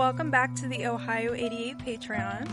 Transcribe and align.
Welcome 0.00 0.30
back 0.30 0.54
to 0.54 0.66
the 0.66 0.86
Ohio 0.86 1.34
88 1.34 1.76
Patreon. 1.76 2.50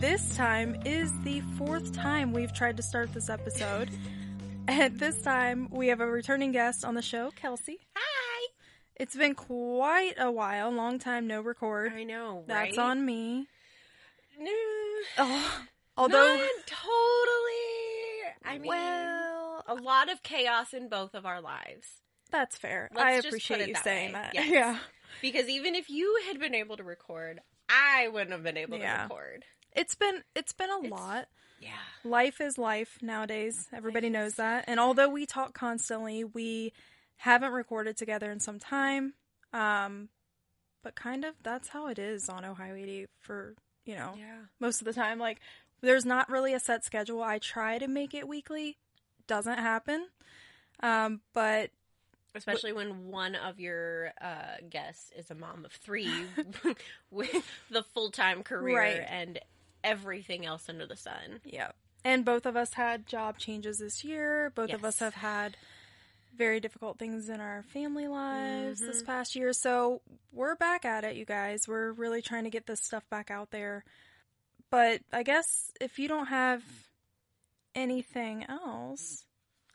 This 0.00 0.34
time 0.34 0.80
is 0.86 1.12
the 1.24 1.40
fourth 1.58 1.92
time 1.92 2.32
we've 2.32 2.54
tried 2.54 2.78
to 2.78 2.82
start 2.82 3.12
this 3.12 3.28
episode. 3.28 3.90
and 4.66 4.98
this 4.98 5.20
time 5.20 5.68
we 5.70 5.88
have 5.88 6.00
a 6.00 6.06
returning 6.06 6.52
guest 6.52 6.86
on 6.86 6.94
the 6.94 7.02
show, 7.02 7.32
Kelsey. 7.36 7.80
Hi. 7.94 8.48
It's 8.96 9.14
been 9.14 9.34
quite 9.34 10.14
a 10.16 10.30
while, 10.32 10.70
long 10.70 10.98
time 10.98 11.26
no 11.26 11.42
record. 11.42 11.92
I 11.94 12.02
know, 12.04 12.44
That's 12.46 12.78
right? 12.78 12.86
on 12.86 13.04
me. 13.04 13.46
No, 14.38 14.50
Oh, 15.18 15.60
although 15.98 16.34
not 16.34 16.48
totally. 16.66 18.32
I 18.42 18.58
mean, 18.58 18.68
well, 18.68 19.64
a 19.68 19.74
lot 19.74 20.10
of 20.10 20.22
chaos 20.22 20.72
in 20.72 20.88
both 20.88 21.14
of 21.14 21.26
our 21.26 21.42
lives. 21.42 21.86
that's 22.30 22.56
fair. 22.56 22.88
Let's 22.94 23.04
I 23.04 23.28
appreciate 23.28 23.68
you 23.68 23.74
that 23.74 23.84
saying 23.84 24.14
way. 24.14 24.20
that. 24.32 24.34
Yes. 24.34 24.48
Yeah. 24.50 24.78
Because 25.22 25.48
even 25.48 25.74
if 25.74 25.88
you 25.90 26.20
had 26.26 26.38
been 26.38 26.54
able 26.54 26.76
to 26.76 26.84
record, 26.84 27.40
I 27.68 28.08
wouldn't 28.08 28.32
have 28.32 28.42
been 28.42 28.56
able 28.56 28.78
Yeah. 28.78 28.96
to 28.96 29.02
record. 29.04 29.44
It's 29.72 29.94
been 29.94 30.24
it's 30.34 30.52
been 30.52 30.70
a 30.70 30.78
It's- 30.78 30.90
lot. 30.90 31.28
Yeah. 31.60 31.78
Life 32.04 32.40
is 32.40 32.56
life 32.58 32.98
nowadays. 33.02 33.68
Everybody 33.72 34.08
Life 34.08 34.12
knows 34.14 34.30
is- 34.32 34.36
that. 34.36 34.64
And 34.66 34.80
although 34.80 35.08
we 35.10 35.26
talk 35.26 35.52
constantly, 35.54 36.24
we 36.24 36.72
haven't 37.16 37.52
recorded 37.52 37.96
together 37.98 38.30
in 38.30 38.40
some 38.40 38.58
time. 38.58 39.14
Um, 39.52 40.08
but 40.82 40.94
kind 40.94 41.24
of 41.24 41.34
that's 41.42 41.68
how 41.68 41.88
it 41.88 41.98
is 41.98 42.28
on 42.30 42.44
Ohio 42.46 42.74
80 42.74 43.06
for, 43.18 43.54
you 43.84 43.94
know, 43.94 44.14
Yeah. 44.16 44.46
most 44.58 44.80
of 44.80 44.86
the 44.86 44.94
time. 44.94 45.18
Like, 45.18 45.40
there's 45.82 46.06
not 46.06 46.30
really 46.30 46.54
a 46.54 46.60
set 46.60 46.82
schedule. 46.84 47.22
I 47.22 47.38
try 47.38 47.78
to 47.78 47.86
make 47.88 48.14
it 48.14 48.26
weekly, 48.26 48.78
doesn't 49.26 49.58
happen. 49.58 50.08
Um, 50.82 51.20
but 51.34 51.70
Especially 52.34 52.72
when 52.72 53.08
one 53.10 53.34
of 53.34 53.58
your 53.58 54.12
uh, 54.20 54.56
guests 54.68 55.10
is 55.16 55.30
a 55.30 55.34
mom 55.34 55.64
of 55.64 55.72
three 55.72 56.10
with 57.10 57.44
the 57.70 57.82
full 57.82 58.10
time 58.10 58.42
career 58.42 58.78
Right. 58.78 59.06
and 59.08 59.38
everything 59.82 60.46
else 60.46 60.68
under 60.68 60.86
the 60.86 60.96
sun. 60.96 61.40
Yeah. 61.44 61.72
And 62.04 62.24
both 62.24 62.46
of 62.46 62.56
us 62.56 62.72
had 62.74 63.06
job 63.06 63.38
changes 63.38 63.78
this 63.78 64.04
year. 64.04 64.52
Both 64.54 64.72
of 64.72 64.84
us 64.84 65.00
have 65.00 65.14
had 65.14 65.56
very 66.36 66.60
difficult 66.60 66.98
things 66.98 67.28
in 67.28 67.40
our 67.40 67.62
family 67.74 68.06
lives 68.08 68.80
this 68.80 69.02
Mhm. 69.02 69.06
past 69.06 69.34
year. 69.36 69.52
So 69.52 70.00
we're 70.32 70.54
back 70.54 70.84
at 70.84 71.04
it, 71.04 71.16
you 71.16 71.24
guys. 71.24 71.66
We're 71.68 71.92
really 71.92 72.22
trying 72.22 72.44
to 72.44 72.50
get 72.50 72.66
this 72.66 72.80
stuff 72.80 73.06
back 73.10 73.30
out 73.30 73.50
there. 73.50 73.84
But 74.70 75.02
I 75.12 75.24
guess 75.24 75.72
if 75.80 75.98
you 75.98 76.06
don't 76.08 76.26
have 76.26 76.62
anything 77.74 78.44
else 78.48 79.24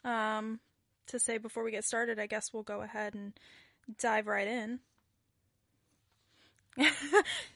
um, 0.04 0.60
to 1.08 1.20
say 1.20 1.38
before 1.38 1.64
we 1.64 1.72
get 1.72 1.84
started, 1.84 2.20
I 2.20 2.28
guess 2.28 2.54
we'll 2.54 2.64
go 2.64 2.82
ahead 2.82 3.14
and 3.14 3.34
dive 4.00 4.28
right 4.28 4.48
in. 4.48 4.80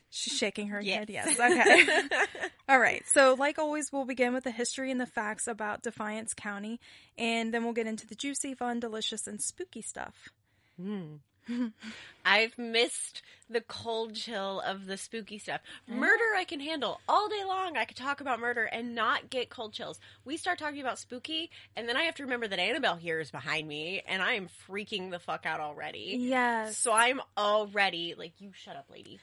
She's 0.09 0.35
shaking 0.35 0.69
her 0.69 0.81
head. 0.81 1.09
Yes. 1.09 1.39
Okay. 1.39 2.07
All 2.69 2.79
right. 2.79 3.03
So, 3.07 3.35
like 3.37 3.59
always, 3.59 3.91
we'll 3.91 4.05
begin 4.05 4.33
with 4.33 4.43
the 4.43 4.51
history 4.51 4.91
and 4.91 4.99
the 4.99 5.05
facts 5.05 5.47
about 5.47 5.83
Defiance 5.83 6.33
County, 6.33 6.79
and 7.17 7.53
then 7.53 7.63
we'll 7.63 7.73
get 7.73 7.85
into 7.87 8.07
the 8.07 8.15
juicy, 8.15 8.55
fun, 8.55 8.79
delicious, 8.79 9.27
and 9.27 9.41
spooky 9.41 9.81
stuff. 9.81 10.29
Hmm. 10.81 11.17
I've 12.25 12.57
missed 12.57 13.21
the 13.49 13.61
cold 13.61 14.13
chill 14.13 14.61
of 14.61 14.85
the 14.85 14.97
spooky 14.97 15.39
stuff. 15.39 15.61
Mm. 15.89 15.95
Murder 15.95 16.35
I 16.37 16.43
can 16.43 16.59
handle 16.59 17.01
all 17.07 17.27
day 17.27 17.43
long. 17.45 17.77
I 17.77 17.85
could 17.85 17.97
talk 17.97 18.21
about 18.21 18.39
murder 18.39 18.63
and 18.63 18.93
not 18.93 19.29
get 19.29 19.49
cold 19.49 19.73
chills. 19.73 19.99
We 20.25 20.37
start 20.37 20.59
talking 20.59 20.81
about 20.81 20.99
spooky, 20.99 21.49
and 21.75 21.89
then 21.89 21.97
I 21.97 22.03
have 22.03 22.15
to 22.15 22.23
remember 22.23 22.47
that 22.47 22.59
Annabelle 22.59 22.95
here 22.95 23.19
is 23.19 23.31
behind 23.31 23.67
me, 23.67 24.01
and 24.07 24.21
I 24.21 24.33
am 24.33 24.49
freaking 24.69 25.11
the 25.11 25.19
fuck 25.19 25.45
out 25.45 25.59
already. 25.59 26.15
Yes. 26.19 26.77
So 26.77 26.93
I'm 26.93 27.21
already 27.37 28.15
like, 28.17 28.33
you 28.39 28.51
shut 28.53 28.75
up, 28.75 28.85
lady. 28.91 29.19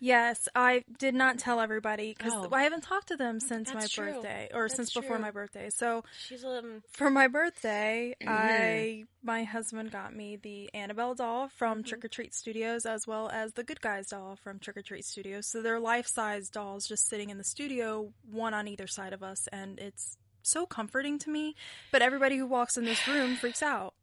Yes. 0.00 0.48
I 0.54 0.84
did 0.98 1.14
not 1.14 1.38
tell 1.38 1.60
everybody 1.60 2.14
because 2.16 2.32
Oh. 2.34 2.48
I 2.52 2.62
haven't 2.62 2.82
talked 2.82 3.08
to 3.08 3.16
them 3.16 3.40
since 3.40 3.72
my 3.74 3.86
true. 3.86 4.12
birthday 4.12 4.48
or 4.54 4.62
That's 4.68 4.76
since 4.76 4.94
before 4.94 5.18
my 5.18 5.30
birthday. 5.30 5.70
So, 5.70 6.04
She's 6.18 6.44
um. 6.44 6.82
for 6.90 7.10
my 7.10 7.26
birthday, 7.28 8.14
Mm-hmm. 8.20 8.32
I 8.32 9.04
my 9.22 9.44
husband 9.44 9.90
got 9.90 10.14
me 10.14 10.36
the 10.36 10.70
Annabelle 10.74 11.14
doll 11.14 11.48
from 11.48 11.78
Mm-hmm. 11.78 11.88
Trick 11.88 12.04
or 12.04 12.08
Treat 12.08 12.34
Studios 12.34 12.86
as 12.86 13.06
well 13.06 13.28
as 13.28 13.52
the 13.54 13.64
Good 13.64 13.80
Guys 13.80 14.08
doll 14.08 14.36
from 14.42 14.58
Trick 14.58 14.76
or 14.76 14.82
Treat 14.82 15.04
Studios. 15.04 15.46
So 15.46 15.62
they're 15.62 15.80
life-size 15.80 16.48
dolls 16.48 16.86
just 16.86 17.08
sitting 17.08 17.30
in 17.30 17.38
the 17.38 17.44
studio, 17.44 18.12
one 18.30 18.54
on 18.54 18.68
either 18.68 18.86
side 18.86 19.12
of 19.12 19.22
us, 19.22 19.48
and 19.52 19.78
it's 19.78 20.16
so 20.42 20.64
comforting 20.66 21.18
to 21.18 21.30
me. 21.30 21.54
But 21.92 22.02
everybody 22.02 22.36
who 22.38 22.46
walks 22.46 22.76
in 22.76 22.84
this 22.84 23.06
room 23.08 23.36
freaks 23.36 23.62
out. 23.62 23.94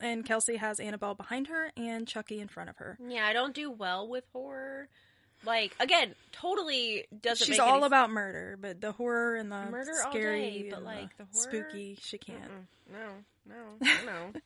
And 0.00 0.24
Kelsey 0.24 0.56
has 0.56 0.78
Annabelle 0.78 1.14
behind 1.14 1.48
her 1.48 1.72
and 1.76 2.06
Chucky 2.06 2.40
in 2.40 2.46
front 2.48 2.70
of 2.70 2.76
her. 2.76 2.96
Yeah, 3.04 3.26
I 3.26 3.32
don't 3.32 3.54
do 3.54 3.70
well 3.70 4.08
with 4.08 4.24
horror. 4.32 4.88
Like 5.46 5.74
again, 5.80 6.14
totally 6.32 7.06
doesn't. 7.22 7.46
She's 7.46 7.58
make 7.58 7.66
all 7.66 7.78
any 7.78 7.86
about 7.86 8.10
murder, 8.10 8.58
but 8.60 8.80
the 8.80 8.92
horror 8.92 9.36
and 9.36 9.50
the 9.50 9.64
Murder 9.70 9.92
all 10.04 10.10
scary, 10.10 10.40
day, 10.40 10.66
but, 10.70 10.76
and 10.78 10.84
like, 10.86 11.16
the 11.16 11.24
horror? 11.32 11.64
spooky, 11.64 11.98
she 12.00 12.18
can't. 12.18 12.40
Mm-mm. 12.42 13.24
No, 13.46 13.54
no, 13.80 13.92
no. 14.06 14.40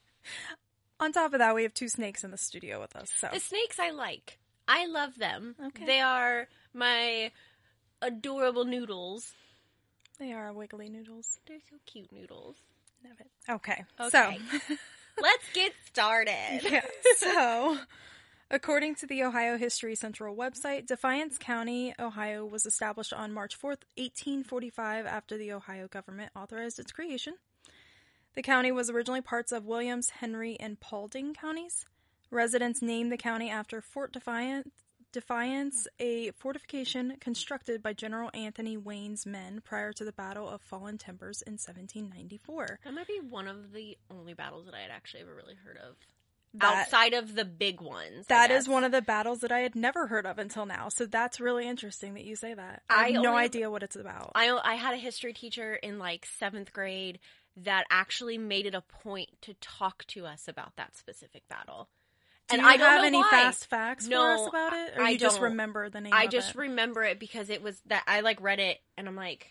On 1.00 1.12
top 1.12 1.32
of 1.32 1.38
that, 1.38 1.54
we 1.54 1.62
have 1.62 1.74
two 1.74 1.88
snakes 1.88 2.24
in 2.24 2.30
the 2.30 2.38
studio 2.38 2.80
with 2.80 2.96
us. 2.96 3.10
So 3.18 3.28
The 3.32 3.40
snakes 3.40 3.78
I 3.78 3.90
like. 3.90 4.38
I 4.66 4.86
love 4.86 5.16
them. 5.16 5.54
Okay. 5.66 5.86
They 5.86 6.00
are 6.00 6.48
my 6.74 7.30
adorable 8.02 8.64
noodles. 8.64 9.32
they 10.18 10.32
are 10.32 10.52
wiggly 10.52 10.88
noodles. 10.88 11.38
They're 11.46 11.58
so 11.70 11.76
cute 11.86 12.12
noodles. 12.12 12.56
Love 13.04 13.20
it. 13.20 13.30
Okay. 13.50 13.84
Okay. 14.00 14.38
So, 14.58 14.74
Let's 15.20 15.44
get 15.52 15.72
started. 15.86 16.60
yeah. 16.70 16.82
So, 17.16 17.78
according 18.50 18.94
to 18.96 19.06
the 19.06 19.22
Ohio 19.22 19.56
History 19.56 19.94
Central 19.94 20.34
website, 20.34 20.86
Defiance 20.86 21.38
County, 21.38 21.94
Ohio 21.98 22.44
was 22.44 22.66
established 22.66 23.12
on 23.12 23.32
March 23.32 23.56
4th, 23.56 23.84
1845, 23.96 25.06
after 25.06 25.36
the 25.36 25.52
Ohio 25.52 25.88
government 25.88 26.32
authorized 26.34 26.78
its 26.78 26.92
creation. 26.92 27.34
The 28.34 28.42
county 28.42 28.70
was 28.70 28.90
originally 28.90 29.20
parts 29.20 29.52
of 29.52 29.66
Williams, 29.66 30.10
Henry, 30.10 30.56
and 30.60 30.78
Paulding 30.78 31.34
counties. 31.34 31.86
Residents 32.30 32.82
named 32.82 33.10
the 33.10 33.16
county 33.16 33.50
after 33.50 33.80
Fort 33.80 34.12
Defiance, 34.12 34.68
Defiance, 35.10 35.88
a 35.98 36.32
fortification 36.32 37.16
constructed 37.18 37.82
by 37.82 37.94
General 37.94 38.30
Anthony 38.34 38.76
Wayne's 38.76 39.24
men 39.24 39.62
prior 39.64 39.90
to 39.94 40.04
the 40.04 40.12
Battle 40.12 40.46
of 40.46 40.60
Fallen 40.60 40.98
Timbers 40.98 41.40
in 41.42 41.54
1794. 41.54 42.80
That 42.84 42.92
might 42.92 43.08
be 43.08 43.18
one 43.26 43.48
of 43.48 43.72
the 43.72 43.96
only 44.10 44.34
battles 44.34 44.66
that 44.66 44.74
I 44.74 44.80
had 44.80 44.90
actually 44.90 45.22
ever 45.22 45.34
really 45.34 45.54
heard 45.54 45.78
of. 45.78 45.96
That- 46.54 46.86
Outside 46.86 47.14
of 47.14 47.34
the 47.34 47.44
big 47.44 47.80
ones. 47.80 48.26
That 48.28 48.50
is 48.50 48.66
one 48.66 48.82
of 48.82 48.90
the 48.90 49.02
battles 49.02 49.40
that 49.40 49.52
I 49.52 49.60
had 49.60 49.76
never 49.76 50.06
heard 50.06 50.26
of 50.26 50.38
until 50.38 50.64
now. 50.66 50.88
So 50.88 51.04
that's 51.06 51.40
really 51.40 51.68
interesting 51.68 52.14
that 52.14 52.24
you 52.24 52.36
say 52.36 52.54
that. 52.54 52.82
I, 52.88 53.04
I 53.04 53.10
have 53.12 53.22
no 53.22 53.36
idea 53.36 53.70
what 53.70 53.82
it's 53.82 53.96
about. 53.96 54.32
I 54.34 54.50
I 54.64 54.74
had 54.74 54.94
a 54.94 54.98
history 54.98 55.32
teacher 55.34 55.74
in 55.74 55.98
like 55.98 56.26
seventh 56.38 56.72
grade 56.72 57.18
that 57.64 57.84
actually 57.90 58.38
made 58.38 58.66
it 58.66 58.74
a 58.74 58.80
point 58.80 59.28
to 59.42 59.54
talk 59.54 60.04
to 60.08 60.24
us 60.26 60.48
about 60.48 60.76
that 60.76 60.96
specific 60.96 61.46
battle. 61.48 61.88
Do 62.48 62.54
and 62.54 62.62
you 62.62 62.68
I 62.68 62.76
don't 62.78 62.88
have 62.88 63.04
any 63.04 63.18
why. 63.18 63.28
fast 63.30 63.66
facts 63.68 64.08
for 64.08 64.32
us 64.32 64.48
about 64.48 64.72
it, 64.72 64.94
or 64.96 65.02
I 65.02 65.10
you 65.10 65.18
just 65.18 65.36
don't. 65.36 65.50
remember 65.50 65.90
the 65.90 66.00
name? 66.00 66.14
I 66.14 66.26
just 66.28 66.50
it? 66.50 66.56
remember 66.56 67.02
it 67.04 67.18
because 67.18 67.50
it 67.50 67.62
was 67.62 67.78
that 67.86 68.04
I 68.06 68.20
like 68.20 68.40
read 68.40 68.58
it 68.58 68.78
and 68.96 69.06
I'm 69.06 69.16
like, 69.16 69.46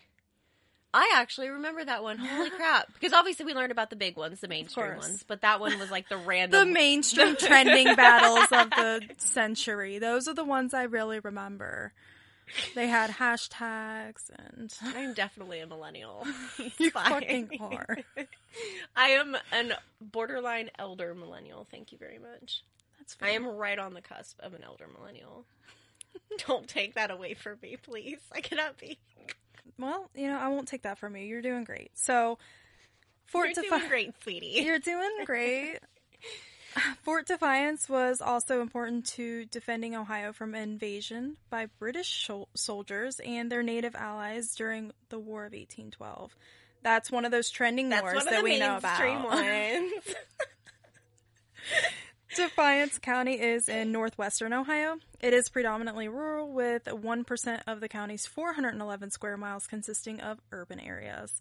I 0.94 1.12
actually 1.16 1.48
remember 1.48 1.84
that 1.84 2.02
one. 2.02 2.18
Holy 2.18 2.50
crap! 2.56 2.92
Because 2.94 3.12
obviously 3.12 3.44
we 3.44 3.54
learned 3.54 3.72
about 3.72 3.90
the 3.90 3.96
big 3.96 4.16
ones, 4.16 4.40
the 4.40 4.48
mainstream 4.48 4.96
ones, 4.96 5.24
but 5.26 5.42
that 5.42 5.60
one 5.60 5.78
was 5.78 5.90
like 5.90 6.08
the 6.08 6.16
random, 6.26 6.68
the 6.68 6.72
mainstream 6.72 7.36
trending 7.38 7.94
battles 7.94 8.48
of 8.52 8.70
the 8.70 9.02
century. 9.18 9.98
Those 9.98 10.28
are 10.28 10.34
the 10.34 10.44
ones 10.44 10.72
I 10.74 10.84
really 10.84 11.20
remember. 11.20 11.92
They 12.74 12.86
had 12.86 13.10
hashtags 13.10 14.30
and 14.34 14.72
I'm 14.82 15.12
definitely 15.12 15.60
a 15.60 15.66
millennial. 15.66 16.26
You 16.78 16.90
fucking 16.90 17.50
are. 17.60 17.98
I 18.96 19.08
am 19.10 19.36
an 19.52 19.74
borderline 20.00 20.70
elder 20.78 21.14
millennial. 21.14 21.66
Thank 21.70 21.92
you 21.92 21.98
very 21.98 22.18
much. 22.18 22.62
That's 22.98 23.12
fine. 23.12 23.28
I 23.28 23.32
am 23.32 23.46
right 23.46 23.78
on 23.78 23.92
the 23.92 24.00
cusp 24.00 24.40
of 24.40 24.54
an 24.54 24.62
elder 24.64 24.86
millennial. 24.98 25.44
Don't 26.46 26.66
take 26.66 26.94
that 26.94 27.10
away 27.10 27.34
from 27.34 27.58
me, 27.62 27.76
please. 27.76 28.20
I 28.32 28.40
cannot 28.40 28.78
be. 28.78 28.98
Well, 29.78 30.10
you 30.14 30.26
know, 30.26 30.38
I 30.38 30.48
won't 30.48 30.68
take 30.68 30.82
that 30.82 30.98
from 30.98 31.16
you. 31.16 31.24
You're 31.24 31.42
doing 31.42 31.64
great. 31.64 31.90
So, 31.94 32.38
Fort 33.26 33.48
You're 33.54 33.54
Defi- 33.64 33.68
doing 33.68 33.88
great, 33.88 34.22
sweetie. 34.22 34.46
You're 34.64 34.78
doing 34.78 35.10
great. 35.24 35.78
Fort 37.02 37.26
Defiance 37.26 37.88
was 37.88 38.20
also 38.20 38.60
important 38.60 39.06
to 39.06 39.46
defending 39.46 39.96
Ohio 39.96 40.32
from 40.32 40.54
invasion 40.54 41.36
by 41.50 41.66
British 41.78 42.28
soldiers 42.54 43.20
and 43.20 43.50
their 43.50 43.62
native 43.62 43.94
allies 43.94 44.54
during 44.54 44.92
the 45.08 45.18
War 45.18 45.40
of 45.46 45.52
1812. 45.52 46.36
That's 46.82 47.10
one 47.10 47.24
of 47.24 47.30
those 47.32 47.50
trending 47.50 47.88
That's 47.88 48.02
wars 48.02 48.14
one 48.16 48.26
of 48.28 48.30
that 48.30 48.38
the 48.38 48.44
we 48.44 48.58
know 48.58 48.76
about. 48.76 48.98
Defiance 52.34 52.98
County 52.98 53.40
is 53.40 53.68
in 53.68 53.90
northwestern 53.90 54.52
Ohio. 54.52 54.98
It 55.20 55.32
is 55.32 55.48
predominantly 55.48 56.08
rural, 56.08 56.52
with 56.52 56.84
1% 56.84 57.62
of 57.66 57.80
the 57.80 57.88
county's 57.88 58.26
411 58.26 59.10
square 59.10 59.36
miles 59.36 59.66
consisting 59.66 60.20
of 60.20 60.38
urban 60.52 60.78
areas. 60.78 61.32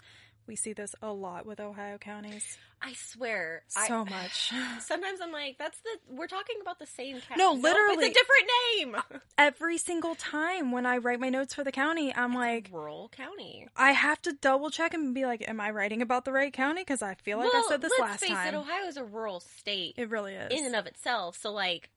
We 0.47 0.55
see 0.55 0.71
this 0.73 0.95
a 1.01 1.11
lot 1.11 1.45
with 1.45 1.59
Ohio 1.59 1.97
counties. 1.97 2.57
I 2.81 2.94
swear, 2.94 3.63
I, 3.75 3.88
So 3.88 4.05
much. 4.05 4.53
Sometimes 4.81 5.19
I'm 5.21 5.31
like, 5.31 5.57
that's 5.57 5.77
the 5.79 5.89
we're 6.15 6.27
talking 6.27 6.55
about 6.61 6.79
the 6.79 6.85
same 6.85 7.19
county. 7.19 7.38
No, 7.44 7.53
Nope, 7.53 7.63
literally. 7.63 8.05
it's 8.05 8.17
a 8.17 8.19
different 8.19 8.49
name. 8.77 8.95
Uh, 8.95 9.19
every 9.38 9.77
single 9.77 10.15
time 10.15 10.71
when 10.71 10.85
I 10.85 10.97
write 10.97 11.19
my 11.19 11.29
notes 11.29 11.53
for 11.53 11.63
the 11.63 11.71
county, 11.71 12.13
I'm 12.15 12.33
like, 12.33 12.69
Rural 12.71 13.09
county. 13.09 13.67
I 13.75 13.91
have 13.91 14.21
to 14.23 14.33
double 14.33 14.69
check 14.69 14.94
and 14.94 15.13
be 15.13 15.25
like, 15.25 15.44
am 15.47 15.59
I 15.59 15.71
writing 15.71 16.01
about 16.01 16.23
the 16.23 16.31
right 16.31 16.53
county? 16.53 16.81
Because 16.81 17.01
I 17.01 17.15
feel 17.15 17.39
like 17.39 17.53
I 17.53 17.63
said 17.67 17.81
this 17.81 17.91
let's 17.99 18.11
last 18.11 18.19
face 18.21 18.29
time. 18.29 18.53
it, 18.53 18.57
Ohio 18.57 18.85
is 18.88 18.97
a 18.97 19.03
rural 19.03 19.39
state 19.41 19.95
It 19.97 20.09
really 20.09 20.35
is. 20.35 20.51
in 20.57 20.65
and 20.65 20.75
of 20.75 20.85
itself. 20.85 21.38
So 21.41 21.51
like, 21.51 21.89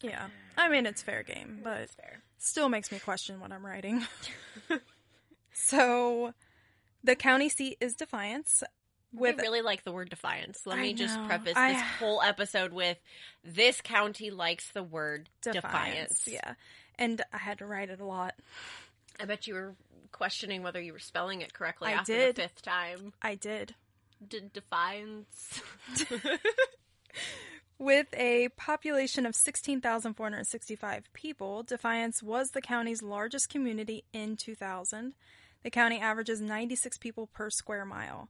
yeah. 0.00 0.26
I 0.56 0.68
mean, 0.68 0.86
it's 0.86 1.02
fair 1.02 1.22
game, 1.22 1.60
but 1.62 1.82
it's 1.82 1.94
fair. 1.94 2.22
still 2.38 2.68
makes 2.68 2.90
me 2.90 2.98
question 2.98 3.38
what 3.38 3.52
I'm 3.52 3.64
writing. 3.64 4.04
so, 5.52 6.32
the 7.06 7.16
county 7.16 7.48
seat 7.48 7.78
is 7.80 7.94
Defiance. 7.94 8.62
With 9.12 9.38
I 9.38 9.42
really 9.42 9.62
like 9.62 9.82
the 9.84 9.92
word 9.92 10.10
defiance. 10.10 10.66
Let 10.66 10.78
I 10.78 10.82
me 10.82 10.92
just 10.92 11.16
know. 11.16 11.26
preface 11.26 11.54
I- 11.56 11.72
this 11.72 11.82
whole 11.98 12.20
episode 12.20 12.72
with 12.74 12.98
this 13.44 13.80
county 13.80 14.30
likes 14.30 14.68
the 14.72 14.82
word 14.82 15.30
Defiance, 15.40 15.62
defiance. 16.24 16.28
yeah, 16.28 16.54
and 16.98 17.22
I 17.32 17.38
had 17.38 17.58
to 17.58 17.66
write 17.66 17.88
it 17.88 18.00
a 18.00 18.04
lot. 18.04 18.34
I 19.18 19.24
bet 19.24 19.46
you 19.46 19.54
were 19.54 19.74
questioning 20.12 20.62
whether 20.62 20.80
you 20.82 20.92
were 20.92 20.98
spelling 20.98 21.40
it 21.40 21.54
correctly 21.54 21.88
I 21.90 21.92
after 21.94 22.12
did. 22.12 22.36
the 22.36 22.42
fifth 22.42 22.60
time. 22.62 23.14
I 23.22 23.36
did. 23.36 23.74
D- 24.28 24.40
defiance. 24.52 25.62
With 27.78 28.06
a 28.14 28.48
population 28.56 29.26
of 29.26 29.34
16,465 29.34 31.12
people, 31.12 31.62
Defiance 31.62 32.22
was 32.22 32.50
the 32.52 32.62
county's 32.62 33.02
largest 33.02 33.50
community 33.50 34.04
in 34.14 34.36
2000. 34.36 35.14
The 35.66 35.70
county 35.70 35.98
averages 35.98 36.40
96 36.40 36.96
people 36.98 37.26
per 37.26 37.50
square 37.50 37.84
mile. 37.84 38.28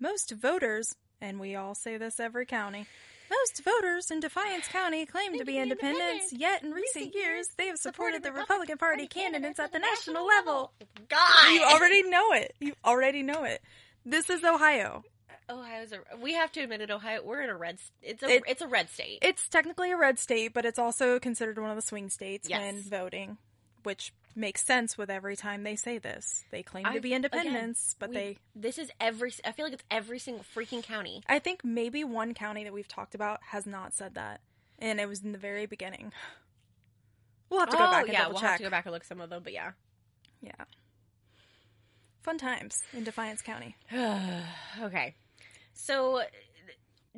Most 0.00 0.32
voters, 0.32 0.96
and 1.20 1.38
we 1.38 1.54
all 1.54 1.76
say 1.76 1.96
this 1.96 2.18
every 2.18 2.44
county, 2.44 2.86
most 3.30 3.62
voters 3.62 4.10
in 4.10 4.18
Defiance 4.18 4.66
County 4.66 5.06
claim 5.06 5.38
to 5.38 5.44
be 5.44 5.58
independents, 5.58 6.32
yet 6.32 6.64
in 6.64 6.72
recent 6.72 7.14
years 7.14 7.46
they 7.56 7.68
have 7.68 7.78
supported 7.78 8.24
the 8.24 8.32
Republican 8.32 8.78
Party 8.78 9.06
candidates 9.06 9.60
at 9.60 9.70
the 9.70 9.78
national 9.78 10.26
level. 10.26 10.72
God, 11.08 11.52
You 11.52 11.62
already 11.62 12.02
know 12.02 12.32
it. 12.32 12.56
You 12.58 12.72
already 12.84 13.22
know 13.22 13.44
it. 13.44 13.62
This 14.04 14.28
is 14.28 14.42
Ohio. 14.42 15.04
Ohio's 15.48 15.92
a. 15.92 16.00
We 16.20 16.32
have 16.34 16.50
to 16.50 16.62
admit 16.62 16.80
it. 16.80 16.90
Ohio, 16.90 17.22
we're 17.22 17.42
in 17.42 17.50
a 17.50 17.56
red. 17.56 17.78
It's 18.02 18.24
a. 18.24 18.28
It- 18.28 18.42
it's 18.48 18.60
a 18.62 18.66
red 18.66 18.90
state. 18.90 19.20
It's 19.22 19.48
technically 19.48 19.92
a 19.92 19.96
red 19.96 20.18
state, 20.18 20.52
but 20.52 20.64
it's 20.64 20.80
also 20.80 21.20
considered 21.20 21.60
one 21.60 21.70
of 21.70 21.76
the 21.76 21.82
swing 21.82 22.10
states 22.10 22.48
Yes. 22.48 22.60
when 22.60 22.82
voting, 22.82 23.38
which 23.84 24.12
makes 24.36 24.64
sense 24.64 24.96
with 24.98 25.10
every 25.10 25.34
time 25.36 25.62
they 25.62 25.76
say 25.76 25.98
this. 25.98 26.44
They 26.50 26.62
claim 26.62 26.84
to 26.84 26.90
I've- 26.90 27.00
be 27.00 27.12
independents, 27.14 27.92
again, 27.92 27.96
but 27.98 28.10
we- 28.10 28.14
they. 28.14 28.38
This 28.54 28.78
is 28.78 28.90
every. 29.00 29.32
I 29.44 29.52
feel 29.52 29.64
like 29.66 29.74
it's 29.74 29.84
every 29.90 30.18
single 30.18 30.44
freaking 30.54 30.82
county. 30.82 31.22
I 31.28 31.38
think 31.38 31.64
maybe 31.64 32.04
one 32.04 32.34
county 32.34 32.64
that 32.64 32.72
we've 32.72 32.88
talked 32.88 33.14
about 33.14 33.40
has 33.50 33.66
not 33.66 33.94
said 33.94 34.14
that, 34.14 34.40
and 34.78 35.00
it 35.00 35.08
was 35.08 35.22
in 35.22 35.32
the 35.32 35.38
very 35.38 35.66
beginning. 35.66 36.12
We'll 37.48 37.60
have 37.60 37.70
to 37.70 37.76
go 37.76 37.86
oh 37.86 37.90
back 37.90 38.04
and 38.04 38.12
yeah, 38.12 38.22
double 38.22 38.34
we'll 38.34 38.40
check. 38.40 38.50
have 38.50 38.58
to 38.58 38.64
go 38.64 38.70
back 38.70 38.86
and 38.86 38.92
look 38.92 39.02
at 39.02 39.06
some 39.08 39.20
of 39.20 39.30
them. 39.30 39.42
But 39.42 39.52
yeah. 39.52 39.72
Yeah. 40.42 40.64
Fun 42.22 42.38
times 42.38 42.82
in 42.92 43.04
Defiance 43.04 43.40
County. 43.40 43.76
okay. 44.82 45.14
So, 45.74 46.22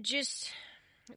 just 0.02 0.50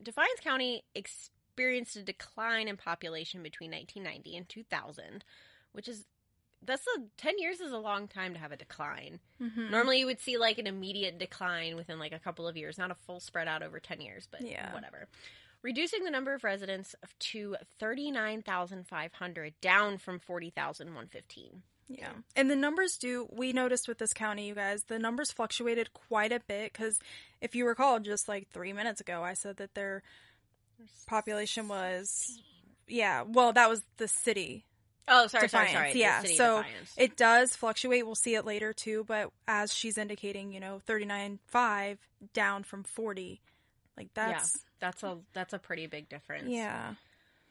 Defiance 0.01 0.39
County 0.42 0.83
experienced 0.95 1.98
a 1.98 2.03
decline 2.03 2.68
in 2.69 2.77
population 2.77 3.44
between 3.44 3.71
1990 3.71 4.38
and 4.38 4.48
2000, 4.48 5.25
which 5.73 5.88
is 5.88 6.06
that's 6.63 6.85
a 6.95 7.01
10 7.18 7.39
years 7.39 7.59
is 7.59 7.71
a 7.71 7.77
long 7.79 8.07
time 8.07 8.33
to 8.33 8.39
have 8.39 8.51
a 8.51 8.56
decline. 8.56 9.19
Mm-hmm. 9.41 9.71
Normally, 9.71 10.00
you 10.00 10.06
would 10.06 10.19
see 10.19 10.38
like 10.38 10.59
an 10.59 10.68
immediate 10.68 11.18
decline 11.18 11.75
within 11.75 11.97
like 11.97 12.12
a 12.12 12.19
couple 12.19 12.47
of 12.47 12.56
years, 12.56 12.77
not 12.77 12.91
a 12.91 12.95
full 12.95 13.19
spread 13.19 13.47
out 13.47 13.63
over 13.63 13.79
10 13.79 14.00
years, 14.00 14.27
but 14.29 14.41
Yeah. 14.41 14.71
whatever. 14.73 15.07
Reducing 15.63 16.03
the 16.03 16.12
number 16.12 16.33
of 16.35 16.44
residents 16.44 16.95
to 17.31 17.56
39,500, 17.79 19.53
down 19.62 19.97
from 19.97 20.19
40,115. 20.19 21.63
Yeah. 21.88 22.12
And 22.35 22.50
the 22.50 22.56
numbers 22.56 22.97
do, 22.97 23.27
we 23.31 23.53
noticed 23.53 23.88
with 23.88 23.97
this 23.97 24.13
county, 24.13 24.47
you 24.47 24.56
guys, 24.56 24.83
the 24.83 25.00
numbers 25.00 25.31
fluctuated 25.31 25.94
quite 25.94 26.31
a 26.31 26.39
bit 26.39 26.71
because 26.74 27.00
if 27.41 27.56
you 27.56 27.67
recall, 27.67 28.00
just 28.00 28.27
like 28.27 28.47
three 28.51 28.71
minutes 28.74 29.01
ago, 29.01 29.24
I 29.24 29.33
said 29.33 29.57
that 29.57 29.74
their 29.74 30.03
population 31.07 31.67
was, 31.67 32.39
yeah, 32.88 33.24
well, 33.27 33.51
that 33.53 33.69
was 33.69 33.84
the 33.98 34.07
city. 34.07 34.65
Oh, 35.08 35.27
sorry, 35.27 35.48
Defiance, 35.48 35.72
sorry, 35.72 35.89
sorry. 35.89 36.00
yeah. 36.00 36.24
So 36.24 36.63
it 36.98 37.17
does 37.17 37.55
fluctuate. 37.55 38.05
We'll 38.05 38.15
see 38.15 38.36
it 38.36 38.46
later 38.46 38.72
too, 38.74 39.03
but 39.08 39.31
as 39.48 39.74
she's 39.74 39.98
indicating, 39.98 40.53
you 40.53 40.60
know, 40.60 40.79
thirty 40.86 41.05
nine 41.05 41.39
five 41.48 41.98
down 42.34 42.63
from 42.63 42.84
40. 42.84 43.41
Like 43.98 44.10
that's, 44.13 44.58
That's 44.79 45.03
a 45.03 45.17
that's 45.34 45.53
a 45.53 45.60
pretty 45.60 45.88
big 45.88 46.08
difference. 46.08 46.48
yeah. 46.50 46.93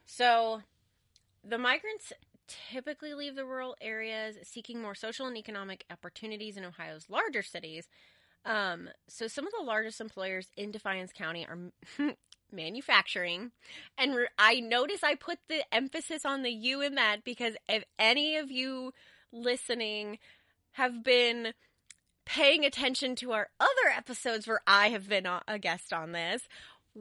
So, 0.07 0.63
the 1.45 1.59
migrants 1.59 2.13
typically 2.73 3.15
leave 3.15 3.37
the 3.37 3.45
rural 3.45 3.77
areas 3.81 4.37
seeking 4.43 4.81
more 4.83 4.95
social 4.95 5.27
and 5.27 5.37
economic 5.37 5.85
opportunities 5.91 6.57
in 6.57 6.65
Ohio's 6.65 7.07
larger 7.09 7.43
cities. 7.43 7.89
Um, 8.45 8.89
so, 9.07 9.27
some 9.29 9.47
of 9.47 9.53
the 9.59 9.65
largest 9.65 10.01
employers 10.01 10.49
in 10.57 10.71
Defiance 10.71 11.13
County 11.13 11.47
are 11.47 11.59
manufacturing. 12.53 13.53
And 13.99 14.15
re- 14.15 14.29
I 14.39 14.61
notice 14.61 15.03
I 15.03 15.15
put 15.15 15.39
the 15.49 15.63
emphasis 15.73 16.25
on 16.25 16.43
the 16.43 16.51
you 16.51 16.81
in 16.81 16.95
that 16.97 17.25
because 17.25 17.55
if 17.69 17.85
any 17.99 18.37
of 18.37 18.51
you 18.51 18.93
listening 19.33 20.19
have 20.73 21.03
been 21.05 21.53
paying 22.25 22.65
attention 22.65 23.17
to 23.17 23.33
our 23.33 23.49
other 23.59 23.91
episodes 23.97 24.47
where 24.47 24.61
I 24.67 24.89
have 24.89 25.09
been 25.09 25.27
a 25.27 25.43
a 25.49 25.59
guest 25.59 25.93
on 25.93 26.13
this, 26.13 26.49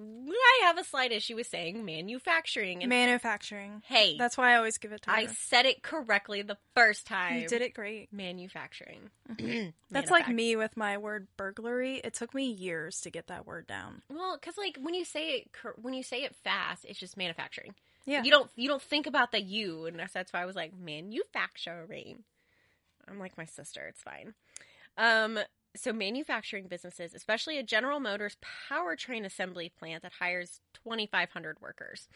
I 0.01 0.61
have 0.65 0.77
a 0.77 0.83
slight 0.83 1.11
issue 1.11 1.35
with 1.35 1.47
saying 1.47 1.83
manufacturing. 1.85 2.81
And 2.83 2.89
Manufacturing. 2.89 3.81
hey, 3.85 4.17
That's 4.17 4.37
why 4.37 4.53
I 4.53 4.55
always 4.57 4.77
give 4.77 4.91
it 4.91 5.01
to 5.03 5.11
I 5.11 5.25
her. 5.25 5.33
said 5.37 5.65
it 5.65 5.81
correctly 5.83 6.41
the 6.41 6.57
first 6.75 7.05
time. 7.07 7.41
You 7.41 7.47
did 7.47 7.61
it 7.61 7.73
great. 7.73 8.11
Manufacturing. 8.13 9.09
That's 9.91 10.11
like 10.11 10.27
me 10.29 10.55
with 10.55 10.77
my 10.77 10.97
word 10.97 11.27
burglary. 11.37 12.01
It 12.03 12.13
took 12.13 12.33
me 12.33 12.51
years 12.51 13.01
to 13.01 13.09
get 13.09 13.27
that 13.27 13.45
word 13.45 13.67
down. 13.67 14.01
Well, 14.09 14.37
because 14.39 14.57
like 14.57 14.77
when 14.81 14.93
you 14.93 15.05
say 15.05 15.29
it, 15.31 15.49
when 15.81 15.93
you 15.93 16.03
say 16.03 16.23
it 16.23 16.35
fast, 16.43 16.85
it's 16.85 16.99
just 16.99 17.17
manufacturing. 17.17 17.73
Yeah. 18.05 18.23
You 18.23 18.31
don't 18.31 18.49
you 18.55 18.67
don't 18.67 18.81
think 18.81 19.05
about 19.07 19.31
the 19.31 19.41
you, 19.41 19.85
and 19.85 19.99
that's, 19.99 20.13
that's 20.13 20.33
why 20.33 20.41
I 20.41 20.45
was 20.45 20.55
like 20.55 20.71
manufacturing. 20.77 22.23
I'm 23.07 23.19
like 23.19 23.37
my 23.37 23.45
sister. 23.45 23.85
It's 23.87 24.01
fine. 24.01 24.33
Um. 24.97 25.39
So 25.75 25.93
manufacturing 25.93 26.67
businesses, 26.67 27.13
especially 27.13 27.57
a 27.59 27.63
General 27.63 27.99
Motors 27.99 28.37
powertrain 28.69 29.23
assembly 29.25 29.71
plant 29.79 30.01
that 30.03 30.13
hires 30.19 30.61
2,500 30.83 31.61
workers, 31.61 32.07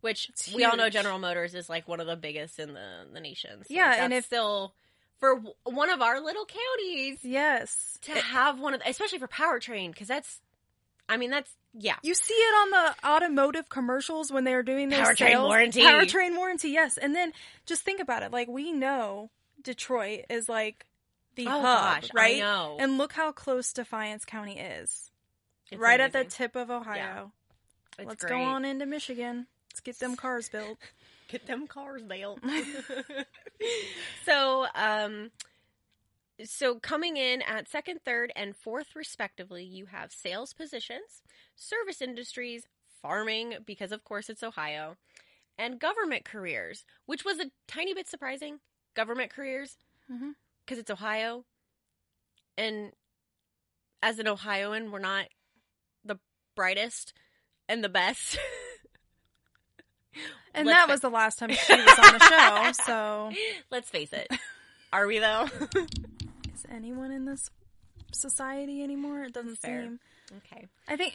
which 0.00 0.28
It's 0.28 0.52
we 0.54 0.64
all 0.64 0.76
know. 0.76 0.88
General 0.88 1.18
Motors 1.18 1.54
is 1.54 1.68
like 1.68 1.88
one 1.88 2.00
of 2.00 2.06
the 2.06 2.16
biggest 2.16 2.58
in 2.60 2.72
the 2.74 3.06
the 3.12 3.20
nation. 3.20 3.60
So 3.64 3.66
Yeah, 3.74 4.04
and 4.04 4.12
if- 4.12 4.26
still 4.26 4.74
for 5.18 5.42
one 5.64 5.90
of 5.90 6.00
our 6.00 6.20
little 6.20 6.46
counties 6.46 7.18
Yes. 7.24 7.98
to 8.02 8.12
have 8.12 8.58
one 8.58 8.72
of, 8.74 8.80
the, 8.80 8.88
especially 8.88 9.18
for 9.18 9.28
powertrain, 9.28 9.90
because 9.92 10.08
that's, 10.08 10.40
I 11.10 11.18
mean, 11.18 11.28
that's 11.30 11.50
yeah. 11.74 11.96
You 12.02 12.14
see 12.14 12.32
it 12.34 12.54
on 12.54 12.70
the 12.70 13.06
automotive 13.08 13.68
commercials 13.68 14.32
when 14.32 14.44
they're 14.44 14.62
doing 14.62 14.88
their 14.88 15.04
Powertrain 15.04 15.18
sales. 15.18 15.46
warranty. 15.48 15.82
Powertrain 15.82 16.36
warranty, 16.36 16.70
yes. 16.70 16.96
And 16.96 17.14
then 17.14 17.32
just 17.66 17.82
think 17.82 18.00
about 18.00 18.22
it. 18.22 18.30
Like 18.32 18.48
we 18.48 18.72
know 18.72 19.30
Detroit 19.62 20.24
is 20.30 20.48
like 20.48 20.86
the 21.36 21.46
Oh, 21.46 21.60
hub, 21.60 22.02
gosh, 22.02 22.10
I 22.14 22.18
right? 22.18 22.38
know. 22.38 22.76
And 22.78 22.98
look 22.98 23.12
how 23.12 23.32
close 23.32 23.72
Defiance 23.72 24.24
County 24.24 24.58
is. 24.58 25.10
It's 25.70 25.80
right 25.80 26.00
at 26.00 26.12
the 26.12 26.24
tip 26.24 26.56
of 26.56 26.70
Ohio. 26.70 27.32
It's 27.98 28.06
Let's 28.08 28.24
great. 28.24 28.30
go 28.30 28.42
on 28.42 28.64
into 28.64 28.86
Michigan. 28.86 29.46
Let's 29.70 29.80
get 29.80 29.98
them 30.00 30.16
cars 30.16 30.48
built. 30.48 30.78
Get 31.28 31.46
them 31.46 31.68
cars 31.68 32.02
built. 32.02 32.40
so, 34.24 34.66
um, 34.74 35.30
so 36.44 36.74
coming 36.80 37.16
in 37.16 37.40
at 37.42 37.68
second, 37.68 38.00
third, 38.04 38.32
and 38.34 38.56
fourth, 38.56 38.96
respectively, 38.96 39.62
you 39.62 39.86
have 39.86 40.10
sales 40.12 40.52
positions, 40.52 41.22
service 41.54 42.02
industries, 42.02 42.64
farming, 43.00 43.54
because 43.64 43.92
of 43.92 44.02
course 44.02 44.28
it's 44.28 44.42
Ohio, 44.42 44.96
and 45.56 45.78
government 45.78 46.24
careers, 46.24 46.84
which 47.06 47.24
was 47.24 47.38
a 47.38 47.50
tiny 47.68 47.94
bit 47.94 48.08
surprising. 48.08 48.58
Government 48.94 49.30
careers, 49.30 49.76
Mhm. 50.10 50.34
Because 50.64 50.78
it's 50.78 50.90
Ohio, 50.90 51.44
and 52.58 52.92
as 54.02 54.18
an 54.18 54.28
Ohioan, 54.28 54.90
we're 54.90 54.98
not 54.98 55.26
the 56.04 56.18
brightest 56.56 57.12
and 57.68 57.82
the 57.84 57.88
best. 57.88 58.38
And 60.52 60.66
Let's 60.66 60.78
that 60.80 60.86
fa- 60.86 60.92
was 60.92 61.00
the 61.00 61.10
last 61.10 61.38
time 61.38 61.50
she 61.50 61.72
was 61.72 61.98
on 61.98 62.18
the 62.18 62.72
show. 62.74 62.82
So, 62.84 63.30
Let's 63.70 63.88
face 63.88 64.12
it. 64.12 64.26
Are 64.92 65.06
we 65.06 65.20
though? 65.20 65.46
is 66.52 66.66
anyone 66.68 67.12
in 67.12 67.24
this 67.24 67.50
society 68.12 68.82
anymore? 68.82 69.22
It 69.22 69.32
doesn't 69.32 69.58
Fair. 69.60 69.82
seem. 69.82 70.00
okay. 70.38 70.66
I 70.88 70.96
think 70.96 71.12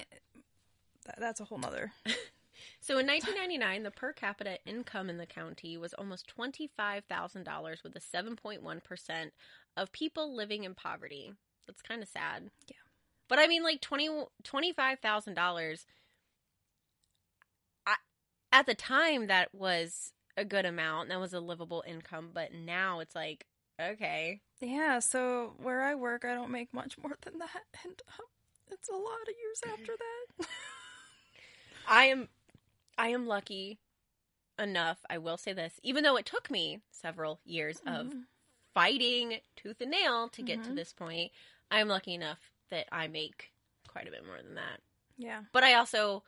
th- 1.04 1.18
that's 1.20 1.42
a 1.42 1.44
whole 1.44 1.58
nother. 1.58 1.92
So 2.86 3.00
in 3.00 3.08
1999, 3.08 3.82
the 3.82 3.89
per 3.89 4.13
capita 4.13 4.60
income 4.63 5.10
in 5.10 5.18
the 5.18 5.25
county 5.25 5.75
was 5.75 5.96
almost 5.96 6.27
$25,000 6.27 7.84
with 7.84 7.96
a 7.96 8.00
7.1% 8.00 9.32
of 9.75 9.92
people 9.92 10.36
living 10.36 10.65
in 10.65 10.75
poverty. 10.75 11.34
That's 11.65 11.82
kind 11.82 12.04
of 12.04 12.08
sad. 12.08 12.51
Yeah. 12.68 12.75
But 13.27 13.39
I 13.39 13.48
mean 13.48 13.63
like 13.63 13.82
20 13.82 14.27
$25,000 14.44 15.86
I- 17.88 17.96
at 18.51 18.68
the 18.68 18.75
time 18.75 19.25
that 19.25 19.50
was 19.51 20.13
a 20.38 20.46
good 20.46 20.68
amount. 20.68 21.10
That 21.10 21.20
was 21.20 21.34
a 21.34 21.39
livable 21.39 21.84
income, 21.88 22.30
but 22.36 22.54
now 22.54 23.00
it's 23.00 23.15
like 23.15 23.48
okay. 23.82 24.42
Yeah, 24.62 25.00
so 25.00 25.56
where 25.58 25.82
I 25.82 25.96
work, 25.96 26.24
I 26.24 26.36
don't 26.36 26.51
make 26.51 26.72
much 26.72 27.00
more 27.00 27.18
than 27.24 27.39
that, 27.39 27.63
and 27.84 28.00
um, 28.20 28.27
it's 28.70 28.89
a 28.89 28.94
lot 28.94 29.27
of 29.27 29.34
years 29.42 29.74
after 29.74 29.94
that. 29.98 30.48
I 31.88 32.06
am 32.06 32.30
I 32.98 33.10
am 33.10 33.28
lucky 33.28 33.80
enough, 34.58 35.00
I 35.10 35.18
will 35.18 35.38
say 35.38 35.54
this, 35.54 35.80
even 35.84 36.04
though 36.04 36.16
it 36.16 36.25
took 36.25 36.50
me 36.50 36.82
several 36.92 37.42
years 37.44 37.80
of 37.86 38.08
Mhm. 38.08 38.25
fighting 38.74 39.42
tooth 39.56 39.82
and 39.82 39.92
nail 39.92 40.30
to 40.30 40.42
get 40.42 40.64
to 40.64 40.70
Mhm. 40.72 40.75
this 40.75 40.94
point, 40.94 41.32
I 41.70 41.80
am 41.80 41.88
lucky 41.90 42.14
enough 42.14 42.52
that 42.70 42.88
I 42.92 43.08
make 43.08 43.52
quite 43.88 44.08
a 44.08 44.12
bit 44.12 44.25
more 44.25 44.42
than 44.42 44.56
that. 44.56 44.82
yeah, 45.18 45.44
But 45.52 45.64
I 45.64 45.74
also 45.74 46.24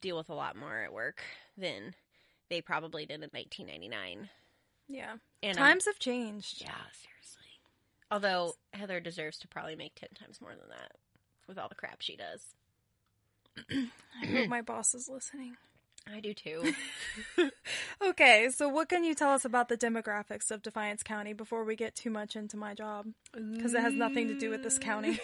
deal 0.00 0.16
with 0.16 0.28
a 0.30 0.34
lot 0.34 0.56
more 0.56 0.78
at 0.78 0.92
work 0.92 1.22
than 1.56 1.94
they 2.48 2.60
probably 2.62 3.04
did 3.06 3.22
in 3.22 3.30
1999. 3.32 4.30
yeah. 4.88 5.18
And 5.42 5.58
I'm- 5.58 5.66
Times 5.66 5.84
have 5.86 5.98
changed. 5.98 6.60
yeah, 6.60 6.90
seriously. 6.92 7.60
Although 8.10 8.56
Heather 8.74 9.00
deserves 9.00 9.38
to 9.40 9.48
probably 9.48 9.74
make 9.76 9.94
10 9.96 10.10
times 10.10 10.40
more 10.40 10.54
than 10.54 10.68
that 10.68 10.96
with 11.46 11.58
all 11.58 11.68
the 11.68 11.74
crap 11.74 12.00
she 12.00 12.14
does. 12.16 12.54
I 13.70 14.26
hope 14.26 14.48
my 14.48 14.62
boss 14.62 14.94
is 14.94 15.08
listening. 15.08 15.56
I 16.12 16.20
do 16.20 16.34
too. 16.34 16.72
Okay, 18.04 18.48
so 18.50 18.68
what 18.68 18.88
can 18.88 19.04
you 19.04 19.14
tell 19.14 19.30
us 19.30 19.44
about 19.44 19.68
the 19.68 19.76
demographics 19.76 20.50
of 20.50 20.60
Defiance 20.60 21.04
County 21.04 21.32
before 21.34 21.64
we 21.64 21.76
get 21.76 21.94
too 21.94 22.10
much 22.10 22.34
into 22.34 22.56
my 22.56 22.74
job? 22.74 23.06
Because 23.32 23.74
it 23.74 23.80
has 23.80 23.94
nothing 23.94 24.26
to 24.26 24.34
do 24.34 24.50
with 24.50 24.64
this 24.64 24.76
county. 24.76 25.20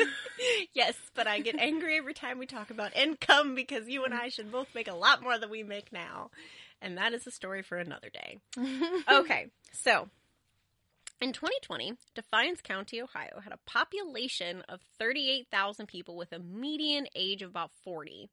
yes, 0.74 0.94
but 1.14 1.26
I 1.26 1.40
get 1.40 1.58
angry 1.58 1.96
every 1.96 2.12
time 2.12 2.38
we 2.38 2.44
talk 2.44 2.70
about 2.70 2.94
income 2.94 3.54
because 3.54 3.88
you 3.88 4.04
and 4.04 4.12
I 4.12 4.28
should 4.28 4.52
both 4.52 4.74
make 4.74 4.86
a 4.86 4.94
lot 4.94 5.22
more 5.22 5.38
than 5.38 5.48
we 5.48 5.62
make 5.62 5.92
now. 5.92 6.30
And 6.82 6.98
that 6.98 7.14
is 7.14 7.26
a 7.26 7.30
story 7.30 7.62
for 7.62 7.78
another 7.78 8.10
day. 8.10 8.38
Okay, 9.10 9.46
so 9.72 10.08
in 11.20 11.32
2020, 11.32 11.94
Defiance 12.14 12.60
County, 12.62 13.00
Ohio 13.00 13.40
had 13.42 13.52
a 13.52 13.58
population 13.70 14.62
of 14.68 14.80
38,000 14.98 15.86
people 15.86 16.16
with 16.16 16.32
a 16.32 16.38
median 16.38 17.06
age 17.14 17.42
of 17.42 17.50
about 17.50 17.70
40 17.84 18.30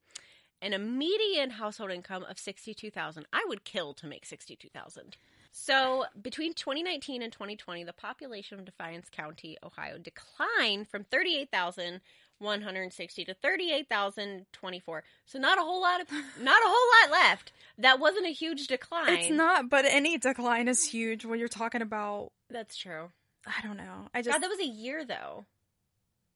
and 0.60 0.74
a 0.74 0.78
median 0.78 1.50
household 1.50 1.90
income 1.90 2.24
of 2.24 2.38
62,000. 2.38 3.26
I 3.32 3.44
would 3.46 3.64
kill 3.64 3.94
to 3.94 4.06
make 4.06 4.24
62,000. 4.24 5.16
So, 5.50 6.04
between 6.20 6.54
2019 6.54 7.22
and 7.22 7.32
2020, 7.32 7.84
the 7.84 7.92
population 7.92 8.58
of 8.58 8.64
Defiance 8.64 9.08
County, 9.10 9.56
Ohio 9.64 9.98
declined 9.98 10.88
from 10.88 11.04
38,160 11.04 13.24
to 13.24 13.34
38,024. 13.34 15.04
So 15.26 15.38
not 15.38 15.58
a 15.58 15.62
whole 15.62 15.80
lot 15.80 16.00
of 16.00 16.08
not 16.40 16.62
a 16.62 16.68
whole 16.68 16.88
lot 17.02 17.10
left. 17.20 17.52
That 17.78 18.00
wasn't 18.00 18.26
a 18.26 18.32
huge 18.32 18.66
decline. 18.66 19.18
It's 19.18 19.30
not, 19.30 19.68
but 19.68 19.84
any 19.84 20.18
decline 20.18 20.68
is 20.68 20.84
huge 20.84 21.24
when 21.24 21.38
you're 21.38 21.48
talking 21.48 21.82
about. 21.82 22.32
That's 22.50 22.76
true. 22.76 23.10
I 23.46 23.66
don't 23.66 23.76
know. 23.76 24.08
I 24.14 24.22
just 24.22 24.34
God, 24.34 24.42
that 24.42 24.50
was 24.50 24.60
a 24.60 24.66
year 24.66 25.04
though. 25.04 25.44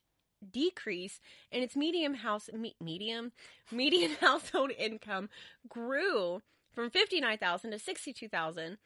decrease 0.52 1.20
and 1.50 1.64
its 1.64 1.74
medium 1.74 2.12
house 2.14 2.50
me, 2.52 2.76
medium 2.80 3.32
median 3.72 4.12
household 4.20 4.70
income 4.78 5.30
grew 5.68 6.42
from 6.72 6.90
59,000 6.90 7.70
to 7.70 7.78
62,000 7.78 8.78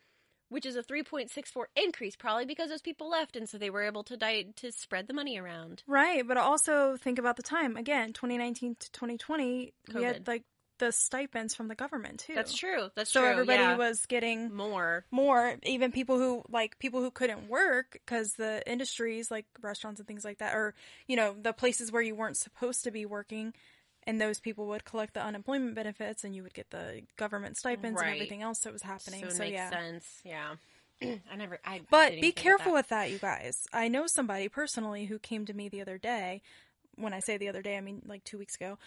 which 0.51 0.65
is 0.65 0.77
a 0.77 0.83
3.64 0.83 1.65
increase 1.77 2.17
probably 2.17 2.45
because 2.45 2.71
those 2.71 2.81
people 2.81 3.11
left 3.11 3.37
and 3.37 3.49
so 3.49 3.59
they 3.59 3.71
were 3.71 3.83
able 3.83 4.05
to 4.05 4.17
die 4.17 4.47
to 4.57 4.73
spread 4.73 5.09
the 5.09 5.15
money 5.15 5.39
around 5.39 5.83
Right, 5.87 6.27
but 6.27 6.37
also 6.37 6.97
think 6.97 7.19
about 7.19 7.37
the 7.37 7.43
time 7.43 7.77
again, 7.77 8.13
2019 8.13 8.77
to 8.79 8.93
2020. 8.93 9.73
We 9.95 10.03
had 10.05 10.29
like 10.29 10.45
the 10.79 10.93
stipends 10.93 11.55
from 11.55 11.69
the 11.69 11.75
government 11.75 12.21
too. 12.21 12.35
that's 12.35 12.55
true. 12.55 12.89
That's 12.95 13.11
so 13.11 13.21
true. 13.21 13.29
So 13.29 13.33
everybody 13.33 13.63
yeah. 13.63 13.77
was 13.77 14.07
getting 14.07 14.55
more. 14.55 15.05
more 15.11 15.55
even 15.65 15.93
people 15.93 16.19
who 16.19 16.43
like 16.51 16.79
people 16.79 17.01
who 17.01 17.11
couldn't 17.11 17.49
work 17.49 17.93
because 17.93 18.35
the 18.35 18.63
industries 18.71 19.31
like 19.31 19.47
restaurants 19.61 20.01
and 20.01 20.07
things 20.07 20.25
like 20.25 20.39
that 20.39 20.55
or 20.55 20.75
you 21.07 21.17
know 21.17 21.35
the 21.41 21.53
places 21.53 21.91
where 21.93 22.03
you 22.03 22.15
weren't 22.15 22.37
supposed 22.37 22.85
to 22.85 22.91
be 22.91 23.05
working 23.07 23.53
and 24.05 24.21
those 24.21 24.41
people 24.41 24.67
would 24.69 24.85
collect 24.85 25.15
the 25.15 25.23
unemployment 25.23 25.75
benefits 25.75 26.25
and 26.25 26.35
you 26.35 26.43
would 26.43 26.55
get 26.55 26.71
the 26.71 27.03
government 27.17 27.57
stipends 27.59 28.01
Right. 28.01 28.07
and 28.07 28.17
everything 28.17 28.43
else 28.43 28.61
that 28.61 28.73
was 28.73 28.83
happening. 28.83 29.23
So 29.25 29.31
so, 29.31 29.39
makes 29.41 29.53
yeah. 29.53 29.71
sense. 29.71 30.21
Yeah. 30.25 30.55
I 31.31 31.37
never 31.37 31.61
i 31.65 31.81
but 31.91 32.13
be 32.21 32.33
careful 32.33 32.73
that. 32.73 32.79
with 32.79 32.89
that 32.89 33.11
you 33.11 33.19
guys. 33.19 33.67
I 33.73 33.89
know 33.89 34.07
somebody 34.07 34.49
personally 34.49 35.07
who 35.07 35.19
came 35.19 35.47
to 35.47 35.53
me 35.55 35.69
the 35.69 35.81
other 35.81 35.99
day. 35.99 36.43
When 36.97 37.13
i 37.13 37.21
say 37.21 37.37
the 37.37 37.49
other 37.49 37.63
day 37.63 37.77
i 37.77 37.81
mean 37.81 38.03
like 38.07 38.25
two 38.25 38.39
weeks 38.39 38.57
ago. 38.57 38.79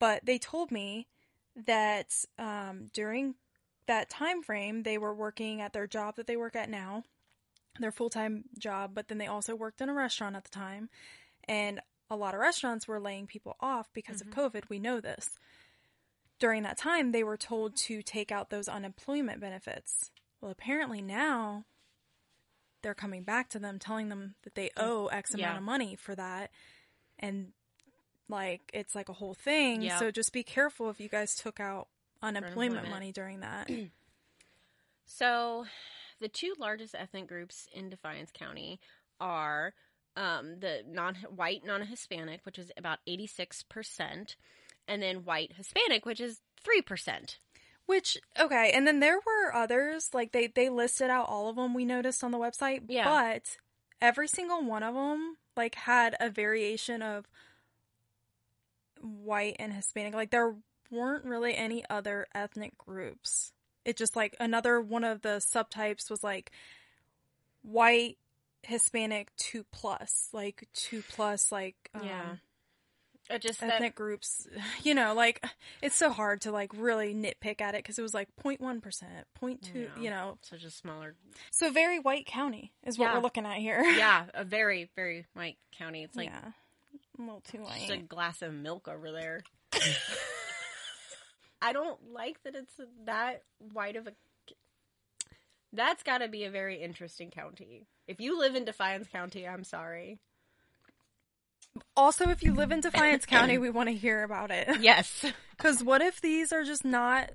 But 0.00 0.24
they 0.24 0.38
told 0.38 0.70
me 0.72 1.06
that 1.56 2.14
um, 2.38 2.86
during 2.92 3.34
that 3.86 4.08
time 4.08 4.42
frame 4.42 4.82
they 4.84 4.96
were 4.98 5.14
working 5.14 5.60
at 5.60 5.72
their 5.72 5.86
job 5.86 6.16
that 6.16 6.26
they 6.26 6.36
work 6.36 6.54
at 6.54 6.70
now 6.70 7.02
their 7.80 7.90
full-time 7.92 8.44
job 8.58 8.92
but 8.94 9.08
then 9.08 9.18
they 9.18 9.26
also 9.26 9.54
worked 9.54 9.80
in 9.80 9.88
a 9.88 9.94
restaurant 9.94 10.36
at 10.36 10.44
the 10.44 10.50
time. 10.50 10.88
And 11.48 11.80
a 12.10 12.16
lot 12.16 12.34
of 12.34 12.40
restaurants 12.40 12.86
were 12.88 13.00
laying 13.00 13.26
people 13.26 13.56
off 13.60 13.88
because 13.92 14.20
of 14.20 14.28
covid. 14.30 14.68
We 14.68 14.78
know 14.78 15.00
this. 15.00 15.38
During 16.38 16.62
that 16.64 16.78
time 16.78 17.12
they 17.12 17.22
were 17.24 17.36
told 17.36 17.76
to 17.86 18.02
take 18.02 18.30
out 18.32 18.50
those 18.50 18.68
unemployment 18.68 19.40
benefits. 19.40 20.10
Well 20.40 20.50
apparently 20.50 21.00
now 21.02 21.64
they're 22.82 22.94
coming 22.94 23.22
back 23.24 23.48
to 23.50 23.58
them 23.58 23.78
telling 23.78 24.08
them 24.08 24.34
that 24.42 24.54
they 24.54 24.70
owe 24.76 25.06
x 25.08 25.34
amount 25.34 25.52
Yeah. 25.52 25.58
of 25.58 25.62
money 25.64 25.96
for 25.96 26.14
that. 26.14 26.50
And 27.18 27.52
like 28.30 28.62
it's 28.72 28.94
like 28.94 29.08
a 29.08 29.12
whole 29.14 29.34
thing 29.34 29.82
Yeah. 29.82 29.98
so 29.98 30.10
just 30.10 30.32
be 30.32 30.42
careful 30.42 30.88
if 30.90 31.00
you 31.00 31.08
guys 31.08 31.34
took 31.34 31.60
out 31.60 31.88
unemployment, 32.22 32.56
unemployment. 32.78 32.90
money 32.90 33.12
during 33.12 33.40
that 33.40 33.68
So, 35.04 35.64
the 36.20 36.28
two 36.28 36.54
largest 36.58 36.94
ethnic 36.94 37.26
groups 37.26 37.66
in 37.72 37.88
Defiance 37.90 38.30
County 38.32 38.78
are 39.20 39.74
um, 40.16 40.60
the 40.60 40.82
non-white, 40.88 41.64
non-Hispanic, 41.64 42.40
which 42.44 42.58
is 42.58 42.70
about 42.76 42.98
eighty-six 43.06 43.62
percent, 43.64 44.36
and 44.86 45.02
then 45.02 45.24
white 45.24 45.54
Hispanic, 45.56 46.06
which 46.06 46.20
is 46.20 46.40
three 46.62 46.80
percent. 46.82 47.38
Which 47.86 48.18
okay, 48.38 48.70
and 48.72 48.86
then 48.86 49.00
there 49.00 49.16
were 49.18 49.52
others 49.54 50.10
like 50.14 50.30
they 50.30 50.46
they 50.46 50.68
listed 50.68 51.10
out 51.10 51.28
all 51.28 51.48
of 51.48 51.56
them 51.56 51.74
we 51.74 51.84
noticed 51.84 52.22
on 52.22 52.30
the 52.30 52.38
website, 52.38 52.82
Yeah. 52.88 53.04
but 53.04 53.56
every 54.00 54.28
single 54.28 54.62
one 54.64 54.84
of 54.84 54.94
them 54.94 55.38
like 55.56 55.74
had 55.74 56.14
a 56.20 56.30
variation 56.30 57.02
of 57.02 57.26
white 59.00 59.56
and 59.58 59.72
Hispanic. 59.72 60.14
Like 60.14 60.30
there 60.30 60.54
weren't 60.90 61.24
really 61.24 61.54
any 61.56 61.84
other 61.90 62.26
ethnic 62.34 62.76
groups. 62.78 63.52
It 63.84 63.96
just 63.96 64.14
like 64.16 64.36
another 64.40 64.80
one 64.80 65.04
of 65.04 65.22
the 65.22 65.38
subtypes 65.40 66.10
was 66.10 66.22
like 66.22 66.50
white, 67.62 68.18
Hispanic, 68.62 69.34
two 69.36 69.64
plus, 69.72 70.28
like 70.32 70.68
two 70.74 71.02
plus, 71.08 71.50
like 71.50 71.76
um, 71.94 72.02
Yeah. 72.04 72.34
I 73.32 73.38
just 73.38 73.60
that, 73.60 73.74
ethnic 73.74 73.94
groups. 73.94 74.48
You 74.82 74.94
know, 74.94 75.14
like 75.14 75.44
it's 75.82 75.94
so 75.96 76.10
hard 76.10 76.40
to 76.42 76.50
like 76.52 76.72
really 76.74 77.14
nitpick 77.14 77.60
at 77.60 77.74
it 77.74 77.78
because 77.84 77.98
it 77.98 78.02
was 78.02 78.12
like 78.14 78.28
0.1 78.44 78.82
percent, 78.82 79.26
0.2, 79.40 79.74
Yeah. 79.74 80.02
You 80.02 80.10
know, 80.10 80.38
such 80.42 80.64
a 80.64 80.70
smaller. 80.70 81.14
so 81.50 81.70
very 81.70 81.98
white 82.00 82.26
county 82.26 82.72
is 82.84 82.98
what 82.98 83.06
Yeah. 83.06 83.14
we're 83.14 83.22
looking 83.22 83.46
at 83.46 83.56
here. 83.58 83.82
Yeah, 83.82 84.24
a 84.34 84.44
very 84.44 84.90
very 84.96 85.26
white 85.34 85.56
county. 85.78 86.02
It's 86.02 86.16
like 86.16 86.28
yeah, 86.30 86.50
a 87.20 87.26
little 87.26 87.40
too 87.40 87.64
just 87.78 87.90
a 87.90 87.98
glass 87.98 88.42
of 88.42 88.52
milk 88.52 88.88
over 88.88 89.10
there. 89.12 89.42
I 91.62 91.72
don't 91.72 92.12
like 92.12 92.42
that 92.44 92.54
it's 92.54 92.74
that 93.04 93.42
white 93.72 93.96
of 93.96 94.06
a. 94.06 94.12
That's 95.72 96.02
got 96.02 96.18
to 96.18 96.28
be 96.28 96.44
a 96.44 96.50
very 96.50 96.82
interesting 96.82 97.30
county. 97.30 97.86
If 98.08 98.20
you 98.20 98.38
live 98.38 98.56
in 98.56 98.64
Defiance 98.64 99.06
County, 99.08 99.46
I'm 99.46 99.62
sorry. 99.62 100.18
Also, 101.96 102.28
if 102.30 102.42
you 102.42 102.54
live 102.54 102.72
in 102.72 102.80
Defiance 102.80 103.24
County, 103.24 103.58
we 103.58 103.70
want 103.70 103.88
to 103.88 103.94
hear 103.94 104.22
about 104.22 104.50
it. 104.50 104.68
Yes. 104.80 105.24
Because 105.56 105.84
what 105.84 106.00
if 106.00 106.20
these 106.20 106.52
are 106.52 106.64
just 106.64 106.84
not 106.84 107.30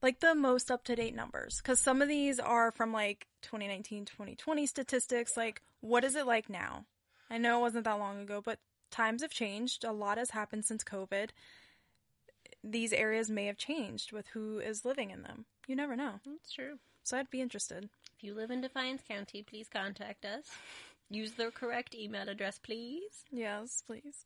like 0.00 0.20
the 0.20 0.34
most 0.34 0.70
up 0.70 0.84
to 0.84 0.94
date 0.94 1.14
numbers? 1.14 1.60
Because 1.60 1.80
some 1.80 2.00
of 2.00 2.08
these 2.08 2.38
are 2.38 2.70
from 2.70 2.92
like 2.92 3.26
2019, 3.42 4.04
2020 4.04 4.66
statistics. 4.66 5.36
Like, 5.36 5.60
what 5.80 6.04
is 6.04 6.14
it 6.14 6.26
like 6.26 6.48
now? 6.48 6.84
I 7.28 7.38
know 7.38 7.58
it 7.58 7.62
wasn't 7.62 7.84
that 7.84 7.98
long 7.98 8.20
ago, 8.20 8.40
but 8.42 8.60
times 8.96 9.22
have 9.22 9.30
changed. 9.30 9.84
A 9.84 9.92
lot 9.92 10.18
has 10.18 10.30
happened 10.30 10.64
since 10.64 10.82
COVID. 10.82 11.30
These 12.64 12.92
areas 12.92 13.30
may 13.30 13.46
have 13.46 13.58
changed 13.58 14.12
with 14.12 14.28
who 14.28 14.58
is 14.58 14.84
living 14.84 15.10
in 15.10 15.22
them. 15.22 15.44
You 15.66 15.76
never 15.76 15.94
know. 15.96 16.20
That's 16.24 16.52
true. 16.52 16.78
So 17.04 17.16
I'd 17.16 17.30
be 17.30 17.40
interested. 17.40 17.88
If 18.16 18.24
you 18.24 18.34
live 18.34 18.50
in 18.50 18.60
Defiance 18.62 19.02
County, 19.06 19.42
please 19.42 19.68
contact 19.68 20.24
us. 20.24 20.50
Use 21.10 21.32
the 21.32 21.50
correct 21.50 21.94
email 21.94 22.28
address, 22.28 22.58
please. 22.58 23.24
Yes, 23.30 23.82
please. 23.86 24.24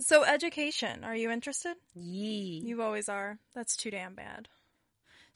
So, 0.00 0.24
education. 0.24 1.04
Are 1.04 1.14
you 1.14 1.30
interested? 1.30 1.76
Yee. 1.94 2.62
You 2.64 2.82
always 2.82 3.08
are. 3.08 3.38
That's 3.54 3.76
too 3.76 3.92
damn 3.92 4.14
bad. 4.14 4.48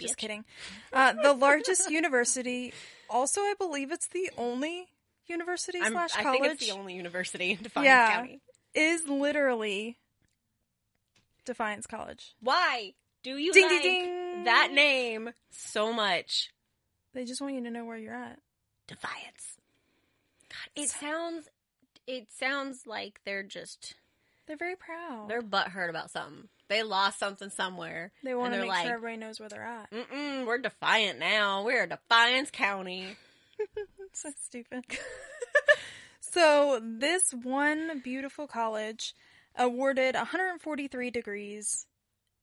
Just 0.00 0.14
Bitch. 0.14 0.19
kidding. 0.19 0.45
Uh, 0.93 1.12
the 1.12 1.33
largest 1.33 1.90
university, 1.90 2.73
also, 3.09 3.40
I 3.40 3.55
believe 3.57 3.93
it's 3.93 4.09
the 4.09 4.31
only 4.37 4.88
university 5.29 5.81
I'm- 5.81 5.93
slash 5.93 6.11
I 6.17 6.23
think 6.33 6.45
it's 6.47 6.67
the 6.67 6.73
only 6.73 6.95
university 6.95 7.53
in 7.53 7.63
Defiance 7.63 7.87
Yeah. 7.87 8.13
County. 8.17 8.41
is 8.75 9.07
literally 9.09 9.99
Defiance 11.45 11.87
College. 11.87 12.35
Why 12.41 12.95
do 13.23 13.37
you 13.37 13.53
Ding, 13.53 13.69
ding, 13.69 13.75
like 13.77 13.83
ding. 13.83 14.45
that 14.45 14.71
name 14.73 15.31
so 15.51 15.93
much? 15.93 16.51
They 17.15 17.25
just 17.25 17.41
want 17.41 17.55
you 17.55 17.63
to 17.65 17.71
know 17.71 17.85
where 17.85 17.97
you're 17.97 18.15
at. 18.15 18.39
Defiance. 18.87 19.57
God, 20.49 20.83
it 20.83 20.89
sounds. 20.91 21.49
It 22.07 22.29
sounds 22.39 22.87
like 22.87 23.21
they're 23.25 23.43
just 23.43 23.95
They're 24.47 24.57
very 24.57 24.77
proud. 24.77 25.29
they're 25.29 25.43
butthurt 25.43 25.91
about 25.91 26.11
something. 26.11 26.49
They 26.69 26.83
lost 26.83 27.19
something 27.19 27.51
somewhere. 27.51 28.13
they 28.23 28.35
want 28.35 28.53
to 28.55 28.61
make 28.61 28.69
like, 28.69 28.85
sure 28.87 28.95
everybody 28.97 29.17
knows 29.19 29.41
where 29.41 29.49
they're 29.49 29.63
at. 29.63 29.91
Mm-mm, 29.91 30.47
we're 30.47 30.59
defiant 30.59 31.19
now. 31.19 31.65
We're 31.65 31.87
Defiance 31.87 32.51
County. 32.51 33.17
so 34.12 34.31
stupid. 34.41 34.85
so 36.21 36.81
this 36.83 37.33
one 37.33 38.00
beautiful 38.03 38.47
college 38.47 39.15
awarded 39.57 40.15
143 40.15 41.11
degrees 41.11 41.87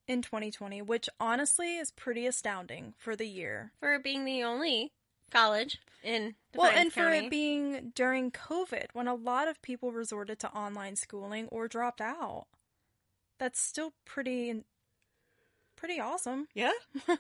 in 0.07 0.21
2020, 0.21 0.81
which 0.81 1.09
honestly 1.19 1.77
is 1.77 1.91
pretty 1.91 2.27
astounding 2.27 2.93
for 2.97 3.15
the 3.15 3.27
year. 3.27 3.71
For 3.79 3.95
it 3.95 4.03
being 4.03 4.25
the 4.25 4.43
only 4.43 4.91
college 5.31 5.79
in 6.03 6.35
well, 6.53 6.69
Defiance 6.69 6.83
and 6.83 6.93
for 6.93 7.09
it 7.11 7.29
being 7.29 7.91
during 7.95 8.31
COVID, 8.31 8.87
when 8.93 9.07
a 9.07 9.15
lot 9.15 9.47
of 9.47 9.61
people 9.61 9.91
resorted 9.91 10.39
to 10.39 10.51
online 10.51 10.95
schooling 10.95 11.47
or 11.47 11.67
dropped 11.67 12.01
out, 12.01 12.45
that's 13.39 13.59
still 13.59 13.93
pretty, 14.05 14.63
pretty 15.75 15.99
awesome. 15.99 16.47
yeah. 16.53 16.71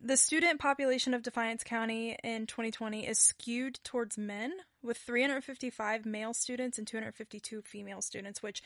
The 0.00 0.16
student 0.16 0.60
population 0.60 1.12
of 1.12 1.22
Defiance 1.22 1.64
County 1.64 2.16
in 2.22 2.46
2020 2.46 3.06
is 3.06 3.18
skewed 3.18 3.80
towards 3.82 4.16
men, 4.16 4.52
with 4.82 4.96
355 4.98 6.06
male 6.06 6.32
students 6.32 6.78
and 6.78 6.86
252 6.86 7.62
female 7.62 8.00
students, 8.00 8.40
which 8.42 8.62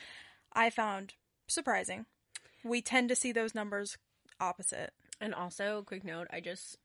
I 0.53 0.69
found 0.69 1.15
surprising. 1.47 2.05
We 2.63 2.81
tend 2.81 3.09
to 3.09 3.15
see 3.15 3.31
those 3.31 3.55
numbers 3.55 3.97
opposite. 4.39 4.93
And 5.19 5.33
also, 5.33 5.81
quick 5.87 6.03
note, 6.03 6.27
I 6.31 6.39
just 6.39 6.77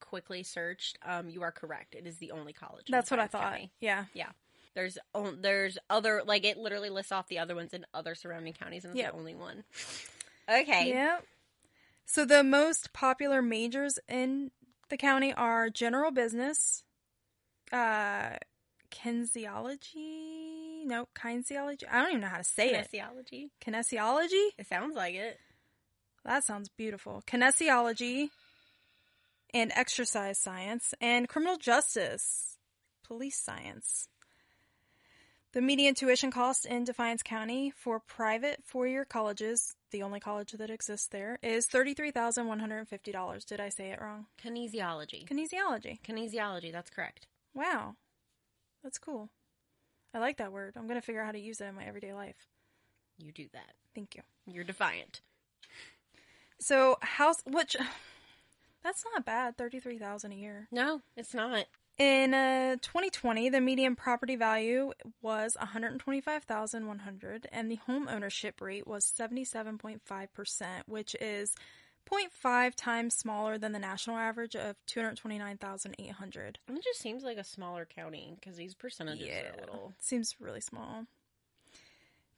quickly 0.00 0.42
searched. 0.42 0.98
Um, 1.04 1.28
you 1.28 1.42
are 1.42 1.52
correct. 1.52 1.94
It 1.94 2.06
is 2.06 2.16
the 2.16 2.30
only 2.30 2.54
college. 2.54 2.86
That's 2.88 3.10
what 3.10 3.20
I 3.20 3.26
thought. 3.26 3.42
County. 3.42 3.70
Yeah. 3.80 4.06
Yeah. 4.14 4.30
There's 4.74 4.96
on- 5.14 5.42
there's 5.42 5.76
other 5.90 6.22
like 6.24 6.44
it 6.44 6.56
literally 6.56 6.90
lists 6.90 7.12
off 7.12 7.28
the 7.28 7.38
other 7.38 7.54
ones 7.54 7.72
in 7.74 7.84
other 7.94 8.14
surrounding 8.14 8.52
counties, 8.54 8.84
and 8.84 8.92
it's 8.92 9.00
Yeah. 9.00 9.10
the 9.10 9.16
only 9.16 9.34
one. 9.34 9.64
Okay. 10.48 10.88
Yeah. 10.90 11.18
So 12.06 12.24
the 12.24 12.44
most 12.44 12.92
popular 12.92 13.42
majors 13.42 13.98
in 14.08 14.52
the 14.88 14.96
county 14.96 15.34
are 15.34 15.68
general 15.68 16.12
business, 16.12 16.84
uh, 17.72 18.36
kinesiology, 18.92 20.86
no, 20.86 21.08
kinesiology. 21.14 21.82
I 21.90 22.00
don't 22.00 22.10
even 22.10 22.20
know 22.20 22.28
how 22.28 22.38
to 22.38 22.44
say 22.44 22.70
it. 22.70 22.88
Kinesiology. 22.92 23.50
Kinesiology? 23.60 24.48
It 24.56 24.68
sounds 24.68 24.94
like 24.94 25.16
it. 25.16 25.38
That 26.24 26.44
sounds 26.44 26.68
beautiful. 26.68 27.22
Kinesiology 27.26 28.28
and 29.52 29.72
exercise 29.74 30.38
science 30.38 30.94
and 31.00 31.28
criminal 31.28 31.56
justice, 31.56 32.56
police 33.04 33.38
science. 33.38 34.08
The 35.52 35.62
median 35.62 35.94
tuition 35.94 36.30
cost 36.30 36.66
in 36.66 36.84
Defiance 36.84 37.22
County 37.22 37.72
for 37.74 37.98
private 37.98 38.62
four 38.64 38.86
year 38.86 39.04
colleges, 39.04 39.74
the 39.96 40.02
only 40.02 40.20
college 40.20 40.52
that 40.52 40.68
exists 40.68 41.08
there, 41.08 41.38
is 41.42 41.66
$33,150. 41.66 43.46
Did 43.46 43.60
I 43.60 43.70
say 43.70 43.90
it 43.92 44.00
wrong? 44.00 44.26
Kinesiology. 44.44 45.26
Kinesiology. 45.26 46.00
Kinesiology. 46.02 46.70
That's 46.70 46.90
correct. 46.90 47.26
Wow. 47.54 47.96
That's 48.82 48.98
cool. 48.98 49.30
I 50.12 50.18
like 50.18 50.36
that 50.36 50.52
word. 50.52 50.74
I'm 50.76 50.86
going 50.86 51.00
to 51.00 51.04
figure 51.04 51.22
out 51.22 51.26
how 51.26 51.32
to 51.32 51.40
use 51.40 51.62
it 51.62 51.64
in 51.64 51.74
my 51.74 51.84
everyday 51.84 52.12
life. 52.12 52.46
You 53.18 53.32
do 53.32 53.46
that. 53.54 53.72
Thank 53.94 54.16
you. 54.16 54.22
You're 54.46 54.64
defiant. 54.64 55.22
So, 56.60 56.98
house, 57.00 57.38
which, 57.46 57.74
that's 58.84 59.02
not 59.14 59.24
bad, 59.24 59.56
33000 59.56 60.30
a 60.30 60.34
year. 60.34 60.68
No, 60.70 61.00
it's 61.16 61.32
not. 61.32 61.64
In 61.98 62.34
uh, 62.34 62.76
2020, 62.82 63.48
the 63.48 63.60
median 63.60 63.96
property 63.96 64.36
value 64.36 64.92
was 65.22 65.56
125,100 65.58 67.48
and 67.50 67.70
the 67.70 67.76
home 67.76 68.06
ownership 68.08 68.60
rate 68.60 68.86
was 68.86 69.10
77.5%, 69.18 70.66
which 70.86 71.16
is 71.20 71.54
0.5 72.10 72.74
times 72.76 73.14
smaller 73.14 73.56
than 73.56 73.72
the 73.72 73.78
national 73.78 74.18
average 74.18 74.54
of 74.54 74.76
229,800. 74.86 76.58
It 76.68 76.84
just 76.84 77.00
seems 77.00 77.24
like 77.24 77.38
a 77.38 77.44
smaller 77.44 77.86
county 77.86 78.36
because 78.38 78.56
these 78.56 78.74
percentages 78.74 79.28
are 79.28 79.56
a 79.56 79.60
little. 79.60 79.94
Seems 79.98 80.36
really 80.38 80.60
small. 80.60 81.06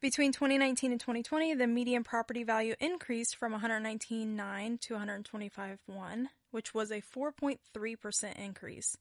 Between 0.00 0.30
2019 0.30 0.92
and 0.92 1.00
2020, 1.00 1.54
the 1.54 1.66
median 1.66 2.04
property 2.04 2.44
value 2.44 2.76
increased 2.78 3.34
from 3.34 3.52
119.9 3.52 4.80
to 4.82 4.94
125.1, 4.94 6.26
which 6.52 6.72
was 6.72 6.92
a 6.92 7.02
4.3% 7.02 8.36
increase. 8.36 8.96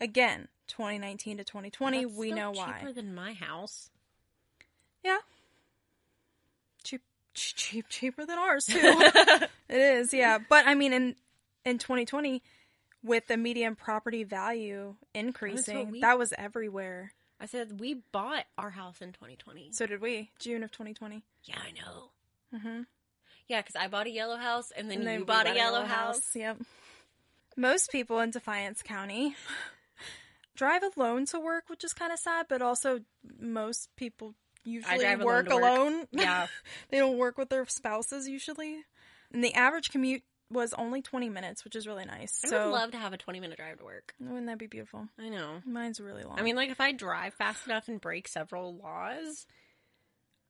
Again, 0.00 0.48
2019 0.68 1.38
to 1.38 1.44
2020, 1.44 2.04
That's 2.04 2.16
we 2.16 2.32
know 2.32 2.50
why. 2.50 2.78
Cheaper 2.80 2.92
than 2.92 3.14
my 3.14 3.32
house. 3.32 3.90
Yeah. 5.02 5.18
Cheap, 6.84 7.02
cheap, 7.34 7.86
cheaper 7.88 8.26
than 8.26 8.38
ours 8.38 8.66
too. 8.66 8.78
it 8.78 9.50
is, 9.68 10.12
yeah. 10.12 10.38
But 10.48 10.66
I 10.66 10.74
mean, 10.74 10.92
in 10.92 11.16
in 11.64 11.78
2020, 11.78 12.42
with 13.02 13.26
the 13.26 13.36
median 13.36 13.74
property 13.76 14.24
value 14.24 14.94
increasing, 15.14 15.92
we- 15.92 16.00
that 16.00 16.18
was 16.18 16.32
everywhere. 16.36 17.12
I 17.38 17.46
said 17.46 17.80
we 17.80 18.02
bought 18.12 18.44
our 18.56 18.70
house 18.70 19.02
in 19.02 19.12
2020. 19.12 19.68
So 19.72 19.86
did 19.86 20.00
we. 20.00 20.30
June 20.38 20.62
of 20.62 20.72
2020. 20.72 21.22
Yeah, 21.44 21.56
I 21.58 21.70
know. 21.72 22.10
Mm-hmm. 22.54 22.82
Yeah, 23.48 23.60
because 23.60 23.76
I 23.76 23.88
bought 23.88 24.06
a 24.06 24.10
yellow 24.10 24.36
house 24.36 24.72
and 24.74 24.90
then 24.90 24.98
And 24.98 25.06
then 25.06 25.14
you 25.14 25.20
we 25.20 25.26
bought 25.26 25.46
a 25.46 25.54
yellow, 25.54 25.84
house. 25.84 26.34
Yep. 26.34 26.62
Most 27.56 27.90
people 27.90 28.20
in 28.20 28.30
Defiance 28.30 28.82
County 28.82 29.36
drive 30.56 30.82
alone 30.96 31.26
to 31.26 31.38
work, 31.40 31.64
which 31.68 31.84
is 31.84 31.92
kind 31.92 32.12
of 32.12 32.18
sad, 32.18 32.46
but 32.48 32.62
also 32.62 33.00
most 33.38 33.90
people 33.96 34.34
usually 34.64 34.98
drive 34.98 35.20
alone 35.20 35.26
work 35.26 35.48
work. 35.48 35.62
alone. 35.62 36.06
Yeah. 36.12 36.46
they 36.90 36.98
don't 36.98 37.18
work 37.18 37.38
with 37.38 37.48
their 37.50 37.66
spouses 37.66 38.28
usually. 38.28 38.80
And 39.32 39.44
the 39.44 39.54
average 39.54 39.90
commute 39.90 40.22
was 40.50 40.72
only 40.74 41.02
20 41.02 41.28
minutes, 41.28 41.64
which 41.64 41.74
is 41.74 41.86
really 41.86 42.04
nice. 42.04 42.40
I 42.44 42.48
so 42.48 42.66
would 42.66 42.72
love 42.72 42.90
to 42.92 42.98
have 42.98 43.12
a 43.12 43.16
20 43.16 43.40
minute 43.40 43.56
drive 43.58 43.78
to 43.78 43.84
work. 43.84 44.14
wouldn't 44.20 44.46
that 44.46 44.58
be 44.58 44.66
beautiful? 44.68 45.08
I 45.18 45.28
know. 45.28 45.60
Mine's 45.66 46.00
really 46.00 46.22
long. 46.22 46.38
I 46.38 46.42
mean, 46.42 46.54
like, 46.56 46.70
if 46.70 46.80
I 46.80 46.92
drive 46.92 47.34
fast 47.34 47.66
enough 47.66 47.88
and 47.88 48.00
break 48.00 48.28
several 48.28 48.76
laws, 48.76 49.46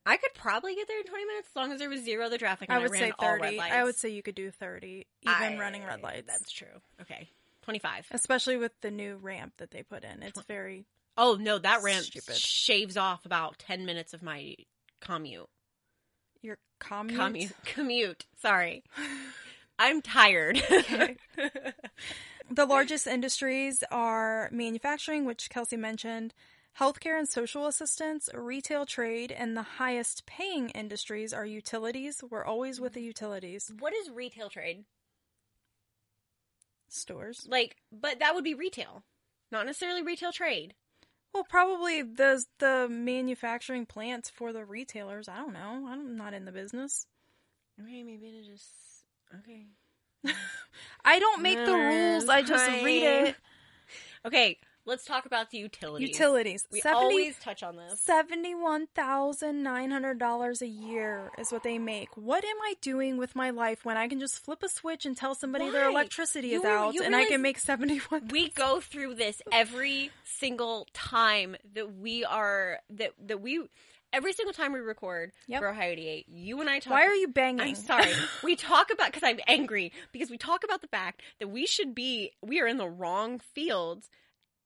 I 0.05 0.19
could 0.19 0.35
probably 0.35 0.75
get 0.75 0.87
there 0.87 1.01
in 1.01 1.07
20 1.07 1.25
minutes 1.25 1.49
as 1.51 1.57
long 1.57 1.73
as 1.73 1.79
there 1.81 1.89
was 1.89 2.03
zero 2.05 2.27
other 2.27 2.39
traffic 2.39 2.69
and 2.69 2.79
I 2.79 2.83
would 2.83 2.93
ran 2.93 3.01
say 3.01 3.13
all 3.19 3.33
red 3.39 3.57
30. 3.57 3.61
I 3.61 3.85
would 3.85 3.97
say 3.97 4.11
you 4.11 4.23
could 4.23 4.35
do 4.35 4.51
30, 4.51 5.07
even 5.23 5.35
I- 5.35 5.59
running 5.59 5.85
red 5.85 6.03
lights. 6.03 6.27
That's 6.27 6.53
true. 6.53 6.69
Okay. 7.01 7.29
25. 7.67 8.07
Especially 8.13 8.57
with 8.57 8.73
the 8.81 8.91
new 8.93 9.17
ramp 9.17 9.55
that 9.59 9.73
they 9.73 9.83
put 9.83 10.05
in. 10.05 10.23
It's 10.23 10.41
very. 10.43 10.87
Oh, 11.17 11.37
no, 11.39 11.59
that 11.59 11.83
ramp 11.83 12.05
Stupid. 12.05 12.37
shaves 12.37 12.97
off 12.97 13.27
about 13.27 13.59
10 13.59 13.85
minutes 13.85 14.15
of 14.15 14.23
my 14.23 14.55
commute. 15.01 15.49
Your 16.43 16.59
commute. 16.79 17.19
Commute. 17.19 17.53
Commute. 17.65 18.25
Sorry. 18.41 18.85
I'm 19.79 20.01
tired. 20.01 20.63
Okay. 20.71 21.17
The 22.49 22.65
largest 22.65 23.09
industries 23.09 23.83
are 23.91 24.49
manufacturing, 24.53 25.25
which 25.25 25.51
Kelsey 25.51 25.77
mentioned, 25.77 26.33
healthcare 26.79 27.19
and 27.19 27.29
social 27.29 27.67
assistance, 27.67 28.29
retail 28.33 28.87
trade, 28.87 29.33
and 29.33 29.57
the 29.57 29.63
highest 29.63 30.27
paying 30.27 30.71
industries 30.71 31.33
are 31.35 31.45
utilities. 31.45 32.23
We're 32.31 32.45
always 32.45 32.81
with 32.81 32.93
the 32.93 33.03
utilities. 33.03 33.73
what 33.81 33.93
is 33.95 34.11
retail 34.11 34.49
trade? 34.49 34.85
Stores. 36.89 37.47
Like, 37.49 37.77
but 37.93 38.19
that 38.19 38.35
would 38.35 38.45
be 38.45 38.55
retail, 38.55 39.03
not 39.51 39.67
necessarily 39.67 40.03
retail 40.03 40.33
trade. 40.33 40.75
Well, 41.33 41.45
probably 41.45 42.03
the 42.03 42.45
the 42.59 42.89
manufacturing 42.91 43.87
plants 43.87 44.31
for 44.31 44.53
the 44.53 44.65
retailers. 44.65 45.29
I 45.29 45.37
don't 45.37 45.53
know. 45.53 45.87
I'm 45.89 46.17
not 46.17 46.33
in 46.33 46.45
the 46.45 46.53
business. 46.53 47.07
Okay, 47.83 48.03
maybe 48.03 48.31
to 48.31 48.43
just. 48.43 48.71
Okay. 49.41 49.67
I 51.05 51.19
don't 51.19 51.43
make 51.43 51.59
the 51.59 51.75
rules. 51.75 52.29
I 52.29 52.43
just 52.43 52.67
read 52.83 53.03
it. 53.03 53.37
Okay, 54.25 54.59
let's 54.87 55.05
talk 55.05 55.27
about 55.27 55.51
the 55.51 55.59
utilities. 55.59 56.09
Utilities. 56.09 56.67
We 56.73 56.81
70 56.81 56.97
always 57.05 57.37
touch 57.39 57.63
on 57.63 57.77
this. 57.77 58.01
Seventy-one 58.01 58.87
thousand 58.95 59.63
nine 59.63 59.91
hundred 59.91 60.19
dollars 60.19 60.63
a 60.63 60.67
year 60.67 61.31
is 61.39 61.53
what 61.53 61.63
they 61.63 61.79
make. 61.79 62.09
What 62.17 62.45
am 62.45 62.57
I 62.63 62.75
doing 62.81 63.19
with 63.19 63.37
my 63.37 63.51
life 63.51 63.85
when 63.85 63.97
I 63.97 64.09
can 64.09 64.21
just 64.21 64.45
flip 64.45 64.63
a 64.63 64.69
switch 64.69 65.05
and 65.07 65.17
tell 65.17 65.35
somebody 65.35 65.69
their 65.71 65.91
electricity 65.91 66.49
You 66.49 66.61
is 66.61 66.65
out 66.65 66.95
and 66.97 67.15
I 67.15 67.27
can 67.27 67.43
make 67.43 67.59
seventy-one? 67.59 68.29
We 68.29 68.49
go 68.51 68.81
through 68.81 69.17
this 69.17 69.43
every 69.53 70.11
single 70.25 70.87
time 70.95 71.57
that 71.75 71.95
we 71.97 72.25
are 72.25 72.79
that 72.91 73.13
that 73.27 73.41
we 73.41 73.67
every 74.13 74.33
single 74.33 74.53
time 74.55 74.73
we 74.73 74.79
record 74.79 75.33
Yep. 75.49 75.61
for 75.61 75.69
Ohio 75.69 75.91
88. 75.93 76.27
You 76.29 76.61
and 76.61 76.71
I 76.71 76.79
talk. 76.79 76.93
Why 76.93 77.05
are 77.07 77.15
you 77.15 77.29
banging? 77.29 77.61
I'm 77.61 77.75
sorry. 77.75 78.13
we 78.45 78.57
talk 78.57 78.91
about 78.91 79.07
because 79.13 79.23
I'm 79.25 79.41
angry 79.47 79.93
because 80.13 80.31
we 80.31 80.39
talk 80.39 80.65
about 80.65 80.81
the 80.81 80.87
fact 80.89 81.23
that 81.41 81.49
we 81.49 81.67
should 81.67 81.95
be 81.95 82.33
we 82.43 82.61
are 82.61 82.67
in 82.67 82.77
the 82.79 82.89
wrong 82.89 83.41
fields, 83.55 84.09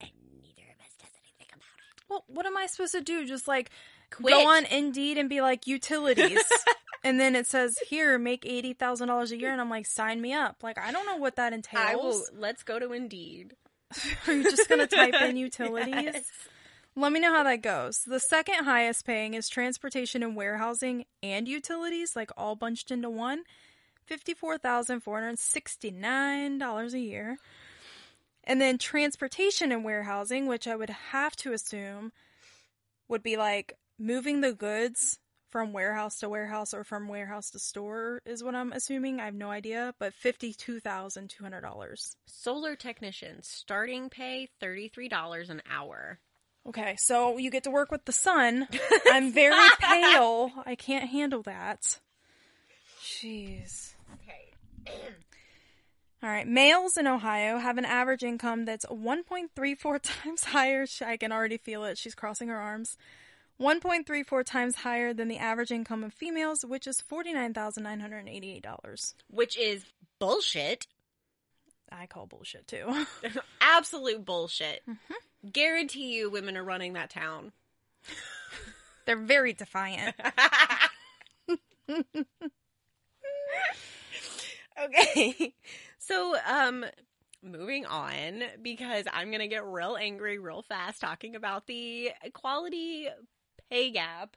and 0.00 0.10
neither 0.42 0.68
of 0.70 0.80
us 0.80 0.92
does 1.00 1.10
anything 1.16 1.48
about 1.48 1.78
it. 1.96 1.99
Well, 2.10 2.24
what 2.26 2.44
am 2.44 2.56
I 2.56 2.66
supposed 2.66 2.92
to 2.92 3.00
do? 3.00 3.26
Just 3.26 3.48
like 3.48 3.70
Quit. 4.10 4.34
go 4.34 4.48
on 4.48 4.66
Indeed 4.66 5.16
and 5.16 5.28
be 5.28 5.40
like 5.40 5.66
utilities, 5.66 6.42
and 7.04 7.20
then 7.20 7.36
it 7.36 7.46
says 7.46 7.78
here 7.88 8.18
make 8.18 8.44
eighty 8.44 8.74
thousand 8.74 9.08
dollars 9.08 9.32
a 9.32 9.38
year, 9.38 9.52
and 9.52 9.60
I'm 9.60 9.70
like 9.70 9.86
sign 9.86 10.20
me 10.20 10.34
up. 10.34 10.56
Like 10.62 10.78
I 10.78 10.92
don't 10.92 11.06
know 11.06 11.16
what 11.16 11.36
that 11.36 11.52
entails. 11.52 11.86
I 11.88 11.94
will. 11.94 12.22
Let's 12.36 12.64
go 12.64 12.78
to 12.78 12.92
Indeed. 12.92 13.54
Are 14.26 14.34
you 14.34 14.42
just 14.42 14.68
gonna 14.68 14.86
type 14.86 15.14
in 15.22 15.36
utilities? 15.36 15.94
Yes. 15.94 16.24
Let 16.96 17.12
me 17.12 17.20
know 17.20 17.32
how 17.32 17.44
that 17.44 17.62
goes. 17.62 18.00
The 18.04 18.18
second 18.18 18.64
highest 18.64 19.06
paying 19.06 19.34
is 19.34 19.48
transportation 19.48 20.24
and 20.24 20.34
warehousing 20.34 21.04
and 21.22 21.46
utilities, 21.46 22.16
like 22.16 22.32
all 22.36 22.56
bunched 22.56 22.90
into 22.90 23.08
one. 23.08 23.44
$54,469 24.10 26.92
a 26.92 26.98
year. 26.98 27.38
And 28.44 28.60
then 28.60 28.78
transportation 28.78 29.70
and 29.72 29.84
warehousing, 29.84 30.46
which 30.46 30.66
I 30.66 30.76
would 30.76 30.90
have 30.90 31.36
to 31.36 31.52
assume 31.52 32.12
would 33.08 33.22
be 33.22 33.36
like 33.36 33.74
moving 33.98 34.40
the 34.40 34.52
goods 34.52 35.18
from 35.50 35.72
warehouse 35.72 36.20
to 36.20 36.28
warehouse 36.28 36.72
or 36.72 36.84
from 36.84 37.08
warehouse 37.08 37.50
to 37.50 37.58
store, 37.58 38.22
is 38.24 38.42
what 38.42 38.54
I'm 38.54 38.72
assuming. 38.72 39.20
I 39.20 39.24
have 39.24 39.34
no 39.34 39.50
idea, 39.50 39.94
but 39.98 40.12
$52,200. 40.24 42.14
Solar 42.26 42.76
technician 42.76 43.42
starting 43.42 44.08
pay 44.10 44.48
thirty 44.60 44.88
three 44.88 45.08
dollars 45.08 45.50
an 45.50 45.60
hour. 45.70 46.20
Okay, 46.68 46.94
so 46.98 47.36
you 47.38 47.50
get 47.50 47.64
to 47.64 47.70
work 47.70 47.90
with 47.90 48.04
the 48.04 48.12
sun. 48.12 48.68
I'm 49.10 49.32
very 49.32 49.68
pale. 49.80 50.52
I 50.64 50.74
can't 50.76 51.08
handle 51.10 51.42
that. 51.42 51.98
Jeez. 53.02 53.94
Okay. 54.14 54.52
All 56.22 56.28
right, 56.28 56.46
males 56.46 56.98
in 56.98 57.06
Ohio 57.06 57.56
have 57.58 57.78
an 57.78 57.86
average 57.86 58.22
income 58.22 58.66
that's 58.66 58.84
1.34 58.86 60.00
times 60.02 60.44
higher. 60.44 60.86
I 61.04 61.16
can 61.16 61.32
already 61.32 61.56
feel 61.56 61.84
it. 61.84 61.96
She's 61.96 62.14
crossing 62.14 62.48
her 62.48 62.58
arms. 62.58 62.98
1.34 63.60 64.44
times 64.44 64.76
higher 64.76 65.12
than 65.12 65.28
the 65.28 65.36
average 65.38 65.70
income 65.70 66.02
of 66.02 66.14
females, 66.14 66.64
which 66.64 66.86
is 66.86 67.02
$49,988. 67.10 69.14
Which 69.30 69.58
is 69.58 69.84
bullshit. 70.18 70.86
I 71.92 72.06
call 72.06 72.26
bullshit 72.26 72.66
too. 72.66 73.04
Absolute 73.60 74.24
bullshit. 74.24 74.80
Mm-hmm. 74.88 75.50
Guarantee 75.52 76.14
you 76.14 76.30
women 76.30 76.56
are 76.56 76.64
running 76.64 76.94
that 76.94 77.10
town. 77.10 77.52
They're 79.06 79.16
very 79.16 79.52
defiant. 79.52 80.14
okay. 84.84 85.52
So, 86.10 86.34
um, 86.44 86.84
moving 87.40 87.86
on 87.86 88.42
because 88.60 89.04
I'm 89.12 89.28
going 89.28 89.40
to 89.40 89.48
get 89.48 89.64
real 89.64 89.96
angry 89.96 90.38
real 90.38 90.62
fast 90.62 91.00
talking 91.00 91.36
about 91.36 91.68
the 91.68 92.10
equality 92.24 93.08
pay 93.70 93.90
gap. 93.92 94.36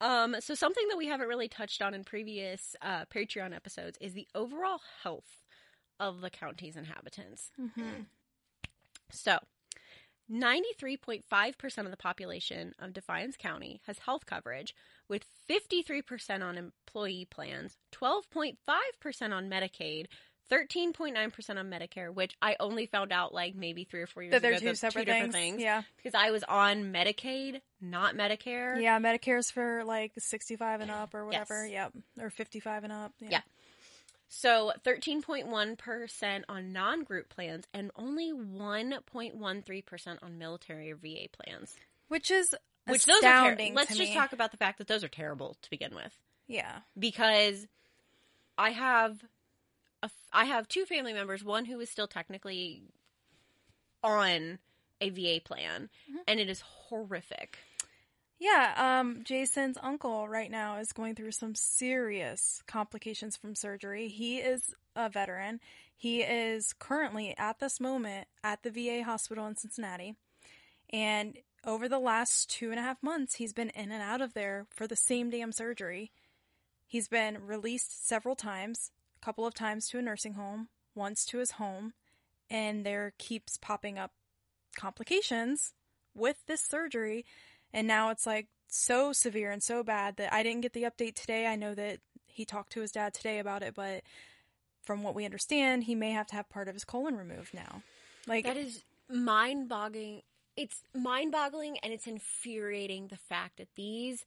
Um, 0.00 0.36
so 0.40 0.54
something 0.54 0.88
that 0.88 0.96
we 0.96 1.06
haven't 1.06 1.28
really 1.28 1.48
touched 1.48 1.82
on 1.82 1.92
in 1.92 2.02
previous 2.02 2.74
uh, 2.80 3.04
Patreon 3.14 3.54
episodes 3.54 3.98
is 4.00 4.14
the 4.14 4.26
overall 4.34 4.80
health 5.02 5.42
of 6.00 6.22
the 6.22 6.30
county's 6.30 6.76
inhabitants. 6.76 7.50
Mhm. 7.60 8.06
So, 9.10 9.38
93.5% 10.30 11.84
of 11.84 11.90
the 11.90 11.96
population 11.96 12.74
of 12.78 12.94
Defiance 12.94 13.36
County 13.36 13.80
has 13.86 13.98
health 13.98 14.24
coverage, 14.24 14.74
with 15.08 15.26
53% 15.48 16.42
on 16.42 16.56
employee 16.56 17.26
plans, 17.30 17.76
12.5% 17.92 19.32
on 19.32 19.50
Medicaid, 19.50 20.06
13.9% 20.50 21.58
on 21.58 21.70
Medicare, 21.70 22.12
which 22.12 22.34
I 22.42 22.56
only 22.60 22.86
found 22.86 23.12
out 23.12 23.32
like 23.32 23.54
maybe 23.54 23.84
three 23.84 24.02
or 24.02 24.06
four 24.06 24.22
years 24.22 24.32
That 24.32 24.42
they're 24.42 24.58
two 24.58 24.74
separate 24.74 25.06
different 25.06 25.32
things. 25.32 25.52
things. 25.54 25.62
Yeah. 25.62 25.82
Because 25.96 26.14
I 26.14 26.30
was 26.30 26.44
on 26.44 26.92
Medicaid, 26.92 27.60
not 27.80 28.14
Medicare. 28.14 28.80
Yeah, 28.80 28.98
Medicare's 28.98 29.50
for 29.50 29.84
like 29.84 30.12
65 30.18 30.80
and 30.82 30.90
up 30.90 31.14
or 31.14 31.24
whatever. 31.26 31.66
Yes. 31.66 31.90
Yep. 32.16 32.24
Or 32.26 32.30
55 32.30 32.84
and 32.84 32.92
up. 32.92 33.12
Yeah. 33.20 33.40
So 34.28 34.72
13.1% 34.84 36.42
on 36.48 36.72
non 36.72 37.04
group 37.04 37.28
plans 37.28 37.64
and 37.72 37.90
only 37.96 38.32
1.13% 38.32 40.18
on 40.22 40.38
military 40.38 40.90
or 40.92 40.96
VA 40.96 41.28
plans. 41.32 41.74
Which 42.08 42.30
is 42.30 42.54
Which 42.86 43.06
those 43.06 43.22
are 43.24 43.54
ter- 43.56 43.70
Let's 43.72 43.96
just 43.96 44.10
me. 44.10 44.14
talk 44.14 44.32
about 44.32 44.50
the 44.50 44.56
fact 44.56 44.78
that 44.78 44.88
those 44.88 45.04
are 45.04 45.08
terrible 45.08 45.56
to 45.62 45.70
begin 45.70 45.94
with. 45.94 46.12
Yeah. 46.48 46.80
Because 46.98 47.66
I 48.58 48.70
have 48.70 49.18
I 50.34 50.44
have 50.46 50.68
two 50.68 50.84
family 50.84 51.12
members, 51.12 51.42
one 51.44 51.64
who 51.64 51.78
is 51.80 51.88
still 51.88 52.08
technically 52.08 52.82
on 54.02 54.58
a 55.00 55.10
VA 55.10 55.40
plan, 55.44 55.88
Mm-hmm. 56.10 56.18
and 56.28 56.40
it 56.40 56.48
is 56.48 56.60
horrific. 56.60 57.58
Yeah, 58.38 58.98
um, 59.00 59.22
Jason's 59.24 59.78
uncle 59.82 60.28
right 60.28 60.50
now 60.50 60.76
is 60.78 60.92
going 60.92 61.14
through 61.14 61.30
some 61.30 61.54
serious 61.54 62.62
complications 62.66 63.36
from 63.36 63.54
surgery. 63.54 64.08
He 64.08 64.38
is 64.38 64.74
a 64.96 65.08
veteran. 65.08 65.60
He 65.96 66.20
is 66.22 66.74
currently 66.78 67.34
at 67.38 67.60
this 67.60 67.80
moment 67.80 68.26
at 68.42 68.62
the 68.62 68.70
VA 68.70 69.04
hospital 69.04 69.46
in 69.46 69.56
Cincinnati. 69.56 70.16
And 70.90 71.38
over 71.64 71.88
the 71.88 71.98
last 72.00 72.50
two 72.50 72.70
and 72.70 72.78
a 72.78 72.82
half 72.82 73.02
months, 73.02 73.36
he's 73.36 73.52
been 73.54 73.70
in 73.70 73.90
and 73.92 74.02
out 74.02 74.20
of 74.20 74.34
there 74.34 74.66
for 74.74 74.86
the 74.86 74.96
same 74.96 75.30
damn 75.30 75.52
surgery. 75.52 76.10
He's 76.86 77.08
been 77.08 77.46
released 77.46 78.06
several 78.06 78.34
times, 78.36 78.90
couple 79.24 79.46
of 79.46 79.54
times 79.54 79.88
to 79.88 79.98
a 79.98 80.02
nursing 80.02 80.34
home, 80.34 80.68
once 80.94 81.24
to 81.26 81.38
his 81.38 81.52
home, 81.52 81.94
and 82.50 82.84
there 82.84 83.14
keeps 83.18 83.56
popping 83.56 83.98
up 83.98 84.12
complications 84.76 85.72
with 86.14 86.36
this 86.46 86.60
surgery. 86.60 87.24
And 87.72 87.88
now 87.88 88.10
it's 88.10 88.26
like 88.26 88.48
so 88.68 89.12
severe 89.12 89.50
and 89.50 89.62
so 89.62 89.82
bad 89.82 90.16
that 90.16 90.32
I 90.32 90.42
didn't 90.42 90.60
get 90.60 90.72
the 90.72 90.82
update 90.82 91.14
today. 91.14 91.46
I 91.46 91.56
know 91.56 91.74
that 91.74 92.00
he 92.26 92.44
talked 92.44 92.72
to 92.72 92.80
his 92.80 92.92
dad 92.92 93.14
today 93.14 93.38
about 93.38 93.62
it, 93.62 93.74
but 93.74 94.02
from 94.84 95.02
what 95.02 95.14
we 95.14 95.24
understand, 95.24 95.84
he 95.84 95.94
may 95.94 96.10
have 96.10 96.26
to 96.28 96.34
have 96.34 96.50
part 96.50 96.68
of 96.68 96.74
his 96.74 96.84
colon 96.84 97.16
removed 97.16 97.54
now. 97.54 97.82
Like 98.26 98.44
That 98.44 98.56
is 98.56 98.84
mind 99.08 99.68
boggling. 99.68 100.22
It's 100.56 100.82
mind 100.94 101.32
boggling 101.32 101.78
and 101.78 101.92
it's 101.92 102.06
infuriating 102.06 103.08
the 103.08 103.16
fact 103.16 103.56
that 103.56 103.68
these 103.74 104.24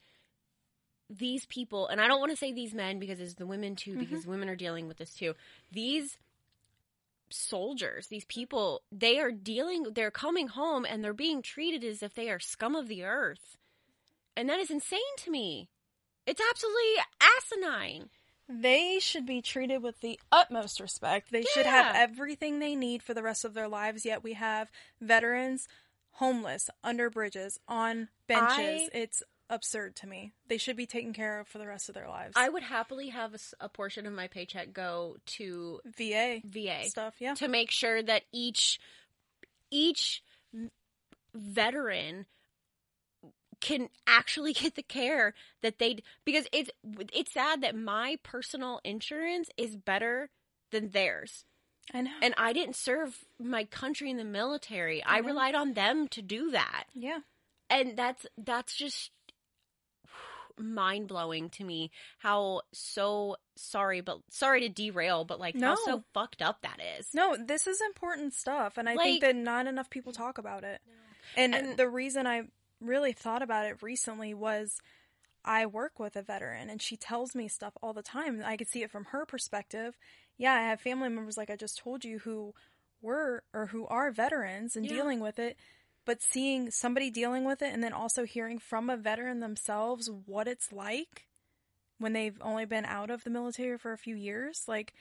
these 1.10 1.46
people, 1.46 1.88
and 1.88 2.02
I 2.02 2.08
don't 2.08 2.20
want 2.20 2.32
to 2.32 2.38
say 2.38 2.52
these 2.52 2.74
men 2.74 3.00
because 3.00 3.20
it's 3.20 3.36
the 3.36 3.46
women 3.46 3.76
too, 3.76 3.92
Mm-hmm. 3.92 4.00
because 4.02 4.28
women 4.28 4.50
are 4.50 4.56
dealing 4.56 4.88
with 4.88 4.98
this 4.98 5.14
too. 5.14 5.36
These 5.72 6.18
soldiers, 7.30 8.08
these 8.08 8.26
people, 8.26 8.82
they 8.92 9.20
are 9.20 9.32
dealing, 9.32 9.88
they're 9.94 10.12
coming 10.12 10.48
home 10.48 10.86
and 10.86 11.04
they're 11.04 11.14
being 11.14 11.42
treated 11.42 11.84
as 11.84 12.02
if 12.02 12.14
they 12.14 12.30
are 12.30 12.40
scum 12.40 12.76
of 12.76 12.88
the 12.88 13.04
earth. 13.04 13.58
And 14.36 14.50
that 14.50 14.60
is 14.60 14.70
insane 14.70 15.00
to 15.20 15.32
me. 15.32 15.70
It's 16.26 16.42
absolutely 16.50 17.04
asinine. 17.38 18.10
They 18.50 19.00
should 19.00 19.26
be 19.26 19.42
treated 19.42 19.84
with 19.84 20.00
the 20.00 20.20
utmost 20.32 20.80
respect. 20.80 21.32
They 21.32 21.44
should 21.44 21.66
have 21.66 21.96
everything 21.96 22.60
they 22.60 22.76
need 22.76 23.04
for 23.04 23.14
the 23.14 23.24
rest 23.24 23.44
of 23.44 23.54
their 23.54 23.68
lives, 23.68 24.06
yet 24.06 24.24
we 24.24 24.34
have 24.34 24.72
veterans 25.02 25.68
homeless 26.12 26.70
under 26.84 27.10
bridges 27.10 27.60
on 27.68 28.08
benches. 28.28 28.58
I- 28.58 28.90
it's 28.94 29.22
absurd 29.50 29.96
to 29.98 30.08
me. 30.08 30.34
They 30.48 30.58
should 30.58 30.78
be 30.78 30.86
taken 30.86 31.14
care 31.14 31.40
of 31.40 31.48
for 31.48 31.58
the 31.58 31.68
rest 31.68 31.90
of 31.90 31.96
their 31.96 32.08
lives. 32.08 32.34
I 32.36 32.50
would 32.50 32.64
happily 32.64 33.10
have 33.10 33.36
a 33.60 33.70
portion 33.70 34.06
of 34.06 34.14
my 34.14 34.28
paycheck 34.28 34.74
go 34.74 35.18
to 35.26 35.80
VA 35.86 36.42
VA 36.44 36.86
stuff, 36.86 37.16
yeah. 37.20 37.34
to 37.36 37.48
make 37.48 37.72
sure 37.72 38.02
that 38.04 38.24
each 38.32 38.80
each 39.72 40.24
veteran 41.34 42.26
can 43.60 43.90
actually 44.06 44.54
get 44.54 44.76
the 44.76 44.84
care 44.84 45.34
that 45.62 45.80
they 45.80 46.00
because 46.26 46.48
it's 46.52 46.70
it's 47.14 47.34
sad 47.34 47.62
that 47.62 47.76
my 47.76 48.18
personal 48.24 48.80
insurance 48.84 49.50
is 49.58 49.76
better 49.76 50.30
than 50.72 50.90
theirs 50.90 51.46
I 51.94 52.02
know. 52.02 52.12
and 52.22 52.34
I 52.38 52.54
didn't 52.54 52.76
serve 52.76 53.26
my 53.40 53.64
country 53.64 54.10
in 54.10 54.18
the 54.18 54.26
military. 54.26 55.04
I 55.06 55.22
know. 55.22 55.28
relied 55.28 55.56
on 55.56 55.74
them 55.74 56.08
to 56.10 56.22
do 56.22 56.52
that. 56.52 56.86
yeah. 56.94 57.20
And 57.70 57.98
that's 57.98 58.26
that's 58.38 58.76
just 58.76 59.12
mind 60.60 61.08
blowing 61.08 61.50
to 61.52 61.64
me 61.64 61.92
how 62.20 62.62
so 62.74 63.36
sorry 63.56 64.02
but 64.02 64.20
sorry 64.30 64.62
to 64.62 64.70
derail 64.70 65.24
but 65.26 65.40
like 65.40 65.60
how 65.60 65.76
so 65.86 66.04
fucked 66.14 66.42
up 66.42 66.62
that 66.62 66.80
is. 67.00 67.14
No, 67.14 67.36
this 67.38 67.68
is 67.68 67.80
important 67.82 68.34
stuff, 68.34 68.78
and 68.78 68.88
I 68.90 68.94
Like- 68.96 69.04
think 69.06 69.22
that 69.22 69.36
not 69.36 69.68
enough 69.68 69.90
people 69.90 70.14
talk 70.14 70.38
about 70.38 70.64
it. 70.64 70.82
And, 71.36 71.54
And- 71.54 71.78
the 71.78 71.90
reason 71.90 72.26
I 72.28 72.44
really 72.80 73.14
thought 73.14 73.42
about 73.42 73.66
it 73.66 73.82
recently 73.82 74.34
was 74.34 74.80
I 75.46 75.66
work 75.66 76.00
with 76.00 76.16
a 76.16 76.22
veteran, 76.22 76.70
and 76.70 76.82
she 76.82 76.98
tells 76.98 77.34
me 77.34 77.48
stuff 77.48 77.74
all 77.82 77.94
the 77.94 78.04
time. 78.04 78.42
I 78.46 78.58
could 78.58 78.68
see 78.68 78.84
it 78.84 78.92
from 78.92 79.06
her 79.06 79.26
perspective. 79.26 79.98
Yeah, 80.38 80.54
I 80.54 80.62
have 80.62 80.82
family 80.82 81.10
members, 81.10 81.38
like 81.38 81.50
I 81.50 81.56
just 81.56 81.78
told 81.80 82.04
you, 82.04 82.20
who 82.20 82.54
were 83.02 83.44
or 83.54 83.68
who 83.68 83.88
are 83.88 84.12
veterans 84.12 84.76
and 84.76 84.86
Yeah. 84.86 84.94
dealing 84.94 85.20
with 85.20 85.40
it. 85.40 85.58
But 86.08 86.22
seeing 86.24 86.72
somebody 86.72 87.10
dealing 87.10 87.44
with 87.44 87.62
it, 87.62 87.74
and 87.74 87.84
then 87.84 87.92
also 87.92 88.24
hearing 88.24 88.60
from 88.60 88.90
a 88.90 88.96
veteran 88.96 89.42
themselves 89.42 90.10
what 90.26 90.48
it's 90.48 90.72
like 90.72 91.28
when 91.98 92.14
they've 92.14 92.38
only 92.42 92.64
been 92.64 92.86
out 92.86 93.10
of 93.10 93.26
the 93.26 93.30
military 93.30 93.78
for 93.78 93.92
a 93.92 93.98
few 93.98 94.16
years, 94.16 94.64
like 94.70 94.94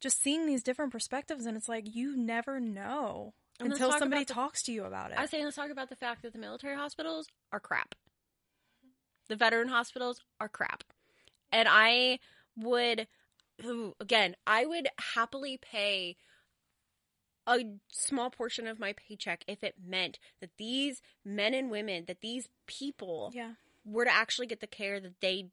just 0.00 0.22
seeing 0.22 0.46
these 0.46 0.62
different 0.62 0.90
perspectives, 0.90 1.44
and 1.44 1.54
it's 1.54 1.68
like 1.68 1.94
you 1.94 2.16
never 2.16 2.60
know 2.60 3.34
And 3.60 3.72
until 3.72 3.90
talk 3.90 3.98
somebody 3.98 4.24
the- 4.24 4.32
talks 4.32 4.62
to 4.62 4.72
you 4.72 4.84
about 4.84 5.10
it. 5.10 5.18
I 5.18 5.26
say 5.26 5.44
let's 5.44 5.56
talk 5.56 5.70
about 5.70 5.90
the 5.90 5.96
fact 5.96 6.22
that 6.22 6.32
the 6.32 6.38
military 6.38 6.76
hospitals 6.76 7.26
are 7.52 7.60
crap. 7.60 7.94
The 9.28 9.36
veteran 9.36 9.68
hospitals 9.68 10.22
are 10.40 10.48
crap. 10.48 10.82
And 11.52 11.68
I 11.70 12.20
would 12.56 13.06
again, 14.00 14.34
I 14.46 14.64
would 14.64 14.88
happily 15.14 15.58
pay 15.58 16.16
a 17.46 17.64
small 17.92 18.30
portion 18.30 18.66
of 18.66 18.78
my 18.78 18.92
paycheck 18.92 19.44
if 19.46 19.62
it 19.62 19.74
meant 19.84 20.18
that 20.40 20.50
these 20.58 21.02
men 21.24 21.54
and 21.54 21.70
women, 21.70 22.04
that 22.06 22.20
these 22.20 22.48
people 22.66 23.30
yeah. 23.34 23.52
were 23.84 24.04
to 24.04 24.14
actually 24.14 24.46
get 24.46 24.60
the 24.60 24.66
care 24.66 25.00
that 25.00 25.20
they 25.20 25.48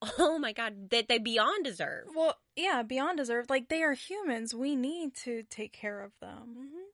oh 0.18 0.38
my 0.38 0.52
god, 0.52 0.90
that 0.90 1.08
they 1.08 1.18
beyond 1.18 1.64
deserve. 1.64 2.06
Well, 2.14 2.36
yeah, 2.54 2.82
beyond 2.82 3.18
deserved. 3.18 3.50
Like 3.50 3.68
they 3.68 3.82
are 3.82 3.94
humans. 3.94 4.54
We 4.54 4.76
need 4.76 5.14
to 5.24 5.42
take 5.50 5.72
care 5.72 6.02
of 6.02 6.12
them. 6.20 6.56
Mm-hmm. 6.56 6.88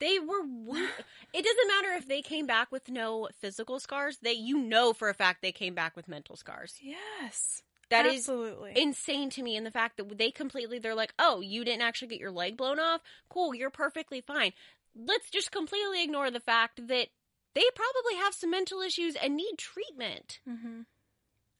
They 0.00 0.18
were. 0.18 0.42
It 1.34 1.44
doesn't 1.46 1.68
matter 1.68 1.96
if 1.96 2.06
they 2.06 2.20
came 2.20 2.46
back 2.46 2.70
with 2.70 2.90
no 2.90 3.30
physical 3.40 3.80
scars. 3.80 4.18
They, 4.20 4.34
you 4.34 4.58
know, 4.58 4.92
for 4.92 5.08
a 5.08 5.14
fact 5.14 5.40
they 5.40 5.50
came 5.50 5.74
back 5.74 5.96
with 5.96 6.06
mental 6.06 6.36
scars. 6.36 6.78
Yes. 6.82 7.62
That 7.92 8.06
is 8.06 8.20
absolutely 8.28 8.72
insane 8.74 9.30
to 9.30 9.42
me. 9.42 9.56
And 9.56 9.64
the 9.64 9.70
fact 9.70 9.96
that 9.96 10.18
they 10.18 10.30
completely, 10.30 10.78
they're 10.78 10.94
like, 10.94 11.14
oh, 11.18 11.40
you 11.40 11.64
didn't 11.64 11.82
actually 11.82 12.08
get 12.08 12.18
your 12.20 12.30
leg 12.30 12.56
blown 12.56 12.78
off. 12.80 13.00
Cool, 13.28 13.54
you're 13.54 13.70
perfectly 13.70 14.20
fine. 14.20 14.52
Let's 14.96 15.30
just 15.30 15.50
completely 15.52 16.02
ignore 16.02 16.30
the 16.30 16.40
fact 16.40 16.76
that 16.88 17.08
they 17.54 17.62
probably 17.74 18.16
have 18.20 18.34
some 18.34 18.50
mental 18.50 18.80
issues 18.80 19.14
and 19.14 19.36
need 19.36 19.54
treatment. 19.58 20.40
hmm 20.46 20.82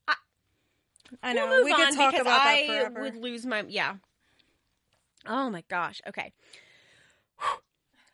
I- 0.08 0.14
I 1.22 1.32
know 1.34 1.46
We'll 1.46 1.64
we 1.64 1.74
could 1.74 1.94
talk 1.94 2.14
about 2.14 2.42
I 2.42 2.66
that 2.66 2.66
forever. 2.66 3.00
would 3.02 3.16
lose 3.16 3.44
my 3.46 3.64
yeah. 3.68 3.96
Oh 5.26 5.50
my 5.50 5.62
gosh. 5.68 6.00
Okay. 6.06 6.32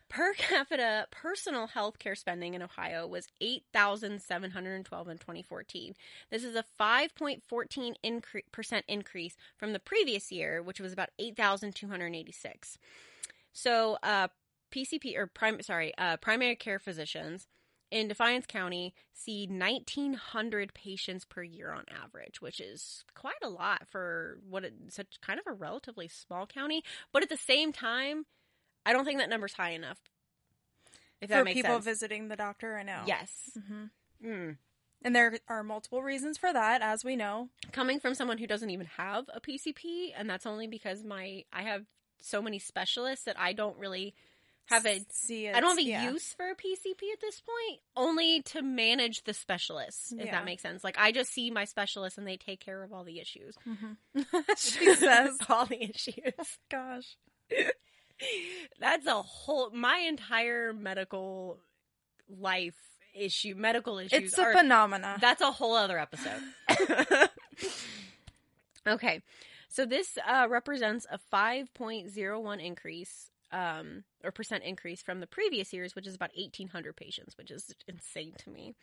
Per 0.09 0.33
capita 0.39 1.07
personal 1.11 1.67
health 1.67 1.99
care 1.99 2.15
spending 2.15 2.55
in 2.55 2.63
Ohio 2.63 3.07
was 3.07 3.29
8,712 3.41 5.09
in 5.09 5.19
2014. 5.19 5.95
This 6.31 6.45
is 6.45 6.57
a 6.57 6.65
5.14 6.81 7.95
incre- 8.05 8.43
percent 8.53 8.85
increase 8.89 9.37
from 9.57 9.73
the 9.73 9.79
previous 9.79 10.33
year, 10.33 10.63
which 10.63 10.81
was 10.81 10.93
about 10.93 11.11
8,286. 11.19 12.79
So, 13.53 13.99
uh, 14.03 14.29
PCP 14.71 15.17
or 15.17 15.27
prim- 15.27 15.63
sorry, 15.63 15.93
uh, 15.97 16.17
primary 16.19 16.57
care 16.57 16.79
physicians 16.79 17.47
in 17.91 18.09
Defiance 18.09 18.47
County 18.47 18.95
see 19.13 19.47
1,900 19.47 20.75
patients 20.75 21.25
per 21.25 21.43
year 21.43 21.73
on 21.73 21.85
average, 22.05 22.41
which 22.41 22.61
is 22.61 23.05
quite 23.15 23.43
a 23.43 23.49
lot 23.49 23.89
for 23.89 24.39
what 24.49 24.65
it, 24.65 24.75
such 24.91 25.21
kind 25.23 25.41
of 25.41 25.47
a 25.47 25.55
relatively 25.55 26.09
small 26.09 26.47
county. 26.47 26.83
But 27.13 27.23
at 27.23 27.29
the 27.31 27.37
same 27.37 27.73
time, 27.73 28.27
I 28.87 28.93
don't 28.93 29.05
think 29.05 29.19
that 29.19 29.29
number's 29.29 29.53
high 29.53 29.71
enough. 29.71 29.99
If 31.21 31.31
that 31.31 31.39
for 31.41 31.45
makes 31.45 31.55
people 31.57 31.75
sense. 31.75 31.85
visiting 31.85 32.29
the 32.29 32.37
doctor. 32.37 32.77
I 32.77 32.83
know. 32.83 33.03
Yes. 33.07 33.33
hmm 33.69 33.85
Mm. 34.25 34.57
And 35.03 35.15
there 35.15 35.39
are 35.47 35.63
multiple 35.63 36.03
reasons 36.03 36.39
for 36.39 36.53
that, 36.53 36.83
as 36.83 37.05
we 37.05 37.15
know. 37.15 37.51
Coming 37.71 38.01
from 38.01 38.15
someone 38.15 38.39
who 38.39 38.49
doesn't 38.49 38.71
even 38.71 38.87
have 38.97 39.27
a 39.33 39.41
PCP, 39.41 40.13
and 40.17 40.29
that's 40.29 40.45
only 40.47 40.67
because 40.67 41.05
my 41.05 41.45
I 41.53 41.63
have 41.63 41.85
so 42.21 42.43
many 42.43 42.59
specialists 42.59 43.25
that 43.27 43.39
I 43.39 43.53
don't 43.53 43.79
really 43.79 44.15
have 44.67 44.85
a 44.87 45.01
See, 45.11 45.49
I 45.49 45.61
don't 45.61 45.71
have 45.71 45.79
a 45.79 45.83
yeah. 45.83 46.11
use 46.11 46.35
for 46.35 46.51
a 46.51 46.55
PCP 46.57 47.13
at 47.13 47.21
this 47.21 47.41
point, 47.41 47.81
only 47.97 48.43
to 48.43 48.61
manage 48.61 49.23
the 49.23 49.33
specialists, 49.35 50.11
if 50.13 50.27
Yeah. 50.27 50.33
that 50.33 50.45
makes 50.45 50.63
sense. 50.63 50.83
Like 50.83 50.99
I 50.99 51.13
just 51.13 51.33
see 51.33 51.51
my 51.53 51.65
specialists 51.65 52.19
and 52.19 52.27
they 52.27 52.37
take 52.37 52.59
care 52.61 52.83
of 52.83 52.93
all 52.93 53.05
the 53.05 53.21
issues. 53.21 53.55
she 54.59 54.95
says, 54.97 55.39
all 55.49 55.65
the 55.67 55.81
issues. 55.85 56.35
"Gosh, 56.71 57.17
That's 58.81 59.07
a 59.07 59.23
whole 59.23 59.71
my 59.71 59.99
entire 59.99 60.73
medical 60.73 61.59
life 62.29 62.77
issue, 63.15 63.55
medical 63.57 63.99
issues 63.99 64.25
it's 64.25 64.39
a 64.39 64.43
are 64.43 64.53
phenomena." 64.53 65.19
that's 65.21 65.43
a 65.43 65.51
whole 65.51 65.75
other 65.75 65.99
episode. 65.99 66.41
okay. 68.87 69.23
So 69.69 69.85
this 69.85 70.17
uh, 70.27 70.47
represents 70.49 71.07
a 71.11 71.19
5.01 71.33 72.65
increase 72.65 73.31
um, 73.53 74.05
or 74.25 74.31
percent 74.31 74.65
increase 74.65 75.03
from 75.03 75.21
the 75.21 75.27
previous 75.27 75.73
years, 75.73 75.95
which 75.95 76.07
is 76.07 76.15
about 76.15 76.31
1,800 76.37 76.97
patients, 76.97 77.37
which 77.37 77.51
is 77.51 77.75
insane 77.87 78.33
to 78.39 78.51
me. 78.51 78.75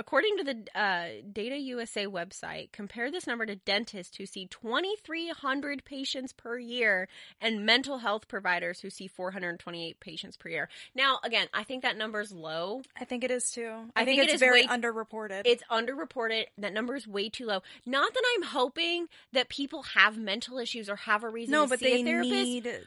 According 0.00 0.38
to 0.38 0.44
the 0.44 0.80
uh, 0.80 1.08
Data 1.30 1.58
USA 1.58 2.06
website, 2.06 2.72
compare 2.72 3.10
this 3.10 3.26
number 3.26 3.44
to 3.44 3.54
dentists 3.56 4.16
who 4.16 4.24
see 4.24 4.46
2,300 4.46 5.84
patients 5.84 6.32
per 6.32 6.58
year 6.58 7.06
and 7.38 7.66
mental 7.66 7.98
health 7.98 8.26
providers 8.26 8.80
who 8.80 8.88
see 8.88 9.06
428 9.08 10.00
patients 10.00 10.38
per 10.38 10.48
year. 10.48 10.70
Now, 10.94 11.18
again, 11.22 11.48
I 11.52 11.64
think 11.64 11.82
that 11.82 11.98
number's 11.98 12.32
low. 12.32 12.80
I 12.98 13.04
think 13.04 13.24
it 13.24 13.30
is 13.30 13.50
too. 13.50 13.68
I 13.94 14.00
I, 14.00 14.04
think, 14.06 14.18
think 14.18 14.20
it 14.20 14.24
it's 14.24 14.34
is 14.34 14.40
very 14.40 14.62
way- 14.62 14.68
underreported. 14.68 15.42
It's 15.44 15.62
underreported. 15.70 16.46
That 16.56 16.72
number 16.72 16.96
is 16.96 17.06
way 17.06 17.28
too 17.28 17.44
low. 17.44 17.60
Not 17.84 18.14
that 18.14 18.22
I'm 18.36 18.42
hoping 18.44 19.06
that 19.34 19.50
people 19.50 19.82
have 19.94 20.16
mental 20.16 20.58
issues 20.58 20.88
or 20.88 20.96
have 20.96 21.24
a 21.24 21.28
reason 21.28 21.52
no, 21.52 21.64
to 21.64 21.68
but 21.68 21.78
see 21.80 21.84
they 21.84 22.00
a 22.00 22.04
therapist, 22.04 22.32
need 22.32 22.78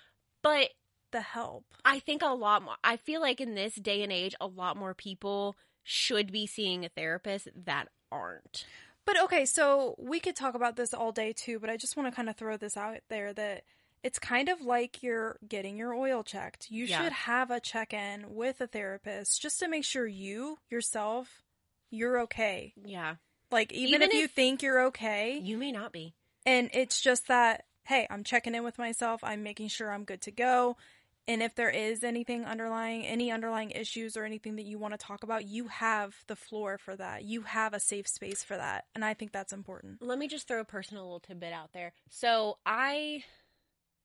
but 0.42 0.70
the 1.12 1.22
help. 1.22 1.64
I 1.86 2.00
think 2.00 2.24
a 2.24 2.30
lot 2.34 2.64
more. 2.64 2.74
I 2.84 2.98
feel 2.98 3.22
like 3.22 3.40
in 3.40 3.54
this 3.54 3.76
day 3.76 4.02
and 4.02 4.12
age, 4.12 4.34
a 4.42 4.48
lot 4.48 4.78
more 4.78 4.96
people 4.96 5.56
should 5.84 6.32
be 6.32 6.48
seeing 6.48 6.86
a 6.86 6.90
therapist 6.90 7.50
that 7.66 7.90
aren't. 8.12 8.66
But 9.06 9.22
okay, 9.24 9.46
so 9.46 9.96
we 9.98 10.20
could 10.20 10.36
talk 10.36 10.56
about 10.56 10.76
this 10.78 10.94
all 10.94 11.12
day 11.12 11.34
too, 11.34 11.60
but 11.60 11.70
I 11.70 11.76
just 11.78 11.98
want 11.98 12.10
to 12.10 12.16
kind 12.16 12.30
of 12.30 12.36
throw 12.38 12.56
this 12.58 12.78
out 12.78 13.00
there 13.10 13.34
that 13.34 13.64
it's 14.02 14.20
kind 14.20 14.50
of 14.50 14.62
like 14.62 15.04
you're 15.04 15.38
getting 15.48 15.78
your 15.78 15.94
oil 15.94 16.24
checked. 16.24 16.72
You 16.72 16.86
Yeah. 16.86 17.04
should 17.04 17.12
have 17.14 17.52
a 17.52 17.60
check 17.60 17.94
in 17.94 18.34
with 18.36 18.62
a 18.62 18.68
therapist 18.68 19.42
just 19.42 19.60
to 19.60 19.68
make 19.68 19.84
sure 19.86 20.06
you 20.08 20.58
yourself 20.70 21.42
you're 21.90 22.20
okay. 22.22 22.74
Yeah, 22.84 23.16
Like 23.52 23.72
even, 23.72 24.02
Even 24.02 24.10
if, 24.10 24.14
you 24.16 24.28
think 24.28 24.64
you're 24.64 24.82
okay 24.88 25.38
you 25.38 25.58
may 25.58 25.72
not 25.72 25.92
be. 25.92 26.16
and 26.46 26.70
it's 26.74 27.02
just 27.02 27.28
that 27.28 27.66
hey, 27.86 28.08
I'm 28.10 28.24
checking 28.24 28.56
in 28.56 28.64
with 28.64 28.78
myself, 28.78 29.22
I'm 29.24 29.44
making 29.44 29.68
sure 29.68 29.92
I'm 29.92 30.06
good 30.06 30.22
to 30.22 30.32
go. 30.32 30.78
And 31.28 31.42
if 31.42 31.56
there 31.56 31.70
is 31.70 32.04
anything 32.04 32.44
underlying, 32.44 33.06
any 33.06 33.32
underlying 33.32 33.72
issues 33.72 34.18
or 34.18 34.26
anything 34.26 34.58
that 34.58 34.66
you 34.66 34.78
want 34.78 34.94
to 34.94 34.98
talk 34.98 35.24
about, 35.24 35.46
you 35.46 35.68
have 35.68 36.14
the 36.28 36.36
floor 36.36 36.78
for 36.78 36.96
that. 36.98 37.24
You 37.24 37.44
have 37.44 37.74
a 37.74 37.80
safe 37.80 38.08
space 38.10 38.44
for 38.44 38.58
that. 38.58 38.86
And 38.94 39.06
I 39.06 39.14
think 39.14 39.32
that's 39.32 39.54
important. 39.54 40.02
Let 40.02 40.20
me 40.20 40.28
just 40.28 40.48
throw 40.48 40.60
a 40.60 40.66
personal 40.66 41.04
little 41.04 41.22
tidbit 41.22 41.54
out 41.54 41.72
there. 41.72 41.94
So 42.10 42.58
I, 42.66 43.24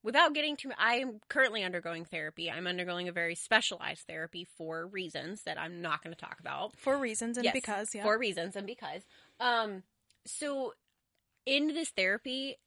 without 0.04 0.32
getting 0.32 0.56
too, 0.56 0.70
I'm 0.78 1.20
currently 1.28 1.64
undergoing 1.64 2.04
therapy. 2.04 2.48
I'm 2.48 2.68
undergoing 2.68 3.08
a 3.08 3.12
very 3.12 3.34
specialized 3.34 4.06
therapy 4.06 4.46
for 4.56 4.86
reasons 4.86 5.42
that 5.42 5.58
I'm 5.58 5.82
not 5.82 6.04
going 6.04 6.14
to 6.14 6.20
talk 6.20 6.38
about. 6.38 6.76
For 6.76 6.96
reasons 6.96 7.36
and 7.36 7.44
Yes, 7.44 7.52
because, 7.52 7.94
yeah. 7.96 8.04
For 8.04 8.16
reasons 8.16 8.54
and 8.54 8.66
because. 8.66 9.02
Um, 9.40 9.82
so 10.24 10.74
in 11.46 11.68
this 11.68 11.88
therapy, 11.88 12.58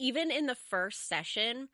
even 0.00 0.32
in 0.32 0.46
the 0.46 0.56
first 0.56 1.08
session, 1.08 1.68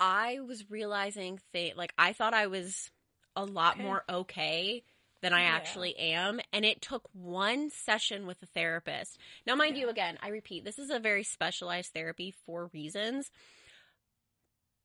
I 0.00 0.40
was 0.40 0.70
realizing 0.70 1.40
th- 1.52 1.76
like 1.76 1.92
I 1.98 2.12
thought 2.12 2.34
I 2.34 2.46
was 2.46 2.90
a 3.36 3.44
lot 3.44 3.74
Okay. 3.74 3.82
more 3.84 4.04
okay 4.08 4.82
than 5.20 5.32
I 5.32 5.42
Yeah. 5.42 5.48
actually 5.48 5.96
am, 5.98 6.40
and 6.52 6.64
it 6.64 6.80
took 6.80 7.08
one 7.12 7.70
session 7.70 8.26
with 8.26 8.40
a 8.42 8.46
therapist. 8.46 9.18
Now, 9.46 9.56
mind 9.56 9.76
you, 9.76 9.88
again, 9.88 10.16
I 10.22 10.28
repeat, 10.28 10.64
this 10.64 10.78
is 10.78 10.90
a 10.90 11.00
very 11.00 11.24
specialized 11.24 11.92
therapy 11.92 12.32
for 12.46 12.70
reasons, 12.72 13.30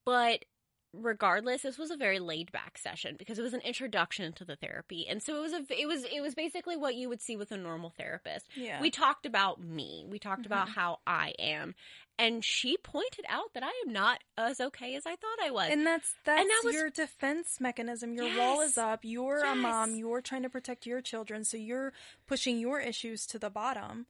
but 0.05 0.45
regardless 0.93 1.63
this 1.63 1.77
was 1.77 1.89
a 1.91 1.97
very 1.97 2.19
laid 2.19 2.51
back 2.51 2.77
session 2.77 3.15
because 3.17 3.39
it 3.39 3.41
was 3.41 3.53
an 3.53 3.61
introduction 3.61 4.31
to 4.31 4.45
the 4.45 4.55
therapy 4.55 5.07
and 5.09 5.23
so 5.23 5.35
it 5.35 5.41
was 5.41 5.53
a 5.53 5.65
it 5.69 5.87
was 5.87 6.03
it 6.05 6.21
was 6.21 6.35
basically 6.35 6.77
what 6.77 6.95
you 6.95 7.09
would 7.09 7.21
see 7.21 7.35
with 7.35 7.51
a 7.51 7.57
normal 7.57 7.91
therapist 7.97 8.45
yeah. 8.55 8.79
we 8.79 8.91
talked 8.91 9.25
about 9.25 9.59
me 9.59 10.05
we 10.07 10.19
talked 10.19 10.45
about 10.45 10.67
Mhm. 10.67 10.73
how 10.75 10.99
i 11.07 11.33
am 11.39 11.73
and 12.19 12.45
she 12.45 12.77
pointed 12.77 13.25
out 13.27 13.53
that 13.55 13.63
i 13.63 13.71
am 13.87 13.91
not 13.91 14.19
as 14.37 14.61
okay 14.61 14.93
as 14.95 15.05
i 15.07 15.15
thought 15.15 15.39
i 15.43 15.49
was 15.49 15.69
and 15.71 15.85
that's 15.85 16.13
that's 16.25 16.47
that 16.47 16.61
was- 16.63 16.73
your 16.75 16.89
defense 16.91 17.59
mechanism. 17.59 18.13
Your 18.13 18.37
wall 18.37 18.61
is 18.61 18.77
up. 18.77 18.99
You're 19.03 19.43
a 19.43 19.55
mom. 19.55 19.95
You're 19.95 20.21
trying 20.21 20.43
to 20.43 20.49
protect 20.49 20.85
your 20.85 21.01
children, 21.01 21.43
so 21.43 21.57
you're 21.57 21.91
pushing 22.27 22.59
your 22.59 22.79
issues 22.79 23.25
to 23.27 23.39
the 23.39 23.49
bottom. 23.49 24.05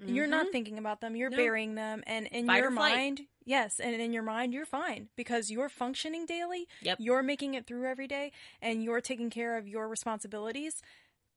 You're 0.00 0.26
not 0.26 0.46
Mhm. 0.48 0.52
thinking 0.52 0.78
about 0.78 1.00
them. 1.00 1.14
You're 1.16 1.30
No. 1.30 1.36
burying 1.36 1.74
them, 1.76 2.02
and 2.06 2.26
in 2.26 2.46
Fight 2.46 2.58
your 2.58 2.70
mind, 2.70 3.26
yes, 3.44 3.78
and 3.80 3.94
in 3.94 4.12
your 4.12 4.22
mind, 4.24 4.52
you're 4.52 4.66
fine 4.66 5.08
because 5.16 5.50
you're 5.50 5.68
functioning 5.68 6.26
daily. 6.26 6.66
Yep. 6.82 6.98
You're 7.00 7.22
making 7.22 7.54
it 7.54 7.66
through 7.66 7.86
every 7.88 8.08
day, 8.08 8.32
and 8.60 8.82
you're 8.82 9.00
taking 9.00 9.30
care 9.30 9.56
of 9.56 9.68
your 9.68 9.88
responsibilities. 9.88 10.82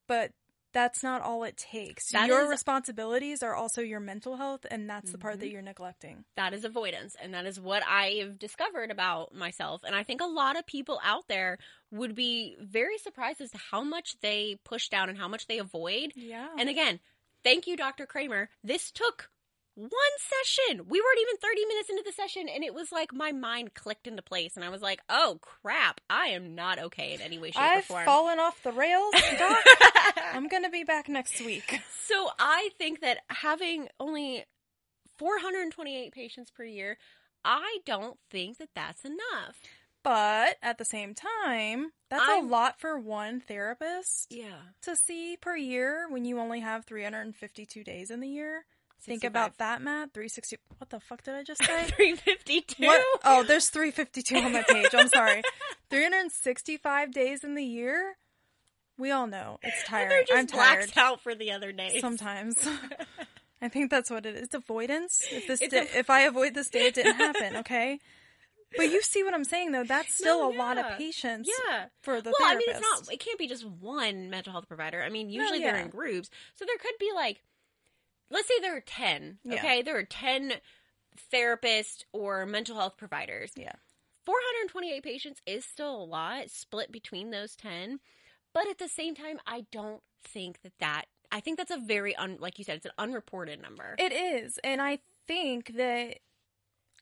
But 0.08 0.34
that's 0.74 1.02
not 1.02 1.22
all 1.22 1.44
it 1.44 1.56
takes. 1.58 2.12
That 2.12 2.28
your 2.28 2.44
is- 2.44 2.50
responsibilities 2.50 3.42
are 3.42 3.56
also 3.56 3.82
your 3.82 4.00
mental 4.00 4.36
health, 4.38 4.66
and 4.70 4.90
that's 4.90 5.12
the 5.12 5.18
part 5.18 5.40
that 5.40 5.48
Mhm. 5.48 5.52
you're 5.54 5.62
neglecting. 5.62 6.26
that 6.36 6.54
is 6.54 6.64
avoidance 6.66 7.16
and 7.16 7.34
that 7.34 7.46
is 7.46 7.60
what 7.60 7.82
i 7.88 8.10
have 8.20 8.38
discovered 8.38 8.92
about 8.92 9.34
myself 9.34 9.84
and 9.84 9.96
i 9.96 10.04
think 10.04 10.22
a 10.22 10.26
lot 10.26 10.56
of 10.58 10.66
people 10.68 11.00
out 11.04 11.28
there 11.28 11.58
would 11.90 12.14
be 12.14 12.56
very 12.60 12.98
surprised 13.00 13.42
as 13.42 13.50
to 13.52 13.58
how 13.58 13.82
much 13.84 14.20
they 14.20 14.56
push 14.64 14.88
down 14.90 15.10
and 15.10 15.18
how 15.18 15.28
much 15.28 15.48
they 15.48 15.58
avoid 15.58 16.12
Yeah. 16.16 16.54
And 16.60 16.70
again, 16.70 17.00
thank 17.44 17.68
you, 17.68 17.78
Dr. 17.78 18.06
Kramer. 18.06 18.50
This 18.64 18.92
took 18.92 19.30
one 19.76 19.90
session. 20.18 20.86
We 20.90 21.00
weren't 21.00 21.20
even 21.22 21.38
30 21.38 21.66
minutes 21.68 21.90
into 21.92 22.04
the 22.04 22.12
session, 22.12 22.50
and 22.50 22.64
it 22.64 22.74
was 22.74 22.92
like 22.92 23.14
my 23.14 23.32
mind 23.32 23.76
clicked 23.76 24.08
into 24.08 24.24
place, 24.24 24.56
and 24.56 24.66
I 24.66 24.70
was 24.70 24.82
like, 24.82 25.00
oh 25.08 25.40
crap, 25.42 26.02
I 26.10 26.28
am 26.28 26.56
not 26.56 26.80
okay 26.80 27.14
in 27.14 27.22
any 27.22 27.38
way, 27.38 27.52
shape, 27.52 27.62
I've 27.62 27.84
or 27.84 27.88
form. 27.88 28.06
fallen 28.06 28.40
off 28.40 28.64
the 28.64 28.72
rails, 28.72 29.14
Doc. 29.38 29.58
I'm 30.34 30.48
gonna 30.48 30.72
be 30.72 30.84
back 30.84 31.08
next 31.10 31.40
week. 31.46 31.80
so 32.08 32.30
I 32.40 32.70
think 32.80 33.02
that 33.02 33.20
having 33.30 33.88
only 34.00 34.46
428 35.20 36.12
patients 36.12 36.52
per 36.52 36.64
year, 36.64 36.98
I 37.46 37.80
don't 37.86 38.18
think 38.32 38.58
that 38.58 38.70
that's 38.76 39.06
enough. 39.06 39.58
But 40.08 40.56
at 40.64 40.78
the 40.78 40.86
same 40.86 41.14
time, 41.14 41.92
that's 42.10 42.24
I'm- 42.24 42.46
a 42.46 42.48
lot 42.48 42.80
for 42.80 42.98
one 42.98 43.42
therapist 43.42 44.28
Yeah. 44.30 44.60
to 44.84 44.96
see 44.96 45.36
per 45.36 45.58
year 45.58 46.08
when 46.10 46.24
you 46.24 46.40
only 46.40 46.62
have 46.62 46.86
352 46.86 47.84
days 47.84 48.10
in 48.10 48.22
the 48.22 48.30
year. 48.30 48.66
Think 49.02 49.24
about 49.26 49.58
that, 49.58 49.82
Matt. 49.82 50.14
360. 50.14 50.58
What 50.78 50.90
the 50.92 51.00
fuck 51.02 51.24
did 51.24 51.36
I 51.36 51.44
just 51.44 51.62
say? 51.66 51.84
352. 51.86 52.86
What? 52.86 53.04
Oh, 53.26 53.44
there's 53.44 53.70
352 53.70 54.38
on 54.38 54.54
my 54.54 54.64
page. 54.64 54.90
I'm 54.94 55.10
sorry. 55.10 55.42
365 55.90 57.12
days 57.12 57.44
in 57.44 57.56
the 57.56 57.64
year. 57.66 58.16
We 58.98 59.12
all 59.12 59.28
know 59.28 59.60
it's 59.62 59.84
tiring. 59.84 60.24
I'm 60.34 60.48
tired 60.48 60.92
out 60.98 61.22
for 61.22 61.36
the 61.36 61.52
other 61.52 61.72
day. 61.72 62.00
sometimes. 62.00 62.56
I 63.62 63.68
think 63.70 63.92
that's 63.92 64.10
what 64.10 64.26
it 64.26 64.36
is. 64.36 64.44
It's 64.44 64.56
avoidance. 64.56 65.22
If 65.32 65.48
this 65.48 65.60
di- 65.60 65.80
av- 65.80 65.96
if 65.96 66.10
I 66.10 66.22
avoid 66.22 66.54
this 66.54 66.70
day, 66.70 66.88
it 66.88 66.96
didn't 66.96 67.16
happen. 67.16 67.58
Okay. 67.58 68.00
But 68.76 68.92
you 68.92 69.02
see 69.02 69.24
what 69.24 69.34
I'm 69.34 69.46
saying, 69.46 69.72
though. 69.72 69.84
That's 69.84 70.14
still 70.14 70.52
No, 70.52 70.56
a 70.56 70.58
lot 70.58 70.78
of 70.78 70.98
patients. 70.98 71.50
Yeah. 71.70 71.86
for 72.02 72.22
the 72.22 72.34
well, 72.38 72.50
I 72.50 72.56
mean, 72.56 72.68
it's 72.68 72.82
not. 72.82 73.14
It 73.14 73.20
can't 73.20 73.40
be 73.40 73.48
just 73.48 73.66
one 73.66 74.30
mental 74.30 74.52
health 74.52 74.68
provider. 74.68 75.02
I 75.02 75.10
mean, 75.10 75.30
usually 75.30 75.62
yeah. 75.62 75.72
they're 75.72 75.82
in 75.82 75.90
groups, 75.90 76.30
so 76.56 76.66
there 76.66 76.78
could 76.78 76.98
be 77.00 77.12
like, 77.16 77.42
let's 78.30 78.48
say 78.48 78.60
there 78.62 78.76
are 78.76 78.82
ten. 78.82 79.40
Yeah. 79.44 79.56
Okay, 79.56 79.82
there 79.82 79.98
are 79.98 80.04
ten 80.04 80.54
therapists 81.34 82.04
or 82.12 82.46
mental 82.46 82.76
health 82.76 82.98
providers. 82.98 83.52
Yeah. 83.56 83.74
428 84.26 85.04
patients 85.04 85.42
is 85.46 85.64
still 85.64 85.96
a 85.96 86.04
lot 86.04 86.50
split 86.50 86.92
between 86.92 87.32
those 87.32 87.56
10, 87.56 88.02
but 88.54 88.68
at 88.68 88.78
the 88.78 88.90
same 88.90 89.16
time, 89.16 89.40
I 89.48 89.66
don't 89.72 90.02
think 90.22 90.62
that 90.64 90.74
that. 90.80 91.06
I 91.32 91.40
think 91.40 91.58
that's 91.58 91.72
a 91.72 91.78
very 91.78 92.14
un, 92.16 92.38
like 92.40 92.60
you 92.60 92.66
said, 92.66 92.76
it's 92.76 92.86
an 92.86 92.92
unreported 92.98 93.62
number. 93.62 93.96
It 93.98 94.12
is, 94.12 94.60
and 94.66 94.82
I 94.82 95.00
think 95.28 95.78
that 95.78 96.20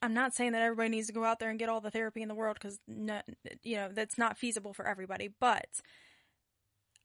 I'm 0.02 0.14
not 0.14 0.34
saying 0.34 0.52
that 0.52 0.62
everybody 0.62 0.90
needs 0.90 1.06
to 1.06 1.12
go 1.12 1.24
out 1.24 1.38
there 1.38 1.50
and 1.50 1.58
get 1.58 1.68
all 1.68 1.80
the 1.80 1.90
therapy 1.90 2.22
in 2.22 2.28
the 2.28 2.34
world 2.34 2.56
because 2.60 2.78
no, 2.86 3.20
you 3.62 3.76
know 3.76 3.88
that's 3.92 4.18
not 4.18 4.38
feasible 4.38 4.72
for 4.72 4.86
everybody. 4.86 5.30
But 5.40 5.66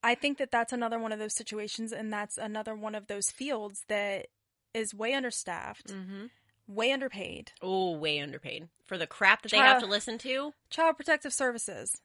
I 0.04 0.16
think 0.16 0.38
that 0.40 0.52
that's 0.52 0.74
another 0.74 1.00
one 1.00 1.12
of 1.12 1.20
those 1.20 1.36
situations, 1.36 1.92
and 1.92 2.12
that's 2.12 2.38
another 2.38 2.76
one 2.76 2.96
of 2.96 3.08
those 3.08 3.30
fields 3.30 3.86
that 3.88 4.28
is 4.74 4.94
way 4.94 5.14
understaffed, 5.14 5.88
mm-hmm. 5.88 6.26
way 6.68 6.92
underpaid. 6.92 7.54
Oh, 7.62 7.92
way 7.92 8.20
underpaid 8.20 8.68
for 8.86 8.98
the 8.98 9.08
crap 9.08 9.44
that 9.44 9.52
they 9.52 9.58
have 9.58 9.82
to 9.82 9.88
listen 9.88 10.18
to. 10.20 10.54
Child 10.70 10.98
protective 10.98 11.34
services, 11.34 12.02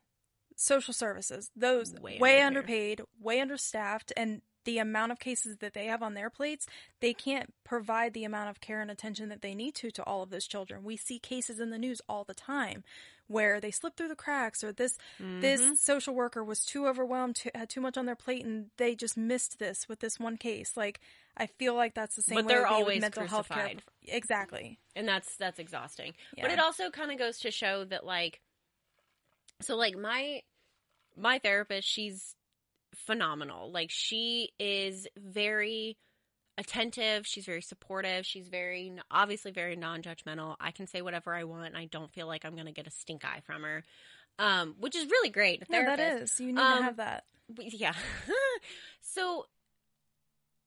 social 0.55 0.95
services, 0.95 1.51
those 1.57 1.95
Way 1.95 2.19
way, 2.21 2.43
underpaid, 2.43 3.03
way 3.21 3.41
understaffed, 3.41 4.13
and 4.17 4.43
the 4.67 4.77
amount 4.79 5.11
of 5.13 5.19
cases 5.19 5.57
that 5.61 5.73
they 5.73 5.87
have 5.87 6.03
on 6.03 6.13
their 6.13 6.29
plates, 6.29 6.67
they 7.01 7.15
can't 7.15 7.55
provide 7.65 8.13
the 8.13 8.25
amount 8.25 8.51
of 8.51 8.61
care 8.61 8.83
and 8.83 8.91
attention 8.91 9.31
that 9.31 9.41
they 9.41 9.55
need 9.55 9.75
to 9.77 9.91
to 9.93 10.03
all 10.05 10.23
of 10.23 10.29
those 10.29 10.47
children. 10.47 10.85
We 10.85 10.99
see 10.99 11.19
cases 11.19 11.59
in 11.59 11.71
the 11.71 11.79
news 11.79 12.03
all 12.09 12.25
the 12.25 12.35
time 12.35 12.85
where 13.29 13.61
they 13.61 13.71
slip 13.73 13.97
through 13.97 14.09
the 14.09 14.15
cracks 14.15 14.63
or 14.63 14.73
this 14.73 14.99
Mhm. 15.19 15.41
this 15.41 15.83
social 15.83 16.15
worker 16.15 16.45
was 16.45 16.61
too 16.65 16.87
overwhelmed, 16.87 17.37
too, 17.37 17.51
had 17.55 17.71
too 17.71 17.81
much 17.81 17.97
on 17.97 18.05
their 18.07 18.15
plate 18.15 18.45
and 18.45 18.71
they 18.77 18.95
just 18.95 19.17
missed 19.17 19.59
this 19.59 19.89
with 19.89 20.01
this 20.01 20.21
one 20.21 20.37
case. 20.37 20.77
Like 20.77 21.01
I 21.37 21.47
feel 21.47 21.75
like 21.75 21.95
that's 21.95 22.15
the 22.17 22.23
same 22.23 22.37
But 22.37 22.45
way 22.47 22.55
they're 22.55 22.67
always 22.67 23.01
mental 23.01 23.27
health 23.27 23.49
care. 23.49 23.73
Exactly. 24.05 24.79
and 24.95 25.09
that's 25.09 25.37
that's 25.39 25.59
exhausting 25.59 26.15
but 26.41 26.51
it 26.51 26.59
also 26.61 26.91
kind 26.91 27.11
of 27.11 27.19
goes 27.19 27.39
to 27.41 27.51
show 27.51 27.85
that 27.85 28.05
like 28.07 28.41
so 29.61 29.75
like 29.77 29.97
my 29.97 30.43
my 31.17 31.39
therapist 31.41 31.89
she's 31.89 32.36
phenomenal 33.07 33.71
like 33.71 33.91
she 33.91 34.51
is 34.59 35.07
very 35.17 35.97
attentive 36.59 37.27
she's 37.27 37.45
very 37.45 37.61
supportive 37.63 38.25
she's 38.27 38.49
very 38.49 38.93
obviously 39.11 39.51
very 39.53 39.77
non-judgmental 39.77 40.57
i 40.61 40.71
can 40.71 40.87
say 40.87 41.03
whatever 41.03 41.35
i 41.35 41.45
want 41.45 41.67
and 41.67 41.77
i 41.77 41.85
don't 41.87 42.13
feel 42.13 42.27
like 42.27 42.45
i'm 42.45 42.55
going 42.55 42.67
to 42.67 42.73
get 42.73 42.87
a 42.87 42.91
stink 42.91 43.25
eye 43.25 43.41
from 43.45 43.63
her 43.63 43.83
um 44.39 44.75
which 44.81 44.97
is 44.97 45.07
really 45.11 45.31
great 45.31 45.63
No, 45.71 45.83
that 45.85 45.99
is. 46.23 46.41
You 46.41 46.47
need 46.53 46.59
Um, 46.59 46.79
to 46.79 46.83
have 46.85 46.97
that. 46.97 47.25
Yeah. 47.59 47.95
so 49.01 49.47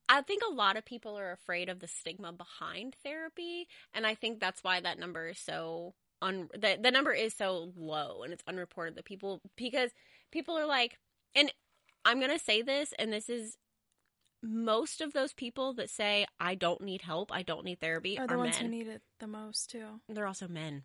I 0.07 0.21
think 0.21 0.41
a 0.49 0.53
lot 0.53 0.75
of 0.77 0.85
people 0.85 1.19
are 1.19 1.31
afraid 1.31 1.69
of 1.69 1.79
the 1.79 1.87
stigma 1.87 2.33
behind 2.33 2.95
therapy, 3.03 3.67
and 3.93 4.07
I 4.07 4.15
think 4.15 4.39
that's 4.39 4.63
why 4.63 4.79
that 4.81 4.97
number 4.97 5.27
is 5.27 5.37
so 5.37 5.93
un 6.21 6.49
the, 6.53 6.77
the 6.81 6.89
number 6.91 7.13
is 7.13 7.33
so 7.35 7.71
low 7.77 8.23
and 8.23 8.33
it's 8.33 8.43
unreported 8.47 8.95
that 8.95 9.05
people 9.05 9.39
because 9.55 9.91
people 10.31 10.57
are 10.57 10.65
like 10.65 10.97
and 11.35 11.51
I'm 12.09 12.19
going 12.19 12.31
to 12.37 12.43
say 12.43 12.61
this 12.61 12.93
and 12.99 13.11
this 13.13 13.29
is 13.29 13.57
most 14.41 15.01
of 15.01 15.13
those 15.13 15.33
people 15.33 15.73
that 15.73 15.89
say 15.89 16.25
I 16.39 16.55
don't 16.55 16.81
need 16.81 17.01
help, 17.01 17.31
I 17.31 17.43
don't 17.43 17.65
need 17.65 17.79
therapy 17.81 18.17
Are 18.17 18.23
are, 18.23 18.27
the 18.27 18.37
ones 18.37 18.55
men. 18.55 18.65
who 18.71 18.77
need 18.77 18.87
it 18.87 19.01
the 19.19 19.27
most 19.27 19.69
too. 19.69 19.99
They're 20.07 20.27
also 20.27 20.47
men. 20.47 20.83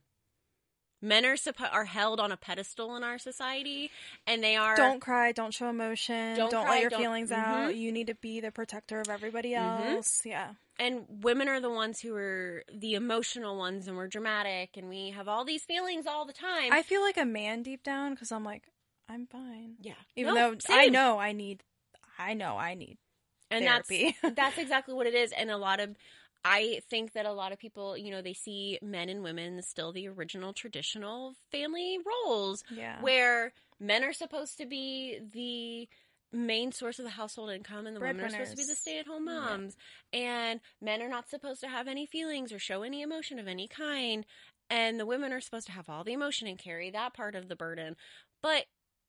Men 1.01 1.27
are 1.27 1.35
suppo- 1.37 1.71
are 1.73 1.85
held 1.85 2.19
on 2.19 2.33
a 2.33 2.37
pedestal 2.37 2.97
in 2.97 3.05
our 3.05 3.19
society, 3.19 3.91
and 4.27 4.43
they 4.43 4.57
are 4.57 4.75
Don't 4.75 5.01
cry, 5.01 5.33
don't 5.33 5.53
show 5.53 5.69
emotion, 5.69 6.35
Don't 6.35 6.51
don't, 6.51 6.65
cry, 6.65 6.75
let 6.77 6.81
your 6.81 6.91
don't- 6.91 7.01
feelings 7.03 7.31
Mhm. 7.31 7.35
out. 7.37 7.77
You 7.77 7.93
need 7.93 8.07
to 8.07 8.15
be 8.15 8.41
the 8.41 8.51
protector 8.51 9.01
of 9.01 9.11
everybody 9.11 9.51
Mhm. 9.51 9.95
else. 9.97 10.25
Yeah. 10.25 10.55
and 10.77 11.07
women 11.23 11.47
are 11.49 11.61
the 11.61 11.71
ones 11.71 12.01
who 12.01 12.13
are 12.17 12.65
the 12.73 12.95
emotional 12.95 13.57
ones 13.57 13.87
and 13.87 13.97
we're 13.97 14.09
dramatic 14.09 14.77
and 14.77 14.89
we 14.89 15.11
have 15.11 15.29
all 15.29 15.45
these 15.45 15.63
feelings 15.65 16.05
all 16.05 16.25
the 16.25 16.33
time 16.33 16.73
I 16.73 16.83
feel 16.83 17.01
like 17.01 17.17
a 17.17 17.25
man 17.25 17.63
deep 17.63 17.85
down 17.85 18.15
because 18.15 18.33
I'm 18.33 18.45
like, 18.45 18.65
I'm 19.09 19.27
fine. 19.27 19.75
yeah 19.83 19.95
Even 20.17 20.35
No, 20.35 20.55
though 20.55 20.75
I 20.75 20.87
know 20.89 21.19
I 21.19 21.33
need, 21.33 21.63
I 22.19 22.35
know 22.35 22.57
I 22.57 22.75
need 22.75 22.99
and 23.51 23.65
therapy. 23.65 24.17
that's 24.23 24.35
that's 24.37 24.59
exactly 24.59 24.95
what 24.95 25.07
it 25.07 25.15
is 25.15 25.33
and 25.33 25.51
a 25.51 25.57
lot 25.57 25.81
of 25.81 25.91
I 26.47 26.81
think 26.91 27.15
that 27.15 27.25
a 27.25 27.33
lot 27.33 27.53
of 27.53 27.59
people, 27.59 27.97
you 27.97 28.11
know, 28.11 28.21
they 28.21 28.35
see 28.35 28.79
men 28.83 29.09
and 29.09 29.23
women 29.23 29.63
still 29.63 29.93
the 29.93 30.09
original 30.09 30.53
traditional 30.53 31.35
family 31.51 31.99
roles 32.27 32.63
Yeah. 32.69 33.01
where 33.01 33.55
men 33.81 34.05
are 34.05 34.13
supposed 34.13 34.59
to 34.59 34.67
be 34.67 35.21
the 35.33 35.89
main 36.37 36.71
source 36.71 36.99
of 36.99 37.07
the 37.07 37.11
household 37.13 37.51
income 37.51 37.87
and 37.87 37.97
the 37.97 38.01
women 38.01 38.27
are 38.27 38.29
supposed 38.29 38.51
to 38.51 38.57
be 38.59 38.65
the 38.65 38.75
stay-at-home 38.77 39.27
Yeah. 39.27 39.33
moms 39.41 39.77
and 40.13 40.61
men 40.83 41.01
are 41.01 41.09
not 41.09 41.31
supposed 41.31 41.61
to 41.63 41.69
have 41.69 41.89
any 41.89 42.05
feelings 42.07 42.53
or 42.53 42.59
show 42.59 42.83
any 42.83 43.01
emotion 43.03 43.39
of 43.39 43.47
any 43.49 43.67
kind 43.69 44.27
and 44.69 44.99
the 45.01 45.07
women 45.07 45.33
are 45.33 45.41
supposed 45.41 45.67
to 45.67 45.73
have 45.73 45.89
all 45.89 46.05
the 46.05 46.13
emotion 46.13 46.47
and 46.49 46.59
carry 46.59 46.91
that 46.91 47.15
part 47.15 47.35
of 47.35 47.49
the 47.49 47.57
burden 47.57 47.97
but 48.43 48.67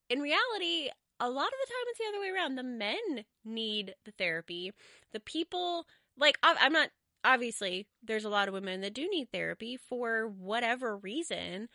in 0.10 0.20
reality 0.20 0.90
a 1.20 1.30
lot 1.30 1.48
of 1.48 1.52
the 1.52 1.68
time 1.72 1.86
it's 1.88 2.00
the 2.00 2.06
other 2.10 2.20
way 2.20 2.30
around 2.30 2.56
the 2.56 2.64
men 2.64 3.26
need 3.44 3.96
the 4.06 4.12
therapy 4.12 4.72
the 5.14 5.20
people 5.20 5.86
like 6.18 6.38
i'm 6.44 6.74
not 6.74 6.90
obviously 7.24 7.88
there's 8.04 8.26
a 8.26 8.30
lot 8.30 8.48
of 8.48 8.54
women 8.54 8.82
that 8.82 8.94
do 8.94 9.08
need 9.10 9.30
therapy 9.32 9.78
for 9.78 10.28
whatever 10.28 10.98
reason 10.98 11.68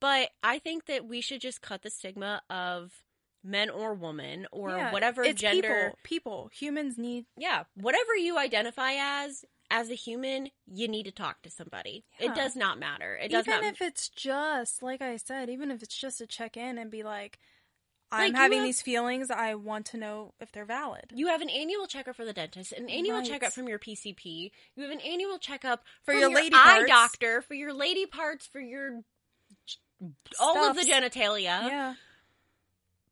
but 0.00 0.30
i 0.42 0.58
think 0.58 0.86
that 0.86 1.06
we 1.06 1.20
should 1.20 1.40
just 1.40 1.62
cut 1.62 1.82
the 1.82 1.90
stigma 1.90 2.42
of 2.50 2.92
men 3.44 3.70
or 3.70 3.94
woman 3.94 4.46
or 4.52 4.76
Yeah, 4.76 4.92
whatever 4.92 5.22
it's 5.22 5.40
gender 5.40 5.62
People, 5.62 5.98
people, 6.02 6.50
humans 6.52 6.98
need. 6.98 7.24
yeah 7.36 7.62
whatever 7.74 8.16
you 8.16 8.36
identify 8.36 8.92
as 8.98 9.44
as 9.70 9.90
a 9.90 9.94
human 9.94 10.48
you 10.66 10.88
need 10.88 11.04
to 11.04 11.12
talk 11.12 11.40
to 11.42 11.50
somebody 11.50 12.04
Yeah. 12.18 12.32
it 12.32 12.34
does 12.34 12.56
not 12.56 12.78
matter 12.78 13.14
it 13.16 13.30
does 13.30 13.44
even 13.46 13.54
not 13.54 13.62
Even 13.64 13.74
if 13.74 13.80
it's 13.82 14.08
just 14.08 14.82
like 14.82 15.00
I 15.00 15.16
said, 15.16 15.48
even 15.50 15.70
if 15.70 15.82
it's 15.82 15.96
just 15.96 16.18
to 16.18 16.26
check 16.26 16.56
in 16.56 16.78
and 16.78 16.90
be 16.90 17.02
like, 17.02 17.38
I'm 18.10 18.32
Like, 18.32 18.40
having 18.40 18.58
have- 18.58 18.66
these 18.66 18.80
feelings. 18.80 19.30
I 19.30 19.54
want 19.54 19.84
to 19.86 19.98
know 19.98 20.32
if 20.40 20.50
they're 20.52 20.64
valid. 20.64 21.12
you 21.14 21.26
have 21.26 21.42
an 21.42 21.50
annual 21.50 21.86
checkup 21.86 22.16
for 22.16 22.24
the 22.24 22.32
dentist, 22.32 22.72
an 22.72 22.88
annual 22.88 23.18
Right. 23.18 23.26
checkup 23.28 23.52
from 23.52 23.68
your 23.68 23.78
PCP. 23.78 24.50
You 24.76 24.82
have 24.82 24.92
an 24.92 25.00
annual 25.00 25.38
checkup 25.38 25.84
For 26.04 26.12
from 26.12 26.20
your 26.20 26.32
lady 26.34 26.54
eye 26.56 26.78
parts. 26.78 26.88
doctor, 26.88 27.42
for 27.42 27.54
your 27.54 27.72
lady 27.74 28.06
parts, 28.06 28.46
for 28.46 28.60
your 28.60 29.04
all 30.40 30.64
of 30.70 30.76
the 30.76 30.82
genitalia. 30.82 31.44
Yeah. 31.68 31.94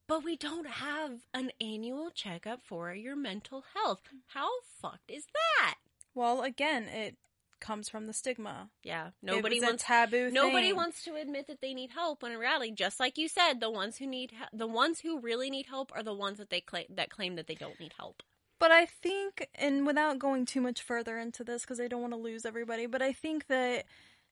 But 0.06 0.22
we 0.22 0.36
don't 0.36 0.66
have 0.68 1.18
an 1.34 1.50
annual 1.60 2.10
checkup 2.10 2.64
for 2.64 2.94
your 2.94 3.16
mental 3.16 3.64
health. 3.74 4.02
How 4.28 4.48
fucked 4.80 5.10
is 5.10 5.26
that? 5.58 5.74
Well, 6.14 6.42
again, 6.42 6.84
it 6.84 7.16
comes 7.60 7.88
from 7.88 8.06
the 8.06 8.12
stigma. 8.12 8.70
Yeah, 8.82 9.10
nobody 9.22 9.60
wants 9.60 9.84
taboo. 9.84 10.30
Nobody 10.30 10.68
thing. 10.68 10.76
wants 10.76 11.04
to 11.04 11.14
admit 11.14 11.46
that 11.48 11.60
they 11.60 11.74
need 11.74 11.90
help 11.90 12.22
when 12.22 12.32
in 12.32 12.38
reality, 12.38 12.72
just 12.72 13.00
like 13.00 13.18
you 13.18 13.28
said, 13.28 13.60
the 13.60 13.70
ones 13.70 13.98
who 13.98 14.06
need 14.06 14.32
the 14.52 14.66
ones 14.66 15.00
who 15.00 15.20
really 15.20 15.50
need 15.50 15.66
help 15.66 15.92
are 15.94 16.02
the 16.02 16.14
ones 16.14 16.38
that 16.38 16.50
they 16.50 16.60
claim 16.60 16.86
that 16.90 17.10
claim 17.10 17.36
that 17.36 17.46
they 17.46 17.54
don't 17.54 17.78
need 17.80 17.94
help. 17.96 18.22
But 18.58 18.70
I 18.70 18.86
think, 18.86 19.48
and 19.54 19.86
without 19.86 20.18
going 20.18 20.46
too 20.46 20.60
much 20.60 20.80
further 20.80 21.18
into 21.18 21.44
this, 21.44 21.62
because 21.62 21.80
I 21.80 21.88
don't 21.88 22.00
want 22.00 22.14
to 22.14 22.18
lose 22.18 22.46
everybody, 22.46 22.86
but 22.86 23.02
I 23.02 23.12
think 23.12 23.48
that 23.48 23.84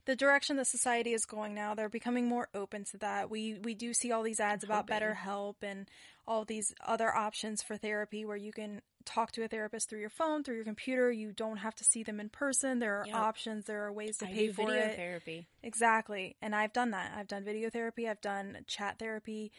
the 0.06 0.16
direction 0.16 0.56
that 0.56 0.66
society 0.66 1.12
is 1.12 1.24
going 1.24 1.54
now, 1.54 1.74
they're 1.74 1.88
becoming 1.88 2.26
more 2.26 2.48
open 2.54 2.84
to 2.84 2.98
that. 2.98 3.30
We 3.30 3.58
we 3.62 3.74
do 3.74 3.94
see 3.94 4.12
all 4.12 4.22
these 4.22 4.40
ads 4.40 4.64
about 4.64 4.90
hoping. 4.90 5.08
BetterHelp 5.08 5.56
and 5.62 5.88
all 6.26 6.44
these 6.44 6.74
other 6.84 7.14
options 7.14 7.62
for 7.62 7.76
therapy 7.76 8.24
where 8.24 8.36
you 8.36 8.52
can 8.52 8.80
talk 9.04 9.32
to 9.32 9.44
a 9.44 9.48
therapist 9.48 9.88
through 9.88 10.00
your 10.00 10.10
phone, 10.10 10.42
through 10.42 10.56
your 10.56 10.64
computer. 10.64 11.10
You 11.10 11.32
don't 11.32 11.58
have 11.58 11.74
to 11.76 11.84
see 11.84 12.02
them 12.02 12.20
in 12.20 12.28
person. 12.28 12.78
There 12.78 13.00
are 13.00 13.06
Yep. 13.06 13.14
options. 13.16 13.64
There 13.66 13.84
are 13.84 13.92
ways 13.92 14.18
to 14.18 14.26
I 14.26 14.32
pay 14.32 14.48
for 14.48 14.66
video 14.66 14.86
it. 14.86 14.96
therapy. 14.96 15.46
Exactly. 15.62 16.36
And 16.42 16.54
I've 16.54 16.72
done 16.72 16.90
that. 16.92 17.12
I've 17.16 17.28
done 17.28 17.44
video 17.44 17.70
therapy, 17.70 18.08
I've 18.08 18.20
done 18.20 18.64
chat 18.66 18.98
therapy. 18.98 19.52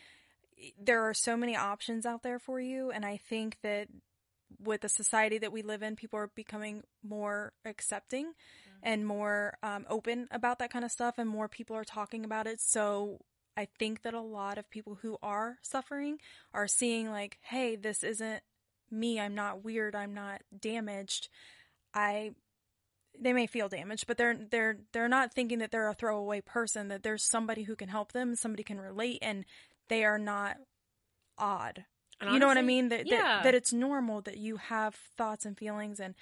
There 0.80 1.04
are 1.08 1.14
so 1.14 1.36
many 1.36 1.56
options 1.56 2.06
out 2.06 2.24
there 2.24 2.40
for 2.40 2.60
you. 2.60 2.92
And 2.92 3.06
I 3.06 3.18
think 3.18 3.58
that 3.62 3.88
with 4.60 4.82
the 4.82 4.90
society 4.90 5.38
that 5.40 5.52
we 5.52 5.62
live 5.62 5.82
in, 5.84 5.96
people 5.96 6.20
are 6.20 6.28
becoming 6.34 6.84
more 7.04 7.54
accepting 7.66 8.34
and 8.84 9.06
more 9.06 9.58
um, 9.64 9.86
open 9.90 10.28
about 10.32 10.60
that 10.60 10.72
kind 10.72 10.86
of 10.86 10.92
stuff, 10.92 11.16
and 11.18 11.28
more 11.28 11.48
people 11.48 11.76
are 11.76 11.84
talking 11.84 12.24
about 12.24 12.46
it. 12.46 12.62
So 12.62 13.20
I 13.58 13.68
think 13.80 14.04
that 14.04 14.14
a 14.14 14.22
lot 14.22 14.58
of 14.58 14.70
people 14.70 15.00
who 15.02 15.18
are 15.24 15.58
suffering 15.64 16.20
are 16.54 16.68
seeing, 16.68 17.10
like, 17.10 17.40
hey, 17.42 17.76
this 17.76 18.04
isn't 18.04 18.44
me. 18.92 19.20
I'm 19.20 19.36
not 19.36 19.64
weird. 19.64 19.96
I'm 19.96 20.14
not 20.14 20.42
damaged. 20.60 21.30
I 21.94 22.32
they 23.20 23.34
may 23.34 23.48
feel 23.48 23.70
damaged, 23.70 24.08
but 24.08 24.18
they're 24.18 24.36
they're 24.52 24.78
they're 24.92 25.08
not 25.08 25.34
thinking 25.34 25.60
that 25.60 25.72
they're 25.72 25.88
a 25.88 25.94
throwaway 25.94 26.42
person. 26.42 26.88
That 26.90 27.04
there's 27.04 27.24
somebody 27.24 27.64
who 27.64 27.76
can 27.76 27.90
help 27.90 28.12
them, 28.12 28.36
somebody 28.36 28.64
can 28.64 28.80
relate, 28.80 29.20
and 29.22 29.46
they 29.88 30.04
are 30.04 30.20
not 30.20 30.58
odd. 31.38 31.86
And 32.22 32.32
you 32.32 32.40
know 32.40 32.48
what 32.48 32.58
I 32.58 32.62
mean? 32.62 32.90
That, 32.90 33.08
yeah. 33.08 33.38
that 33.38 33.44
that 33.44 33.56
it's 33.56 33.74
normal 33.74 34.22
that 34.22 34.38
you 34.38 34.58
have 34.58 34.96
thoughts 34.96 35.46
and 35.46 35.58
feelings, 35.58 36.00
and 36.00 36.16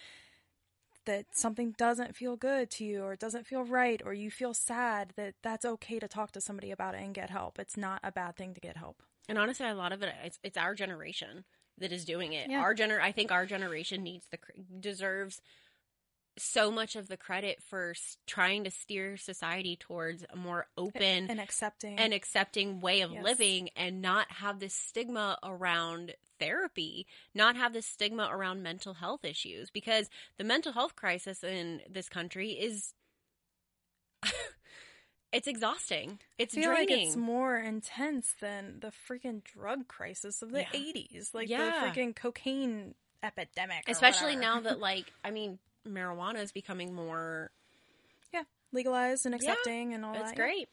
that 1.05 1.25
something 1.33 1.75
doesn't 1.77 2.15
feel 2.15 2.35
good 2.35 2.71
to 2.71 2.85
you, 2.85 3.03
or 3.03 3.13
it 3.13 3.19
doesn't 3.19 3.45
feel 3.45 3.63
right, 3.63 4.01
or 4.03 4.13
you 4.13 4.31
feel 4.31 4.53
sad. 4.53 5.13
That 5.15 5.35
that's 5.43 5.65
okay 5.65 5.99
to 5.99 6.07
talk 6.07 6.31
to 6.31 6.41
somebody 6.41 6.71
about 6.71 6.95
it 6.95 7.01
and 7.01 7.13
get 7.13 7.29
help. 7.29 7.59
It's 7.59 7.77
not 7.77 7.99
a 8.03 8.11
bad 8.11 8.35
thing 8.35 8.53
to 8.53 8.61
get 8.61 8.77
help. 8.77 9.03
And 9.29 9.37
honestly, 9.37 9.67
a 9.67 9.75
lot 9.75 9.93
of 9.93 10.01
it 10.03 10.13
it's, 10.23 10.39
it's 10.43 10.57
our 10.57 10.75
generation 10.75 11.45
that 11.79 11.91
is 11.91 12.05
doing 12.05 12.33
it. 12.33 12.49
Yeah. 12.49 12.59
Our 12.61 12.75
gener 12.75 12.99
I 13.01 13.11
think 13.11 13.31
our 13.31 13.45
generation 13.45 14.03
needs 14.03 14.25
the 14.31 14.37
cr- 14.37 14.51
deserves 14.79 15.41
so 16.37 16.71
much 16.71 16.95
of 16.95 17.07
the 17.09 17.17
credit 17.17 17.61
for 17.61 17.91
s- 17.91 18.17
trying 18.25 18.63
to 18.63 18.71
steer 18.71 19.17
society 19.17 19.75
towards 19.75 20.25
a 20.31 20.35
more 20.35 20.65
open 20.77 21.29
and 21.29 21.39
accepting 21.39 21.99
and 21.99 22.11
accepting 22.13 22.81
way 22.81 23.01
of 23.01 23.11
Yes. 23.11 23.23
living 23.23 23.69
and 23.75 24.01
not 24.01 24.31
have 24.31 24.59
this 24.59 24.73
stigma 24.73 25.37
around 25.43 26.15
therapy, 26.39 27.05
not 27.35 27.55
have 27.55 27.71
this 27.73 27.85
stigma 27.85 28.29
around 28.31 28.63
mental 28.63 28.95
health 28.95 29.23
issues 29.23 29.69
because 29.69 30.09
the 30.37 30.43
mental 30.43 30.71
health 30.73 30.95
crisis 30.95 31.43
in 31.43 31.81
this 31.87 32.09
country 32.09 32.51
is 32.53 32.93
it's 35.33 35.47
exhausting. 35.47 36.19
It's 36.37 36.53
I 36.55 36.61
feel 36.61 36.69
draining. 36.69 36.97
like 36.97 37.07
it's 37.07 37.15
more 37.17 37.57
intense 37.57 38.33
than 38.39 38.79
the 38.79 38.91
freaking 39.09 39.43
drug 39.43 39.87
crisis 39.87 40.41
of 40.41 40.51
the 40.51 40.59
Yeah. 40.61 40.67
80s, 40.73 41.33
like 41.33 41.49
Yeah. 41.49 41.69
the 41.81 41.87
freaking 42.01 42.15
cocaine 42.15 42.95
epidemic. 43.23 43.83
Especially 43.89 44.35
whatever. 44.35 44.41
now 44.41 44.59
that 44.61 44.79
like 44.89 45.11
I 45.23 45.31
mean 45.31 45.59
marijuana 45.87 46.37
is 46.39 46.51
becoming 46.51 46.93
more 46.93 47.51
yeah, 48.33 48.43
legalized 48.71 49.25
and 49.25 49.33
Yeah, 49.41 49.51
accepting 49.51 49.93
and 49.93 50.05
all 50.05 50.13
That's 50.13 50.29
that. 50.31 50.35
great. 50.37 50.69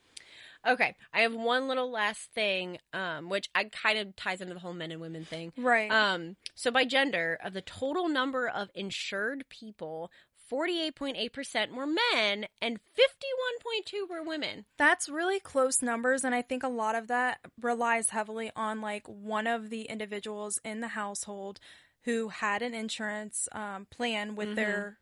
Okay, 0.66 0.94
I 1.14 1.20
have 1.20 1.34
one 1.34 1.68
little 1.68 1.90
last 1.90 2.20
thing, 2.34 2.76
um, 2.92 3.30
which 3.30 3.48
I 3.54 3.64
kind 3.64 3.98
of 3.98 4.14
ties 4.14 4.42
into 4.42 4.52
the 4.52 4.61
whole 4.61 4.74
men 4.74 4.92
and 4.92 5.00
women 5.00 5.24
thing. 5.24 5.54
Right. 5.56 5.90
Um, 5.90 6.36
so 6.54 6.70
by 6.70 6.84
gender, 6.84 7.38
of 7.42 7.54
the 7.54 7.62
total 7.62 8.11
number 8.11 8.46
of 8.46 8.68
insured 8.74 9.46
people, 9.48 10.11
forty-eight 10.51 10.96
point 10.96 11.16
eight 11.16 11.32
percent 11.32 11.72
were 11.74 11.86
men 11.86 12.46
and 12.61 12.78
fifty-one 12.94 13.59
point 13.62 13.86
two 13.86 14.07
were 14.11 14.22
women. 14.22 14.66
That's 14.76 15.09
really 15.09 15.40
close 15.40 15.80
numbers, 15.80 16.24
and 16.24 16.34
I 16.34 16.42
think 16.42 16.62
a 16.62 16.68
lot 16.68 16.94
of 16.94 17.07
that 17.09 17.38
relies 17.62 18.11
heavily 18.11 18.51
on 18.55 18.82
like 18.82 19.07
one 19.07 19.46
of 19.46 19.70
the 19.70 19.82
individuals 19.84 20.59
in 20.64 20.80
the 20.80 20.88
household 20.88 21.61
who 22.05 22.28
had 22.28 22.61
an 22.62 22.74
insurance 22.74 23.48
um, 23.53 23.86
plan 23.90 24.34
with 24.34 24.48
Mhm. 24.51 24.55
their 24.57 24.98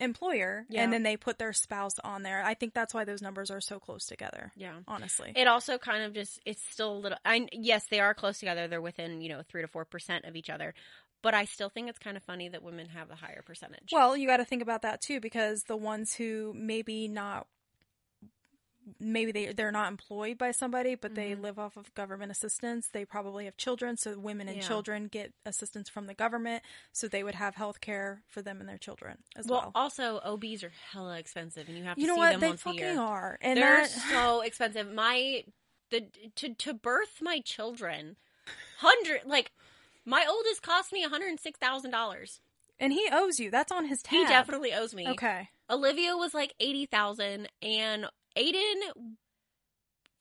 employer, 0.00 0.64
Yeah. 0.68 0.84
and 0.84 0.92
then 0.92 1.02
they 1.02 1.16
put 1.16 1.38
their 1.38 1.52
spouse 1.52 1.98
on 2.04 2.22
there. 2.22 2.40
I 2.44 2.54
think 2.54 2.72
that's 2.72 2.94
why 2.94 3.04
those 3.04 3.20
numbers 3.20 3.50
are 3.50 3.60
so 3.60 3.80
close 3.80 4.06
together. 4.06 4.52
Yeah. 4.54 4.78
Honestly, 4.86 5.32
It 5.34 5.48
also 5.48 5.76
kind 5.76 6.04
of 6.04 6.12
just 6.14 6.38
it's 6.46 6.62
still 6.62 6.92
a 6.92 6.98
little. 7.00 7.18
I 7.24 7.48
yes, 7.52 7.86
they 7.90 7.98
are 8.00 8.14
close 8.14 8.38
together. 8.38 8.68
They're 8.68 8.80
within 8.80 9.20
you 9.20 9.28
know 9.28 9.42
three 9.48 9.62
to 9.62 9.68
four 9.68 9.84
percent 9.84 10.24
of 10.24 10.36
each 10.36 10.50
other, 10.50 10.72
but 11.22 11.34
I 11.34 11.44
still 11.44 11.68
think 11.68 11.88
it's 11.88 11.98
kind 11.98 12.16
of 12.16 12.22
funny 12.22 12.48
that 12.48 12.62
women 12.62 12.88
have 12.90 13.08
the 13.08 13.16
higher 13.16 13.42
percentage. 13.44 13.90
Well, 13.92 14.16
you 14.16 14.26
got 14.26 14.38
to 14.38 14.44
think 14.44 14.62
about 14.62 14.82
that 14.82 15.00
too, 15.00 15.20
because 15.20 15.64
the 15.64 15.76
ones 15.76 16.14
who 16.14 16.52
maybe 16.56 17.08
not, 17.08 17.46
maybe 18.98 19.32
they 19.32 19.52
they're 19.52 19.70
not 19.72 19.88
employed 19.88 20.38
by 20.38 20.50
somebody, 20.50 20.94
but 20.94 21.14
they 21.14 21.32
Mhm. 21.32 21.42
live 21.42 21.58
off 21.58 21.76
of 21.76 21.94
government 21.94 22.30
assistance. 22.32 22.88
They 22.88 23.04
probably 23.04 23.44
have 23.44 23.56
children, 23.58 23.96
so 23.98 24.18
women 24.18 24.48
and 24.48 24.56
Yeah. 24.58 24.66
children 24.66 25.08
get 25.08 25.34
assistance 25.44 25.88
from 25.90 26.06
the 26.06 26.14
government, 26.14 26.62
so 26.92 27.06
they 27.06 27.22
would 27.22 27.34
have 27.34 27.56
health 27.56 27.80
care 27.82 28.22
for 28.28 28.40
them 28.40 28.60
and 28.60 28.68
their 28.68 28.78
children 28.78 29.24
as 29.36 29.46
well, 29.46 29.60
well. 29.60 29.72
also 29.74 30.20
OBs 30.24 30.64
are 30.64 30.70
hella 30.70 31.18
expensive, 31.18 31.68
and 31.68 31.76
you 31.76 31.84
have 31.84 31.96
to 31.96 32.00
you 32.00 32.06
know 32.06 32.14
see 32.14 32.20
what? 32.20 32.30
them 32.32 32.40
They 32.40 32.48
once 32.48 32.64
a 32.64 32.70
year. 32.70 32.86
fucking 32.86 32.98
are, 32.98 33.38
and 33.42 33.56
They're 33.58 33.82
that 33.82 33.90
so 33.90 34.40
expensive. 34.46 34.90
My 34.92 35.44
the 35.90 36.02
to 36.36 36.54
to 36.54 36.72
birth 36.72 37.20
my 37.20 37.40
children, 37.40 38.16
hundred 38.78 39.24
like 39.26 39.52
my 40.08 40.24
oldest 40.28 40.62
cost 40.62 40.92
me 40.92 41.02
one 41.02 41.10
hundred 41.10 41.28
and 41.28 41.38
six 41.40 41.58
thousand 41.58 41.90
dollars. 41.90 42.40
and 42.80 42.92
he 42.92 43.08
owes 43.12 43.38
you. 43.38 43.50
That's 43.50 43.70
on 43.72 43.86
his 43.86 44.02
tab. 44.02 44.12
He 44.18 44.24
definitely 44.24 44.72
owes 44.72 44.94
me. 44.94 45.06
okay. 45.08 45.48
Olivia 45.70 46.16
was 46.16 46.32
like 46.34 46.54
eighty 46.60 46.86
thousand, 46.86 47.48
and 47.62 48.06
Aiden, 48.36 48.80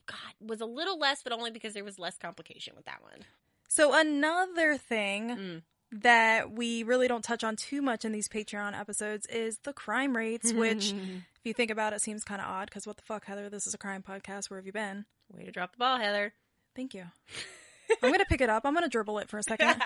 God, 0.05 0.17
was 0.41 0.61
a 0.61 0.65
little 0.65 0.97
less, 0.97 1.21
but 1.23 1.33
only 1.33 1.51
because 1.51 1.73
there 1.73 1.83
was 1.83 1.99
less 1.99 2.17
complication 2.17 2.73
with 2.75 2.85
that 2.85 3.01
one. 3.01 3.21
So 3.67 3.93
another 3.93 4.77
thing 4.77 5.29
Mm. 5.29 5.61
that 6.01 6.51
we 6.51 6.83
really 6.83 7.07
don't 7.07 7.23
touch 7.23 7.43
on 7.43 7.55
too 7.55 7.81
much 7.81 8.05
in 8.05 8.11
these 8.11 8.27
Patreon 8.29 8.77
episodes 8.79 9.25
is 9.27 9.57
the 9.63 9.73
crime 9.73 10.15
rates, 10.15 10.51
which, 10.53 10.91
if 11.37 11.45
you 11.45 11.53
think 11.53 11.71
about 11.71 11.93
it, 11.93 12.01
seems 12.01 12.23
kind 12.23 12.41
of 12.41 12.47
odd. 12.47 12.67
Because 12.69 12.87
what 12.87 12.95
the 12.97 13.03
fuck, 13.03 13.25
Heather? 13.25 13.49
This 13.49 13.67
is 13.67 13.73
a 13.73 13.77
crime 13.77 14.03
podcast. 14.03 14.49
Where 14.49 14.57
have 14.59 14.65
you 14.65 14.71
been? 14.73 15.05
way 15.33 15.43
to 15.43 15.51
drop 15.51 15.73
the 15.73 15.77
ball, 15.77 15.97
Heather. 15.97 16.33
Thank 16.75 16.93
you. 16.93 17.05
I'm 18.03 18.11
gonna 18.11 18.25
pick 18.25 18.41
it 18.41 18.49
up. 18.49 18.63
I'm 18.65 18.73
gonna 18.73 18.89
dribble 18.89 19.19
it 19.19 19.29
for 19.29 19.37
a 19.37 19.43
second. 19.43 19.75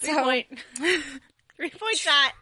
Three 0.00 0.12
So- 0.14 0.22
point, 0.24 0.46
three 1.56 1.70
point 1.70 1.96
shot. 1.96 2.32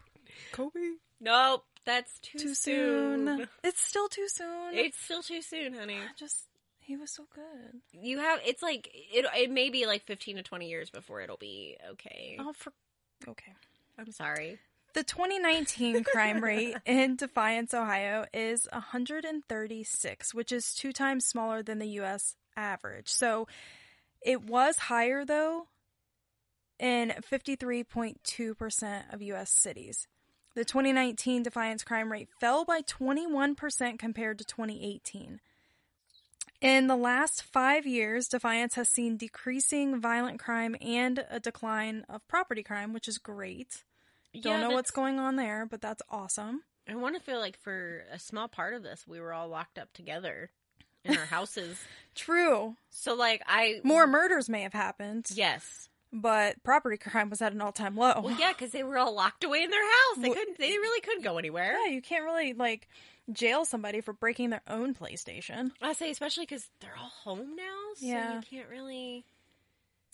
Kobe. 0.53 0.78
Nope. 1.20 1.64
That's 1.84 2.18
too, 2.18 2.38
too 2.38 2.55
soon. 2.55 3.26
soon. 3.26 3.49
It's 3.62 3.80
still 3.80 4.09
too 4.09 4.26
soon. 4.28 4.74
It's 4.74 4.99
still 4.99 5.22
too 5.22 5.40
soon, 5.40 5.72
honey. 5.74 6.01
just 6.18 6.47
he 6.80 6.97
was 6.97 7.12
so 7.12 7.24
good. 7.34 7.80
You 7.92 8.18
have 8.18 8.40
it's 8.44 8.61
like 8.62 8.88
it. 8.92 9.24
It 9.36 9.51
may 9.53 9.70
be 9.70 9.86
like 9.86 10.05
fifteen 10.05 10.34
to 10.36 10.42
twenty 10.42 10.68
years 10.68 10.90
before 10.90 11.20
it'll 11.20 11.36
be 11.36 11.76
okay. 11.92 12.36
Oh, 12.40 12.53
for 12.53 12.72
okay. 13.28 13.53
I'm 13.99 14.11
sorry. 14.11 14.59
The 14.94 15.03
2019 15.05 16.05
crime 16.05 16.42
rate 16.42 16.74
in 16.86 17.16
Defiance, 17.16 17.74
Ohio 17.74 18.24
is 18.32 18.66
136, 18.72 20.34
which 20.34 20.53
is 20.53 20.74
two 20.74 20.92
times 20.92 21.24
smaller 21.26 21.62
than 21.62 21.78
the 21.78 21.86
U.S. 22.01 22.34
average. 22.57 23.09
So 23.09 23.47
it 24.27 24.45
was 24.45 24.77
higher, 24.77 25.24
though, 25.24 25.68
in 26.79 27.14
53.2% 27.22 29.14
of 29.14 29.22
U.S. 29.22 29.51
cities. 29.51 30.09
The 30.55 30.64
2019 30.64 31.45
Defiance 31.45 31.85
crime 31.85 32.11
rate 32.11 32.29
fell 32.41 32.64
by 32.64 32.81
21% 32.83 33.99
compared 33.99 34.39
to 34.39 34.45
2018. 34.45 35.41
In 36.61 36.87
the 36.87 36.97
last 36.97 37.43
five 37.43 37.87
years, 37.87 38.27
Defiance 38.27 38.74
has 38.74 38.89
seen 38.89 39.16
decreasing 39.16 40.01
violent 40.01 40.41
crime 40.41 40.74
and 40.81 41.24
a 41.31 41.39
decline 41.39 42.05
of 42.09 42.27
property 42.27 42.62
crime, 42.64 42.93
which 42.93 43.07
is 43.07 43.18
great. 43.18 43.85
Don't 44.41 44.61
Yeah, 44.61 44.61
know 44.61 44.70
what's 44.70 44.91
going 44.91 45.18
on 45.20 45.37
there, 45.37 45.66
but 45.66 45.81
that's 45.83 46.03
awesome. 46.11 46.62
I 46.89 46.95
want 46.97 47.16
to 47.16 47.22
feel 47.22 47.39
like 47.39 47.59
for 47.59 48.05
a 48.11 48.18
small 48.18 48.49
part 48.49 48.74
of 48.74 48.83
this, 48.83 49.07
we 49.07 49.20
were 49.20 49.33
all 49.33 49.49
locked 49.49 49.79
up 49.79 49.93
together 49.93 50.51
in 51.07 51.16
our 51.16 51.24
houses. 51.26 51.78
True. 52.14 52.76
so 52.90 53.14
like 53.14 53.42
I 53.46 53.80
More 53.84 54.07
murders 54.07 54.48
may 54.48 54.62
have 54.62 54.72
happened, 54.72 55.26
Yes. 55.34 55.88
but 56.12 56.62
property 56.62 56.96
crime 56.96 57.28
was 57.30 57.42
at 57.42 57.52
an 57.52 57.61
all-time 57.61 57.94
low. 57.96 58.20
Well, 58.22 58.36
yeah, 58.38 58.52
because 58.52 58.72
they 58.72 58.82
were 58.82 58.96
all 58.96 59.14
locked 59.14 59.44
away 59.44 59.62
in 59.62 59.70
their 59.70 59.84
house. 59.84 60.16
They 60.18 60.28
Well- 60.28 60.34
couldn't. 60.38 60.59
They 60.59 60.70
really 60.70 61.00
couldn't 61.02 61.22
go 61.24 61.36
anywhere. 61.38 61.76
Yeah, 61.84 61.90
you 61.92 62.00
can't 62.00 62.24
really 62.24 62.54
like 62.54 62.88
jail 63.32 63.64
somebody 63.64 64.00
for 64.00 64.12
breaking 64.14 64.50
their 64.50 64.62
own 64.68 64.94
PlayStation. 64.94 65.72
I 65.82 65.92
say 65.92 66.11
especially 66.11 66.44
because 66.44 66.68
they're 66.80 66.96
all 66.98 67.12
home 67.24 67.54
now. 67.57 67.78
So 67.96 68.07
Yeah. 68.07 68.36
you 68.36 68.42
can't 68.42 68.68
really. 68.70 69.24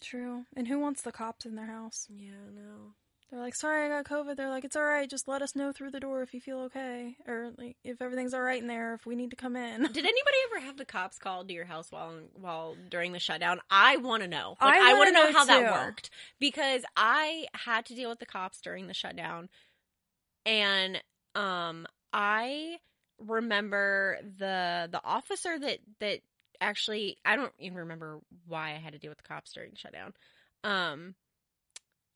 True. 0.01 0.47
And 0.57 0.67
who 0.67 0.81
wants 0.81 1.03
the 1.03 1.13
cops 1.13 1.47
in 1.47 1.55
their 1.55 1.67
house? 1.67 2.09
Yeah, 2.11 2.31
no. 2.53 2.95
They're 3.33 3.41
like, 3.41 3.55
"Sorry, 3.55 3.87
I 3.87 3.89
got 3.89 4.05
COVID." 4.05 4.37
They're 4.37 4.51
like, 4.51 4.67
"It's 4.67 4.77
all 4.77 4.85
right. 4.85 5.09
Just 5.09 5.27
let 5.27 5.41
us 5.41 5.57
know 5.57 5.73
through 5.73 5.91
the 5.91 6.01
door 6.01 6.21
if 6.23 6.35
you 6.35 6.41
feel 6.41 6.59
okay, 6.65 7.17
or 7.27 7.51
like 7.57 7.79
if 7.83 8.03
everything's 8.03 8.35
all 8.35 8.43
right 8.43 8.61
in 8.61 8.69
there. 8.69 8.93
If 8.93 9.07
we 9.07 9.17
need 9.17 9.31
to 9.31 9.37
come 9.37 9.57
in." 9.57 9.83
Did 9.93 10.05
anybody 10.05 10.37
ever 10.51 10.67
have 10.67 10.77
the 10.77 10.85
cops 10.85 11.17
called 11.17 11.49
to 11.49 11.55
your 11.55 11.65
house 11.65 11.91
while 11.91 12.13
while 12.35 12.77
during 12.91 13.13
the 13.13 13.19
shutdown? 13.19 13.61
I 13.71 13.97
want 13.97 14.23
to 14.23 14.29
know. 14.29 14.57
I 14.61 14.67
Like, 14.67 14.81
I, 14.83 14.93
want 14.93 15.09
to 15.09 15.15
know 15.15 15.31
know 15.31 15.33
how 15.33 15.45
that 15.47 15.73
worked 15.73 16.11
because 16.41 16.85
I 16.95 17.47
had 17.55 17.87
to 17.87 17.95
deal 17.95 18.11
with 18.11 18.19
the 18.19 18.27
cops 18.27 18.61
during 18.61 18.87
the 18.87 18.93
shutdown, 18.93 19.49
and 20.45 21.03
um, 21.35 21.87
I 22.13 22.77
remember 23.19 24.19
the 24.37 24.91
the 24.93 25.01
officer 25.03 25.59
that 25.59 25.79
that 26.01 26.21
actually 26.61 27.17
I 27.25 27.37
don't 27.37 27.53
even 27.59 27.79
remember 27.79 28.21
why 28.47 28.75
I 28.75 28.79
had 28.79 28.93
to 28.93 28.99
deal 28.99 29.11
with 29.11 29.23
the 29.23 29.29
cops 29.29 29.55
during 29.55 29.71
the 29.71 29.79
shutdown. 29.79 30.13
Um. 30.65 31.15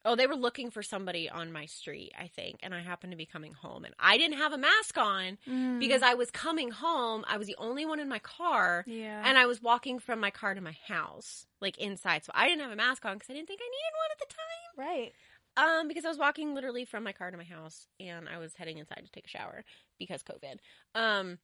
Oh, 0.06 0.14
they 0.14 0.26
were 0.26 0.36
looking 0.36 0.70
for 0.70 0.82
somebody 0.82 1.28
on 1.28 1.50
my 1.52 1.66
street, 1.66 2.12
I 2.18 2.28
think, 2.28 2.60
and 2.62 2.72
I 2.74 2.80
happened 2.80 3.10
to 3.10 3.16
be 3.16 3.26
coming 3.26 3.52
home, 3.52 3.84
and 3.84 3.94
I 3.98 4.16
didn't 4.16 4.38
have 4.38 4.52
a 4.52 4.58
mask 4.58 4.96
on, 4.96 5.36
Mm. 5.46 5.80
because 5.80 6.00
I 6.02 6.14
was 6.14 6.30
coming 6.30 6.70
home. 6.70 7.24
I 7.26 7.36
was 7.36 7.46
the 7.48 7.56
only 7.58 7.84
one 7.84 7.98
in 8.00 8.08
my 8.08 8.20
car, 8.20 8.84
yeah, 8.86 9.22
and 9.26 9.36
I 9.36 9.46
was 9.46 9.60
walking 9.60 9.98
from 9.98 10.20
my 10.20 10.30
car 10.30 10.54
to 10.54 10.60
my 10.60 10.76
house, 10.86 11.46
like 11.60 11.76
inside. 11.78 12.24
So 12.24 12.32
I 12.34 12.46
didn't 12.48 12.62
have 12.62 12.70
a 12.70 12.76
mask 12.76 13.04
on 13.04 13.14
because 13.16 13.28
I 13.30 13.34
didn't 13.34 13.48
think 13.48 13.60
I 13.60 13.68
needed 13.68 13.94
one 13.98 14.10
at 14.12 14.18
the 14.20 14.34
time. 14.34 14.86
right. 14.88 15.12
Um, 15.58 15.88
because 15.88 16.04
I 16.04 16.08
was 16.08 16.18
walking 16.18 16.54
literally 16.54 16.84
from 16.84 17.02
my 17.02 17.12
car 17.12 17.30
to 17.30 17.36
my 17.36 17.44
house, 17.44 17.88
and 17.98 18.28
I 18.28 18.38
was 18.38 18.54
heading 18.54 18.78
inside 18.78 19.02
to 19.04 19.10
take 19.10 19.24
a 19.24 19.28
shower 19.28 19.64
because 19.98 20.22
COVID. 20.22 20.58
Um, 20.94 21.38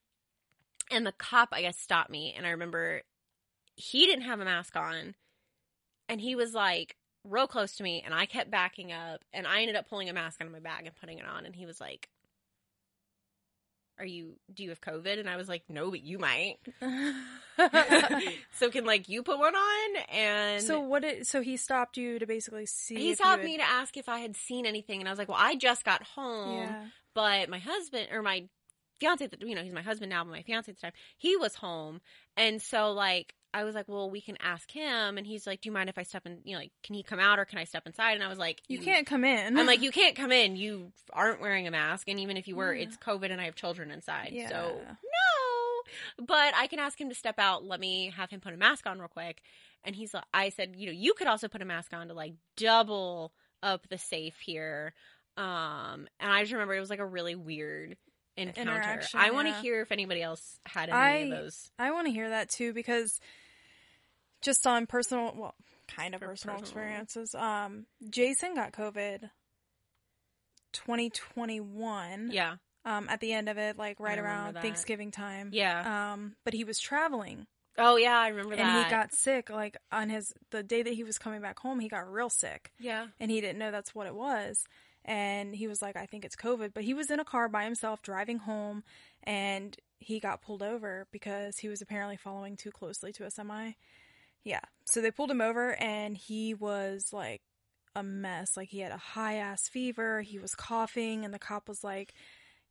and 0.91 1.07
the 1.07 1.13
cop, 1.13 1.49
I 1.53 1.63
guess, 1.63 1.79
stopped 1.79 2.11
me, 2.11 2.35
and 2.37 2.47
I 2.47 2.51
remember 2.51 3.03
he 3.75 4.05
didn't 4.07 4.25
have 4.27 4.39
a 4.41 4.45
mask 4.45 4.77
on, 4.77 5.15
and 6.09 6.21
he 6.21 6.35
was 6.37 6.53
like 6.55 6.97
real 7.25 7.47
close 7.47 7.77
to 7.77 7.83
me, 7.83 8.03
and 8.05 8.13
I 8.15 8.27
kept 8.27 8.51
backing 8.51 8.93
up, 8.93 9.21
and 9.33 9.47
I 9.47 9.61
ended 9.61 9.77
up 9.77 9.89
pulling 9.89 10.09
a 10.09 10.13
mask 10.13 10.41
out 10.41 10.47
of 10.47 10.53
my 10.53 10.61
bag 10.61 10.87
and 10.87 10.95
putting 10.95 11.19
it 11.19 11.27
on, 11.27 11.47
and 11.47 11.55
he 11.55 11.67
was 11.67 11.81
like. 11.81 12.09
Are 13.99 14.07
you 14.07 14.37
do 14.53 14.65
you 14.65 14.71
have 14.71 14.81
COVID? 14.81 15.21
And 15.21 15.29
I 15.29 15.37
was 15.37 15.49
like, 15.49 15.63
no, 15.69 15.91
but 15.91 16.01
you 16.03 16.19
might. 16.19 16.57
so 18.59 18.71
can 18.71 18.85
like 18.85 19.09
you 19.09 19.23
put 19.23 19.39
one 19.39 19.55
on 19.55 19.97
and 20.11 20.63
so 20.63 20.81
what? 20.81 21.05
It, 21.05 21.27
so 21.27 21.43
he 21.43 21.57
stopped 21.57 21.97
you 21.99 22.19
to 22.19 22.27
basically 22.27 22.67
see. 22.67 22.97
he 22.97 23.15
stopped 23.15 23.45
me 23.45 23.59
to 23.59 23.63
ask 23.63 23.97
if 23.97 24.09
I 24.09 24.21
had 24.21 24.35
seen 24.35 24.67
anything, 24.67 25.01
and 25.01 25.09
I 25.09 25.13
was 25.13 25.19
like, 25.19 25.29
"Well, 25.29 25.39
I 25.39 25.57
just 25.57 25.85
got 25.85 26.03
home, 26.03 26.57
Yeah. 26.57 26.85
but 27.15 27.49
my 27.51 27.59
husband 27.59 28.09
or 28.13 28.23
my 28.23 28.45
fiance, 29.03 29.27
the- 29.27 29.47
you 29.47 29.55
know, 29.55 29.63
he's 29.63 29.73
my 29.73 29.83
husband 29.83 30.11
now, 30.11 30.25
but 30.25 30.31
my 30.31 30.43
fiance 30.43 30.71
at 30.71 30.77
the 30.77 30.81
time, 30.81 30.93
he 31.19 31.37
was 31.37 31.55
home, 31.57 32.01
and 32.37 32.61
so 32.63 32.93
like 32.93 33.35
I 33.55 33.65
was 33.65 33.75
like, 33.75 33.87
well, 33.87 34.09
we 34.11 34.23
can 34.23 34.39
ask 34.41 34.71
him, 34.71 35.19
and 35.19 35.27
he's 35.27 35.47
like, 35.47 35.61
do 35.61 35.69
you 35.69 35.73
mind 35.75 35.91
if 35.91 35.99
I 35.99 36.05
step 36.05 36.25
in? 36.25 36.39
You 36.45 36.53
know, 36.55 36.61
like, 36.61 36.73
can 36.83 36.95
he 36.95 37.03
come 37.03 37.21
out 37.21 37.39
or 37.39 37.45
can 37.45 37.59
I 37.59 37.65
step 37.65 37.87
inside? 37.87 38.15
And 38.15 38.25
I 38.25 38.29
was 38.29 38.39
like, 38.39 38.63
You 38.67 38.79
can't 38.79 39.07
come 39.07 39.25
in. 39.25 39.59
I'm 39.59 39.67
like, 39.67 39.83
you 39.87 39.91
can't 39.91 40.17
come 40.17 40.33
in. 40.33 40.57
You 40.57 40.91
aren't 41.13 41.41
wearing 41.43 41.67
a 41.67 41.71
mask, 41.71 42.09
and 42.09 42.19
even 42.19 42.39
if 42.39 42.49
you 42.49 42.57
were, 42.57 42.73
Yeah. 42.73 42.85
it's 42.85 42.97
COVID, 42.97 43.31
and 43.31 43.41
I 43.41 43.45
have 43.45 43.55
children 43.55 43.91
inside, 43.91 44.31
Yeah. 44.33 44.49
so 44.49 44.81
no. 44.87 46.25
But 46.27 46.55
I 46.57 46.67
can 46.69 46.79
ask 46.79 46.99
him 46.99 47.11
to 47.11 47.15
step 47.15 47.39
out. 47.39 47.65
Let 47.65 47.79
me 47.81 48.13
have 48.17 48.31
him 48.31 48.41
put 48.41 48.55
a 48.55 48.57
mask 48.57 48.87
on 48.87 48.99
real 48.99 49.09
quick. 49.09 49.43
And 49.85 49.95
he's 49.97 50.15
like, 50.15 50.25
I 50.33 50.49
said, 50.49 50.75
you 50.77 50.87
know, 50.87 50.93
you 50.93 51.13
could 51.13 51.27
also 51.27 51.49
put 51.49 51.61
a 51.61 51.65
mask 51.67 51.93
on 51.93 52.09
to 52.09 52.15
like 52.15 52.35
double 52.57 53.33
up 53.63 53.87
the 53.89 53.99
safe 53.99 54.37
here. 54.41 54.95
Um, 55.37 56.07
and 56.21 56.31
I 56.33 56.41
just 56.43 56.53
remember 56.53 56.75
it 56.75 56.81
was 56.81 56.91
like 56.91 57.01
a 57.01 57.07
really 57.07 57.35
weird 57.35 57.97
encounter. 58.37 58.61
Interaction, 58.73 59.21
I 59.21 59.31
want 59.31 59.49
to 59.49 59.53
yeah. 59.53 59.63
hear 59.63 59.81
if 59.83 59.93
anybody 59.93 60.23
else 60.23 60.59
had 60.65 60.89
any 60.89 60.99
I- 60.99 61.11
of 61.19 61.31
those. 61.31 61.71
I 61.79 61.91
want 61.91 62.07
to 62.07 62.13
hear 62.13 62.31
that 62.31 62.49
too 62.49 62.73
because 62.73 63.19
just 64.41 64.67
on 64.67 64.87
personal, 64.87 65.33
well, 65.37 65.55
kind 65.89 66.15
of 66.15 66.21
personal, 66.21 66.57
personal. 66.59 66.59
experiences. 66.85 67.35
Um, 67.35 67.87
Jason 68.11 68.55
got 68.55 68.73
COVID 68.73 69.31
2021. 70.73 72.31
Yeah, 72.33 72.57
Um, 72.85 73.07
at 73.09 73.21
the 73.21 73.33
end 73.33 73.49
of 73.49 73.59
it, 73.59 73.77
like 73.77 74.01
right 74.01 74.19
around 74.19 74.55
that. 74.55 74.63
Thanksgiving 74.63 75.11
time. 75.11 75.51
yeah. 75.53 76.13
Um, 76.13 76.35
but 76.45 76.55
he 76.55 76.65
was 76.65 76.79
traveling 76.79 77.47
oh 77.79 77.97
yeah, 77.97 78.19
I 78.19 78.29
remember 78.29 78.57
that. 78.57 78.63
and 78.63 78.85
he 78.85 78.91
got 78.91 79.15
sick. 79.15 79.51
Like 79.51 79.77
on 79.91 80.09
his 80.11 80.33
the 80.51 80.63
day 80.63 80.83
that 80.83 80.93
he 80.93 81.05
was 81.05 81.19
coming 81.19 81.41
back 81.41 81.59
home, 81.59 81.81
he 81.81 81.89
got 81.89 82.11
real 82.11 82.31
sick. 82.31 82.73
yeah. 82.79 83.07
and 83.21 83.31
he 83.31 83.41
didn't 83.41 83.59
know 83.59 83.71
that's 83.71 83.95
what 83.95 84.07
it 84.07 84.15
was. 84.15 84.65
And 85.05 85.55
he 85.55 85.67
was 85.67 85.83
like, 85.83 85.97
I 85.97 86.07
think 86.07 86.25
it's 86.25 86.37
COVID. 86.37 86.73
But 86.75 86.85
he 86.85 86.95
was 86.95 87.11
in 87.11 87.21
a 87.21 87.25
car 87.25 87.49
by 87.49 87.65
himself 87.65 88.03
driving 88.03 88.39
home 88.39 88.85
and 89.25 89.77
he 89.99 90.21
got 90.21 90.43
pulled 90.43 90.63
over 90.63 91.07
because 91.13 91.59
he 91.59 91.69
was 91.69 91.83
apparently 91.83 92.17
following 92.17 92.57
too 92.57 92.71
closely 92.71 93.13
to 93.13 93.25
a 93.25 93.31
semi. 93.31 93.73
Yeah. 94.45 94.61
So 94.87 95.01
they 95.01 95.11
pulled 95.11 95.31
him 95.31 95.41
over 95.41 95.75
and 95.81 96.17
he 96.17 96.55
was 96.55 97.07
like 97.13 97.43
a 97.95 98.03
mess. 98.03 98.57
Like 98.57 98.69
he 98.69 98.81
had 98.81 98.93
a 98.93 98.97
high 98.97 99.37
ass 99.37 99.69
fever. 99.69 100.23
He 100.23 100.39
was 100.39 100.55
coughing 100.55 101.25
and 101.25 101.33
the 101.33 101.39
cop 101.39 101.69
was 101.69 101.83
like, 101.83 102.15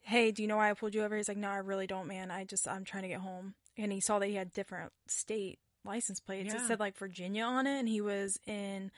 Hey, 0.03 0.31
do 0.31 0.41
you 0.41 0.47
know 0.47 0.57
why 0.57 0.69
I 0.69 0.73
pulled 0.73 0.95
you 0.95 1.03
over? 1.03 1.15
He's 1.15 1.27
like, 1.27 1.37
No, 1.37 1.49
I 1.49 1.57
really 1.57 1.87
don't, 1.87 2.07
man. 2.07 2.31
I 2.31 2.43
just, 2.43 2.67
I'm 2.67 2.85
trying 2.85 3.03
to 3.03 3.09
get 3.09 3.19
home. 3.19 3.55
And 3.77 3.91
he 3.91 4.01
saw 4.01 4.19
that 4.19 4.27
he 4.27 4.35
had 4.35 4.51
different 4.51 4.91
state 5.07 5.59
license 5.85 6.19
plates. 6.19 6.53
It 6.53 6.61
said 6.67 6.79
like 6.79 6.97
Virginia 6.97 7.43
on 7.43 7.67
it 7.67 7.79
and 7.79 7.89
he 7.89 8.01
was 8.01 8.37
in 8.45 8.91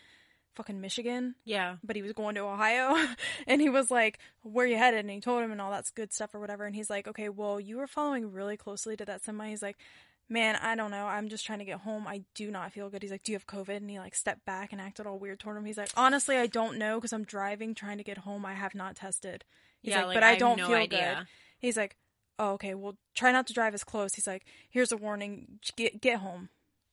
fucking 0.56 0.80
Michigan 0.82 1.36
Yeah. 1.46 1.78
but 1.84 1.96
he 1.96 2.02
was 2.02 2.14
going 2.14 2.36
to 2.36 2.42
Ohio 2.42 2.96
and 3.48 3.62
he 3.62 3.70
was 3.70 3.90
like, 3.92 4.20
Where 4.42 4.66
you 4.66 4.78
headed? 4.78 5.02
And 5.02 5.10
he 5.10 5.20
told 5.20 5.44
him 5.44 5.52
and 5.52 5.60
all 5.62 5.72
that's 5.72 5.90
good 5.92 6.14
stuff 6.14 6.34
or 6.34 6.40
whatever. 6.40 6.66
And 6.66 6.76
he's 6.76 6.90
like, 6.90 7.08
Okay, 7.08 7.30
well, 7.30 7.60
you 7.60 7.78
were 7.78 7.88
following 7.88 8.32
really 8.32 8.58
closely 8.58 8.96
to 8.98 9.06
that 9.06 9.24
semi. 9.24 9.50
He's 9.50 9.62
like, 9.62 9.78
Man, 10.30 10.56
I 10.56 10.76
don't 10.76 10.92
know. 10.92 11.06
I'm 11.06 11.28
just 11.28 11.46
trying 11.46 11.60
to 11.60 11.66
get 11.66 11.82
home. 11.82 12.08
I 12.08 12.24
do 12.34 12.50
not 12.50 12.72
feel 12.72 12.90
good. 12.90 13.02
He's 13.02 13.12
like, 13.12 13.24
Do 13.24 13.32
you 13.32 13.36
have 13.36 13.46
COVID? 13.48 13.78
And 13.78 13.90
he 13.90 14.00
like 14.00 14.16
stepped 14.16 14.46
back 14.46 14.72
and 14.72 14.80
acted 14.82 15.06
all 15.06 15.20
weird 15.20 15.40
toward 15.40 15.58
him. 15.58 15.66
He's 15.66 15.78
like, 15.78 15.92
Honestly, 15.98 16.38
I 16.38 16.48
don't 16.48 16.78
know 16.78 16.96
because 16.98 17.14
I'm 17.14 17.26
driving 17.26 17.76
trying 17.76 17.98
to 17.98 18.04
get 18.04 18.20
home. 18.20 18.46
I 18.46 18.54
have 18.54 18.74
not 18.74 18.96
tested. 18.96 19.44
He's 19.82 19.92
yeah, 19.92 20.06
like, 20.06 20.16
But 20.16 20.24
I, 20.24 20.30
have 20.32 20.40
don't 20.40 20.58
no 20.58 20.68
feel 20.68 20.78
idea. 20.78 21.16
good. 21.20 21.28
He's 21.60 21.78
like, 21.78 21.98
Oh, 22.40 22.52
okay. 22.54 22.74
Well, 22.74 22.96
try 23.14 23.32
not 23.32 23.48
to 23.48 23.54
drive 23.54 23.74
as 23.74 23.84
close. 23.84 24.14
He's 24.16 24.28
like, 24.28 24.46
Here's 24.70 24.92
a 24.92 24.98
warning. 24.98 25.60
Get 25.76 26.00
get 26.02 26.20
home. 26.20 26.50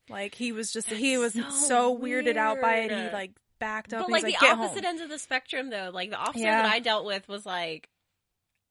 Like 0.08 0.34
he 0.34 0.50
was 0.50 0.72
just 0.72 0.88
he 0.90 1.16
was 1.16 1.34
so, 1.34 1.50
so 1.50 1.96
weirded 1.98 2.36
out 2.36 2.60
by 2.60 2.78
it. 2.78 2.90
He 2.90 3.12
like 3.14 3.30
backed 3.60 3.92
up. 3.94 4.00
But 4.06 4.10
like 4.10 4.24
the 4.24 4.32
like, 4.40 4.42
opposite 4.58 4.84
ends 4.84 5.00
of 5.00 5.08
the 5.08 5.18
spectrum, 5.18 5.70
though, 5.70 5.90
like 5.94 6.10
the 6.10 6.16
officer 6.16 6.44
Yeah. 6.44 6.62
that 6.62 6.72
I 6.72 6.80
dealt 6.80 7.04
with 7.06 7.28
was 7.28 7.46
like, 7.46 7.88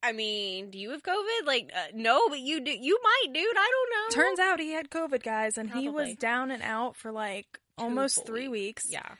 I 0.03 0.11
mean, 0.13 0.71
do 0.71 0.77
you 0.79 0.91
have 0.91 1.03
COVID? 1.03 1.45
Like, 1.45 1.71
uh, 1.75 1.87
no, 1.93 2.27
but 2.29 2.39
you 2.39 2.59
do. 2.61 2.71
You 2.71 2.99
might, 3.03 3.33
dude. 3.33 3.43
I 3.57 3.71
don't 3.71 4.17
know. 4.17 4.23
Turns 4.23 4.39
out 4.39 4.59
he 4.59 4.71
had 4.71 4.89
COVID, 4.89 5.23
guys, 5.23 5.57
and 5.57 5.69
he 5.71 5.87
was 5.89 6.15
down 6.15 6.51
and 6.51 6.63
out 6.63 6.95
for 6.95 7.11
like 7.11 7.45
almost 7.77 8.15
full 8.15 8.25
three 8.25 8.47
weeks. 8.47 8.83
Yeah, 8.89 9.15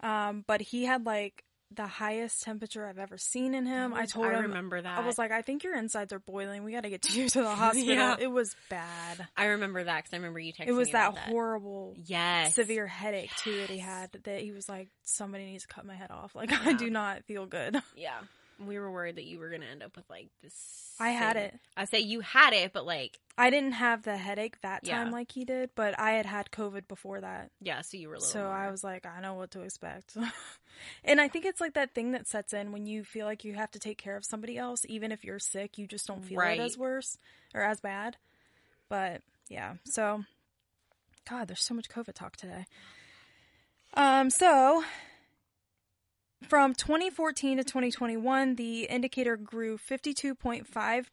Um, 0.00 0.44
but 0.46 0.60
he 0.60 0.84
had 0.84 1.06
like 1.06 1.44
the 1.76 1.86
highest 1.86 2.42
temperature 2.42 2.86
I've 2.86 2.98
ever 2.98 3.18
seen 3.18 3.54
in 3.54 3.66
him. 3.66 3.90
That 3.90 4.00
I 4.00 4.06
told 4.06 4.26
I 4.26 4.34
him, 4.34 4.42
remember 4.42 4.80
that. 4.80 4.98
I 4.98 5.06
was 5.06 5.18
like, 5.18 5.30
I 5.30 5.42
think 5.42 5.64
your 5.64 5.76
insides 5.76 6.12
are 6.12 6.18
boiling. 6.18 6.64
We 6.64 6.72
got 6.72 6.82
to 6.82 6.90
get 6.90 7.14
you 7.14 7.28
to 7.28 7.42
the 7.42 7.48
hospital. 7.54 7.94
Yeah. 7.94 8.16
It 8.18 8.30
was 8.30 8.54
bad. 8.70 9.26
I 9.36 9.46
remember 9.46 9.82
that 9.84 9.98
because 9.98 10.12
I 10.12 10.16
remember 10.16 10.38
you 10.38 10.52
texting. 10.52 10.68
It 10.68 10.72
was 10.72 10.90
that 10.90 11.10
about 11.10 11.18
horrible, 11.24 11.94
Yes, 12.04 12.54
severe 12.54 12.86
headache 12.86 13.30
too 13.36 13.56
that 13.58 13.70
he 13.70 13.78
had. 13.78 14.10
That 14.24 14.40
he 14.40 14.52
was 14.52 14.68
like, 14.68 14.88
somebody 15.02 15.44
needs 15.46 15.64
to 15.64 15.68
cut 15.74 15.84
my 15.84 15.94
head 15.94 16.10
off. 16.10 16.34
Like 16.34 16.52
I 16.66 16.72
do 16.72 16.90
not 16.90 17.24
feel 17.24 17.46
good. 17.46 17.76
Yeah, 17.96 18.18
We 18.58 18.78
were 18.78 18.90
worried 18.90 19.16
that 19.16 19.24
you 19.24 19.38
were 19.38 19.48
going 19.48 19.62
to 19.62 19.66
end 19.66 19.82
up 19.82 19.96
with 19.96 20.08
like 20.10 20.28
this. 20.42 20.94
I 21.00 21.10
had 21.10 21.36
it. 21.36 21.58
I 21.76 21.86
say 21.86 21.98
you 22.00 22.20
had 22.20 22.52
it, 22.52 22.72
but 22.72 22.86
like, 22.86 23.18
I 23.36 23.50
didn't 23.50 23.72
have 23.72 24.02
the 24.04 24.16
headache 24.16 24.60
that 24.62 24.84
time 24.84 25.08
Yeah. 25.08 25.12
like 25.12 25.32
he 25.32 25.44
did, 25.44 25.70
but 25.74 25.98
I 25.98 26.12
had 26.12 26.24
had 26.26 26.50
COVID 26.50 26.86
before 26.86 27.20
that. 27.20 27.50
yeah, 27.60 27.80
so 27.80 27.96
you 27.96 28.08
were 28.08 28.14
a 28.14 28.18
little. 28.18 28.32
So 28.32 28.46
I 28.46 28.70
was 28.70 28.84
like, 28.84 29.04
I 29.06 29.20
know 29.20 29.34
what 29.34 29.50
to 29.52 29.62
expect. 29.62 30.16
and 31.04 31.20
I 31.20 31.26
think 31.28 31.44
it's 31.44 31.60
like 31.60 31.74
that 31.74 31.94
thing 31.94 32.12
that 32.12 32.28
sets 32.28 32.52
in 32.52 32.70
when 32.70 32.86
you 32.86 33.02
feel 33.02 33.26
like 33.26 33.44
you 33.44 33.54
have 33.54 33.72
to 33.72 33.80
take 33.80 33.98
care 33.98 34.16
of 34.16 34.24
somebody 34.24 34.56
else, 34.56 34.82
even 34.88 35.10
if 35.10 35.24
you're 35.24 35.40
sick, 35.40 35.78
you 35.78 35.86
just 35.88 36.06
don't 36.06 36.24
feel 36.24 36.38
Right. 36.38 36.60
it 36.60 36.62
as 36.62 36.78
worse 36.78 37.18
or 37.54 37.62
as 37.62 37.80
bad. 37.80 38.16
But 38.88 39.22
yeah, 39.48 39.74
so 39.84 40.22
God, 41.28 41.48
there's 41.48 41.64
so 41.64 41.74
much 41.74 41.88
COVID 41.88 42.14
talk 42.14 42.36
today. 42.36 42.66
Um, 43.94 44.30
so 44.30 44.84
from 46.48 46.74
2014 46.74 47.58
to 47.58 47.64
2021, 47.64 48.56
the 48.56 48.84
indicator 48.84 49.36
grew 49.36 49.78
52.5 49.78 51.06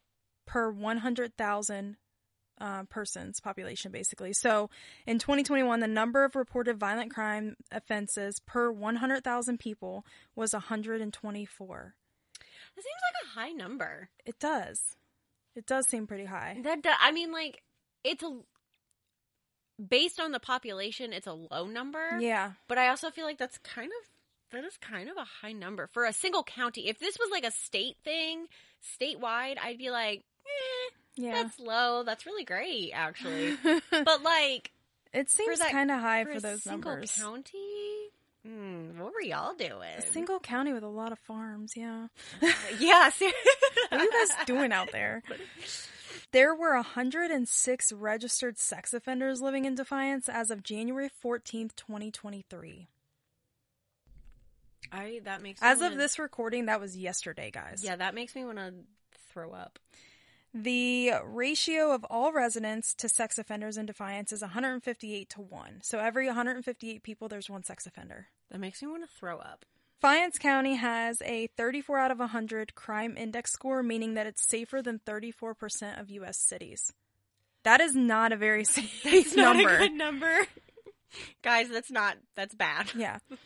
per 0.46 0.72
100,000 0.72 1.98
uh, 2.60 2.84
persons 2.84 3.40
population, 3.42 3.92
basically. 3.92 4.34
So 4.34 4.70
in 5.08 5.18
2021, 5.20 5.80
the 5.80 5.88
number 5.88 6.24
of 6.24 6.36
reported 6.36 6.78
violent 6.80 7.12
crime 7.14 7.56
offenses 7.72 8.40
per 8.46 8.72
100,000 8.72 9.60
people 9.60 10.06
was 10.36 10.54
124. 10.54 11.96
That 12.76 12.84
seems 12.84 12.86
like 12.86 13.26
a 13.26 13.40
high 13.40 13.52
number. 13.52 14.10
It 14.26 14.40
does. 14.40 14.96
It 15.56 15.66
does 15.66 15.88
seem 15.90 16.08
pretty 16.08 16.26
high. 16.26 16.58
That 16.64 16.80
I 17.02 17.12
mean, 17.12 17.32
like 17.32 17.64
it's 18.04 18.24
a 18.24 18.40
based 19.90 20.20
on 20.20 20.32
the 20.32 20.40
population, 20.40 21.12
it's 21.12 21.28
a 21.28 21.34
low 21.34 21.66
number. 21.66 22.20
Yeah. 22.20 22.52
but 22.68 22.78
I 22.78 22.90
also 22.90 23.10
feel 23.10 23.26
like 23.26 23.38
that's 23.38 23.58
kind 23.58 23.92
of 24.02 24.10
that 24.52 24.64
is 24.64 24.78
kind 24.78 25.10
of 25.10 25.18
a 25.18 25.26
high 25.42 25.52
number 25.54 25.88
for 25.88 26.06
a 26.06 26.14
single 26.14 26.44
county. 26.44 26.88
If 26.90 27.00
this 27.00 27.18
was 27.20 27.30
like 27.32 27.46
a 27.46 27.52
state 27.52 27.98
thing, 28.04 28.48
statewide, 29.00 29.58
I'd 29.62 29.78
be 29.78 29.92
like, 29.92 30.24
eh, 30.46 30.94
Yeah. 31.16 31.44
that's 31.44 31.60
low. 31.60 32.04
That's 32.04 32.26
really 32.26 32.44
great, 32.44 32.92
actually. 32.94 33.58
but 33.92 34.24
like 34.24 34.72
it 35.14 35.30
seems 35.30 35.60
kind 35.60 35.92
of 35.92 36.00
high 36.00 36.24
for, 36.24 36.32
for, 36.32 36.38
a 36.38 36.42
those 36.42 36.64
single 36.64 36.92
numbers. 36.92 37.12
county, 37.14 38.10
hmm, 38.46 39.00
what 39.00 39.14
were 39.14 39.22
y'all 39.22 39.54
doing? 39.56 39.96
A 39.98 40.02
single 40.02 40.40
county 40.40 40.74
with 40.74 40.84
a 40.84 40.88
lot 40.88 41.12
of 41.12 41.20
farms, 41.20 41.74
yeah. 41.76 42.08
yeah, 42.80 43.10
What 43.20 43.34
are 43.92 44.04
you 44.04 44.12
guys 44.12 44.46
doing 44.46 44.72
out 44.72 44.92
there? 44.92 45.24
There 46.34 46.56
were 46.56 46.76
106 46.76 47.92
registered 47.92 48.58
sex 48.58 48.94
offenders 48.94 49.42
living 49.42 49.66
in 49.66 49.76
Defiance 49.76 50.30
as 50.30 50.50
of 50.50 50.64
January 50.64 51.10
14th, 51.24 51.76
2023. 51.76 52.88
I 54.92 55.22
that 55.24 55.42
makes 55.42 55.62
As 55.62 55.78
of 55.78 55.84
wanna- 55.84 55.96
this 55.98 56.20
recording, 56.20 56.66
that 56.66 56.80
was 56.80 56.98
yesterday, 56.98 57.52
guys. 57.52 57.82
Yeah, 57.84 57.96
that 57.96 58.14
makes 58.16 58.36
me 58.36 58.44
want 58.46 58.58
to 58.58 58.74
throw 59.32 59.52
up. 59.52 59.80
The 60.54 61.14
ratio 61.24 61.94
of 61.94 62.04
all 62.10 62.34
residents 62.34 62.94
to 62.96 63.08
sex 63.08 63.38
offenders 63.38 63.78
in 63.78 63.86
Defiance 63.86 64.34
is 64.34 64.42
158 64.42 65.30
to 65.30 65.42
1. 65.42 65.80
So 65.82 66.00
every 66.00 66.28
158 66.28 67.04
people, 67.04 67.30
there's 67.30 67.50
one 67.50 67.64
sex 67.64 67.86
offender. 67.86 68.28
That 68.50 68.60
makes 68.60 68.82
me 68.82 68.90
want 68.90 69.04
to 69.04 69.16
throw 69.18 69.38
up. 69.38 69.64
Defiance 70.02 70.38
County 70.40 70.76
has 70.76 71.22
a 71.24 71.48
34 71.56 72.00
out 72.00 72.12
of 72.12 72.20
100 72.20 72.76
crime 72.76 73.16
index 73.18 73.54
score, 73.54 73.82
meaning 73.84 74.16
that 74.16 74.28
it's 74.28 74.46
safer 74.46 74.82
than 74.82 75.00
34% 75.00 76.00
of 76.02 76.10
U.S. 76.10 76.38
cities. 76.40 76.92
That 77.64 77.80
is 77.80 77.96
not 77.96 78.32
a 78.34 78.36
very 78.36 78.66
safe 78.66 79.36
number. 79.38 79.88
number. 79.90 80.48
Guys, 81.44 81.70
that's 81.70 81.92
not 81.92 82.18
that's 82.36 82.56
bad. 82.56 82.92
Yeah. 82.96 83.20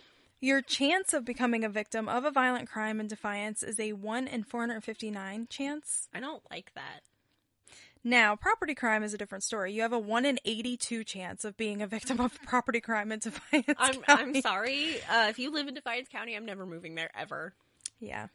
Your 0.41 0.61
chance 0.61 1.13
of 1.13 1.25
becoming 1.25 1.63
a 1.63 1.69
victim 1.69 2.09
of 2.09 2.25
a 2.25 2.31
violent 2.31 2.69
crime 2.69 2.99
in 2.99 3.07
Defiance 3.07 3.63
is 3.63 3.79
a 3.79 3.93
1 3.93 4.27
in 4.27 4.43
459 4.43 5.47
chance. 5.49 6.07
I 6.13 6.19
don't 6.19 6.43
like 6.51 6.71
that. 6.75 7.01
Now, 8.03 8.35
property 8.35 8.75
crime 8.75 9.01
is 9.01 9.15
a 9.15 9.17
different 9.17 9.43
story. 9.43 9.73
You 9.73 9.81
have 9.81 9.93
a 9.93 9.97
1 9.97 10.25
in 10.25 10.37
82 10.45 11.03
chance 11.03 11.43
of 11.43 11.57
being 11.57 11.81
a 11.81 11.87
victim 11.87 12.19
of 12.19 12.39
property 12.45 12.79
crime 12.79 13.11
in 13.11 13.19
Defiance 13.19 13.65
I'm 13.79 14.01
County. 14.01 14.23
I'm 14.37 14.41
sorry. 14.41 14.97
Uh, 15.09 15.27
if 15.29 15.39
you 15.39 15.51
live 15.51 15.67
in 15.67 15.73
Defiance 15.73 16.07
County, 16.09 16.35
I'm 16.35 16.45
never 16.45 16.65
moving 16.67 16.93
there 16.93 17.09
ever. 17.17 17.53
Yeah. 17.99 18.27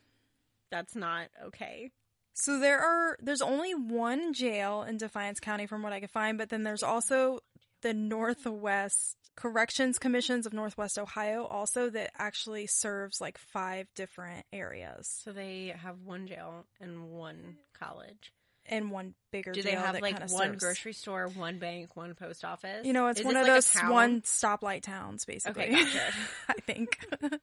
That's 0.70 0.96
not 0.96 1.28
okay. 1.46 1.92
So 2.34 2.58
there 2.58 2.80
are 2.80 3.18
there's 3.20 3.42
only 3.42 3.74
one 3.74 4.32
jail 4.32 4.82
in 4.82 4.96
Defiance 4.96 5.40
County 5.40 5.66
from 5.66 5.82
what 5.82 5.92
I 5.92 6.00
could 6.00 6.10
find, 6.10 6.38
but 6.38 6.48
then 6.48 6.62
there's 6.62 6.82
also 6.82 7.40
the 7.82 7.94
Northwest 7.94 9.16
Corrections 9.36 9.98
Commissions 9.98 10.44
of 10.46 10.52
Northwest 10.52 10.98
Ohio 10.98 11.44
also 11.46 11.88
that 11.90 12.10
actually 12.18 12.66
serves 12.66 13.20
like 13.20 13.38
five 13.38 13.86
different 13.94 14.44
areas 14.52 15.08
So 15.24 15.32
they 15.32 15.74
have 15.82 15.96
one 16.04 16.26
jail 16.26 16.66
and 16.80 17.10
one 17.10 17.56
college. 17.78 18.32
and 18.66 18.90
one 18.90 19.14
bigger 19.32 19.52
Do 19.52 19.62
jail 19.62 19.72
they 19.72 19.76
have 19.78 20.00
like 20.00 20.20
one 20.20 20.28
serves- 20.28 20.62
grocery 20.62 20.92
store, 20.92 21.28
one 21.28 21.58
bank, 21.58 21.96
one 21.96 22.14
post 22.14 22.44
office? 22.44 22.84
You 22.84 22.92
know, 22.92 23.08
it's 23.08 23.20
Is 23.20 23.24
one 23.26 23.34
this 23.34 23.42
of 23.42 23.48
like 23.48 23.62
those 23.82 23.90
one 23.90 24.20
stoplight 24.22 24.82
towns 24.82 25.24
basically. 25.24 25.64
Okay, 25.64 25.72
gotcha. 25.84 26.02
I 26.48 26.54
think. 26.66 26.98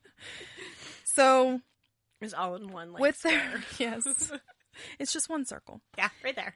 so 1.05 1.59
It's 2.21 2.33
all 2.33 2.55
in 2.55 2.67
one. 2.69 2.91
Like, 2.93 3.01
with 3.01 3.21
their 3.21 3.63
yes. 3.79 4.31
It's 4.99 5.11
just 5.13 5.29
one 5.29 5.45
circle. 5.45 5.81
yeah, 5.97 6.09
right 6.23 6.35
there. 6.35 6.55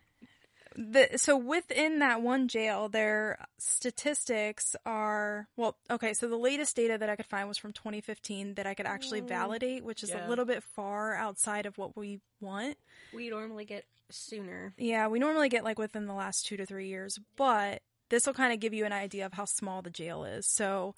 The 0.89 1.09
so 1.17 1.37
within 1.37 1.99
that 1.99 2.21
one 2.21 2.47
jail 2.47 2.89
their 2.89 3.37
statistics 3.59 4.75
are 4.85 5.47
well 5.55 5.77
okay 5.89 6.13
so 6.13 6.27
the 6.27 6.35
latest 6.37 6.75
data 6.75 6.97
that 6.97 7.09
i 7.09 7.15
could 7.15 7.25
find 7.27 7.47
was 7.47 7.57
from 7.57 7.71
2015 7.73 8.55
that 8.55 8.65
i 8.65 8.73
could 8.73 8.85
actually 8.87 9.21
Mm, 9.21 9.27
validate 9.27 9.83
which 9.83 10.01
is 10.01 10.09
yeah. 10.09 10.25
a 10.25 10.29
little 10.29 10.45
bit 10.45 10.63
far 10.63 11.13
outside 11.15 11.65
of 11.65 11.77
what 11.77 11.95
we 11.95 12.19
want 12.39 12.77
We 13.13 13.29
normally 13.29 13.65
get 13.65 13.85
sooner. 14.09 14.73
yeah 14.77 15.07
we 15.07 15.19
normally 15.19 15.49
get 15.49 15.63
like 15.63 15.77
within 15.77 16.05
the 16.07 16.13
last 16.13 16.45
two 16.45 16.57
to 16.57 16.65
three 16.65 16.87
years 16.87 17.19
but 17.35 17.81
this 18.09 18.25
will 18.25 18.33
kind 18.33 18.51
of 18.53 18.59
give 18.59 18.73
you 18.73 18.85
an 18.85 18.91
idea 18.93 19.25
of 19.25 19.33
how 19.33 19.45
small 19.45 19.81
the 19.81 19.89
jail 19.91 20.23
is 20.23 20.47
so 20.47 20.95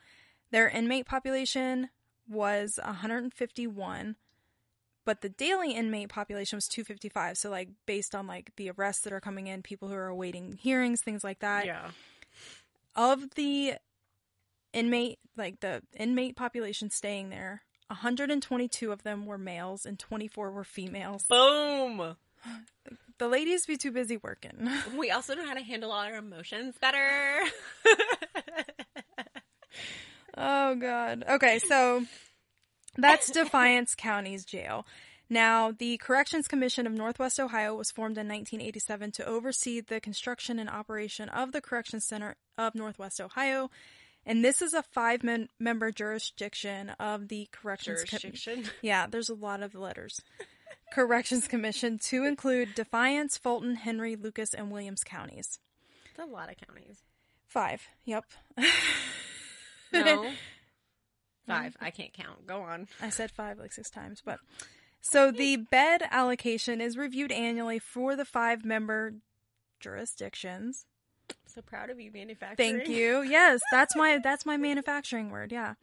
their 0.51 0.69
inmate 0.69 1.05
population 1.05 1.89
was 2.27 2.79
151 2.83 4.15
but 5.05 5.21
the 5.21 5.29
daily 5.29 5.73
inmate 5.73 6.09
population 6.09 6.57
was 6.57 6.67
255 6.67 7.37
so 7.37 7.49
like 7.49 7.69
based 7.85 8.15
on 8.15 8.27
like 8.27 8.51
the 8.55 8.69
arrests 8.71 9.03
that 9.03 9.13
are 9.13 9.19
coming 9.19 9.47
in 9.47 9.61
people 9.61 9.87
who 9.87 9.95
are 9.95 10.07
awaiting 10.07 10.53
hearings 10.53 11.01
things 11.01 11.23
like 11.23 11.39
that 11.39 11.65
yeah. 11.65 11.89
of 12.95 13.33
the 13.35 13.73
inmate 14.73 15.19
like 15.37 15.59
the 15.59 15.81
inmate 15.97 16.35
population 16.35 16.89
staying 16.89 17.29
there 17.29 17.63
122 17.87 18.91
of 18.91 19.03
them 19.03 19.25
were 19.25 19.37
males 19.37 19.85
and 19.85 19.99
24 19.99 20.51
were 20.51 20.63
females 20.63 21.25
Boom. 21.29 22.15
the 23.17 23.27
ladies 23.27 23.65
be 23.65 23.77
too 23.77 23.91
busy 23.91 24.17
working 24.17 24.69
We 24.97 25.11
also 25.11 25.35
know 25.35 25.45
how 25.45 25.53
to 25.53 25.63
handle 25.63 25.91
all 25.91 25.99
our 25.99 26.15
emotions 26.15 26.75
better. 26.79 27.39
oh 30.35 30.75
god 30.75 31.23
okay 31.29 31.59
so 31.59 32.03
that's 32.97 33.29
defiance 33.31 33.95
county's 33.97 34.45
jail 34.45 34.85
now 35.29 35.71
the 35.71 35.97
corrections 35.97 36.47
commission 36.47 36.85
of 36.85 36.93
northwest 36.93 37.39
ohio 37.39 37.73
was 37.75 37.91
formed 37.91 38.17
in 38.17 38.27
1987 38.27 39.11
to 39.11 39.25
oversee 39.25 39.79
the 39.81 39.99
construction 39.99 40.59
and 40.59 40.69
operation 40.69 41.29
of 41.29 41.51
the 41.51 41.61
corrections 41.61 42.05
center 42.05 42.35
of 42.57 42.75
northwest 42.75 43.19
ohio 43.21 43.69
and 44.25 44.43
this 44.43 44.61
is 44.61 44.73
a 44.73 44.83
five 44.83 45.21
men- 45.23 45.49
member 45.59 45.91
jurisdiction 45.91 46.91
of 46.99 47.27
the 47.27 47.49
corrections 47.51 48.03
Co- 48.03 48.17
Jurisdiction. 48.17 48.63
Yeah, 48.81 49.05
there's 49.05 49.27
a 49.27 49.33
lot 49.35 49.61
of 49.61 49.75
letters. 49.75 50.21
Corrections 50.93 51.45
Commission 51.47 51.97
to 52.03 52.23
include 52.23 52.73
Defiance, 52.73 53.37
Fulton, 53.37 53.75
Henry, 53.75 54.15
Lucas, 54.15 54.53
and 54.53 54.71
Williams 54.71 55.03
counties. 55.03 55.59
It's 56.09 56.19
a 56.19 56.25
lot 56.25 56.49
of 56.49 56.55
counties. 56.65 57.01
Five. 57.47 57.81
Yep. 58.05 58.23
No. 59.91 60.31
Five. 61.47 61.75
I 61.81 61.91
can't 61.91 62.13
count. 62.13 62.47
Go 62.47 62.61
on. 62.61 62.87
I 63.01 63.09
said 63.09 63.31
five 63.31 63.59
like 63.59 63.73
six 63.73 63.89
times, 63.89 64.21
but 64.23 64.39
so 65.01 65.31
the 65.31 65.57
bed 65.57 66.03
allocation 66.09 66.79
is 66.79 66.97
reviewed 66.97 67.31
annually 67.31 67.79
for 67.79 68.15
the 68.15 68.25
five 68.25 68.63
member 68.63 69.15
jurisdictions. 69.79 70.85
So 71.45 71.61
proud 71.61 71.89
of 71.89 71.99
you, 71.99 72.11
manufacturing. 72.11 72.77
Thank 72.77 72.89
you. 72.89 73.21
Yes, 73.27 73.61
that's 73.71 73.95
my 73.95 74.19
that's 74.23 74.45
my 74.45 74.57
manufacturing 74.57 75.29
word. 75.29 75.51
Yeah. 75.51 75.75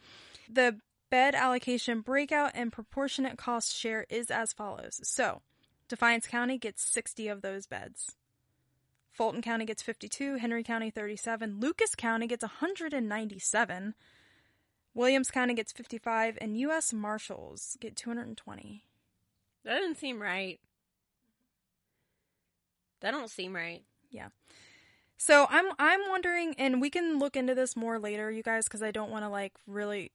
The 0.48 0.78
bed 1.10 1.34
allocation 1.34 2.00
breakout 2.00 2.52
and 2.54 2.72
proportionate 2.72 3.36
cost 3.36 3.76
share 3.76 4.06
is 4.08 4.30
as 4.30 4.52
follows. 4.52 5.00
So, 5.02 5.42
Defiance 5.88 6.26
County 6.26 6.56
gets 6.56 6.82
60 6.82 7.28
of 7.28 7.42
those 7.42 7.66
beds. 7.66 8.16
Fulton 9.12 9.42
County 9.42 9.64
gets 9.64 9.82
52, 9.82 10.36
Henry 10.36 10.62
County 10.62 10.88
37, 10.90 11.58
Lucas 11.58 11.94
County 11.96 12.26
gets 12.26 12.42
197, 12.42 13.94
Williams 14.94 15.30
County 15.30 15.54
gets 15.54 15.72
55, 15.72 16.38
and 16.40 16.58
US 16.58 16.92
Marshals 16.92 17.76
get 17.80 17.96
220. 17.96 18.84
That 19.64 19.78
doesn't 19.78 19.98
seem 19.98 20.20
right. 20.20 20.58
That 23.00 23.12
don't 23.12 23.30
seem 23.30 23.54
right. 23.54 23.82
Yeah. 24.10 24.28
So 25.16 25.46
I'm 25.50 25.66
I'm 25.78 26.00
wondering, 26.08 26.54
and 26.58 26.80
we 26.80 26.90
can 26.90 27.18
look 27.18 27.36
into 27.36 27.54
this 27.54 27.76
more 27.76 27.98
later, 27.98 28.30
you 28.30 28.42
guys, 28.42 28.64
because 28.64 28.82
I 28.82 28.90
don't 28.90 29.10
want 29.10 29.24
to 29.24 29.28
like 29.28 29.52
really 29.66 30.12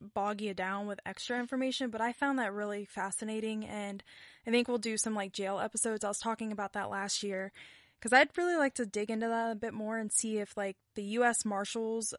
bog 0.00 0.40
you 0.40 0.54
down 0.54 0.86
with 0.86 1.00
extra 1.06 1.38
information, 1.38 1.90
but 1.90 2.00
I 2.00 2.12
found 2.12 2.38
that 2.38 2.52
really 2.52 2.84
fascinating 2.84 3.64
and 3.64 4.02
I 4.46 4.50
think 4.50 4.68
we'll 4.68 4.78
do 4.78 4.96
some 4.96 5.14
like 5.14 5.32
jail 5.32 5.58
episodes. 5.58 6.04
I 6.04 6.08
was 6.08 6.18
talking 6.18 6.52
about 6.52 6.72
that 6.74 6.90
last 6.90 7.22
year 7.22 7.52
because 7.98 8.12
I'd 8.12 8.36
really 8.36 8.56
like 8.56 8.74
to 8.74 8.86
dig 8.86 9.10
into 9.10 9.28
that 9.28 9.52
a 9.52 9.56
bit 9.56 9.74
more 9.74 9.98
and 9.98 10.12
see 10.12 10.38
if 10.38 10.56
like 10.56 10.76
the 10.94 11.02
US 11.02 11.44
Marshals 11.44 12.14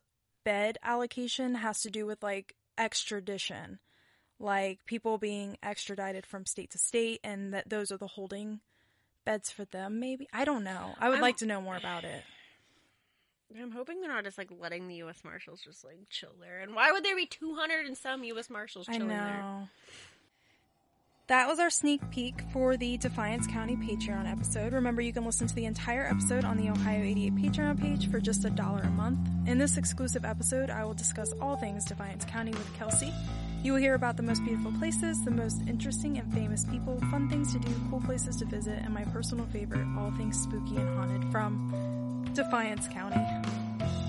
bed 0.48 0.78
allocation 0.82 1.56
has 1.56 1.82
to 1.82 1.90
do 1.90 2.06
with 2.06 2.24
like 2.24 2.56
extradition. 2.78 3.80
Like 4.40 4.80
people 4.86 5.18
being 5.18 5.58
extradited 5.62 6.26
from 6.26 6.46
state 6.46 6.72
to 6.72 6.78
state 6.78 7.20
and 7.24 7.54
that 7.54 7.70
those 7.70 7.92
are 7.92 7.98
the 7.98 8.08
holding 8.08 8.62
beds 9.26 9.50
for 9.52 9.66
them 9.66 10.00
maybe. 10.00 10.28
I 10.32 10.46
don't 10.46 10.64
know. 10.64 10.96
I 11.00 11.10
would 11.10 11.16
I'm- 11.16 11.22
like 11.22 11.38
to 11.38 11.46
know 11.46 11.60
more 11.62 11.76
about 11.76 12.04
it. 12.06 12.24
I'm 13.62 13.72
hoping 13.72 14.02
they're 14.02 14.10
not 14.10 14.26
just 14.26 14.38
like 14.38 14.50
letting 14.58 14.88
the 14.88 14.96
U.S. 14.96 15.22
Marshals 15.24 15.62
just 15.62 15.84
like 15.84 15.98
chill 16.10 16.36
there. 16.40 16.60
And 16.60 16.76
why 16.76 16.92
would 16.92 17.04
there 17.04 17.16
be 17.16 17.26
200 17.26 17.86
and 17.86 17.98
some 17.98 18.24
U.S. 18.26 18.50
Marshals 18.50 18.88
I 18.90 18.94
chilling 18.94 19.08
know. 19.08 19.16
there? 19.16 19.70
That 21.28 21.50
was 21.50 21.60
our 21.60 21.70
sneak 21.70 22.10
peek 22.10 22.42
for 22.54 22.78
the 22.78 22.96
Defiance 22.96 23.48
County 23.48 23.76
Patreon 23.76 24.32
episode. 24.32 24.72
Remember, 24.72 25.02
you 25.02 25.12
can 25.12 25.26
listen 25.26 25.46
to 25.46 25.54
the 25.54 25.66
entire 25.66 26.08
episode 26.08 26.46
on 26.46 26.56
the 26.56 26.70
Ohio 26.70 27.04
88 27.04 27.36
Patreon 27.36 27.82
page 27.82 28.10
for 28.10 28.22
just 28.22 28.46
a 28.46 28.50
dollar 28.50 28.80
a 28.84 28.90
month. 28.90 29.20
In 29.46 29.58
this 29.58 29.76
exclusive 29.76 30.24
episode, 30.24 30.70
I 30.70 30.86
will 30.86 30.94
discuss 30.94 31.34
all 31.42 31.58
things 31.58 31.84
Defiance 31.84 32.24
County 32.24 32.52
with 32.52 32.74
Kelsey. 32.78 33.14
You 33.62 33.74
will 33.74 33.80
hear 33.80 33.96
about 33.96 34.16
the 34.16 34.24
most 34.24 34.42
beautiful 34.46 34.72
places, 34.80 35.22
the 35.26 35.32
most 35.32 35.60
interesting 35.68 36.18
and 36.18 36.34
famous 36.34 36.64
people, 36.64 36.98
fun 37.12 37.28
things 37.28 37.52
to 37.52 37.60
do, 37.60 37.74
cool 37.90 38.00
places 38.00 38.38
to 38.38 38.46
visit, 38.46 38.80
and 38.82 38.94
my 38.94 39.04
personal 39.04 39.48
favorite, 39.48 39.86
all 39.98 40.12
things 40.12 40.42
spooky 40.42 40.78
and 40.78 40.98
haunted 40.98 41.30
from 41.30 42.24
Defiance 42.34 42.88
County. 42.88 43.20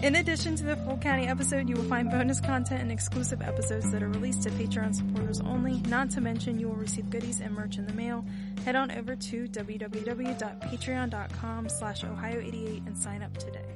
In 0.01 0.14
addition 0.14 0.55
to 0.57 0.64
the 0.64 0.76
full 0.76 0.96
county 0.96 1.26
episode, 1.26 1.68
you 1.68 1.74
will 1.74 1.82
find 1.84 2.09
bonus 2.09 2.40
content 2.40 2.82
and 2.82 2.92
exclusive 2.92 3.42
episodes 3.42 3.90
that 3.90 4.01
are 4.01 4.09
released 4.09 4.42
to 4.42 4.51
Patreon 4.51 4.94
supporters 4.94 5.40
only. 5.40 5.80
Not 5.88 6.09
to 6.11 6.20
mention, 6.20 6.61
you 6.61 6.68
will 6.68 6.76
receive 6.76 7.11
goodies 7.11 7.40
and 7.40 7.53
merch 7.53 7.78
in 7.78 7.86
the 7.86 7.92
mail. 7.92 8.24
Head 8.64 8.76
on 8.76 8.92
over 8.92 9.16
to 9.16 9.49
www.patreon.com 9.49 11.68
slash 11.68 12.05
Ohio88 12.05 12.86
and 12.86 12.96
sign 12.96 13.24
up 13.24 13.36
today. 13.38 13.74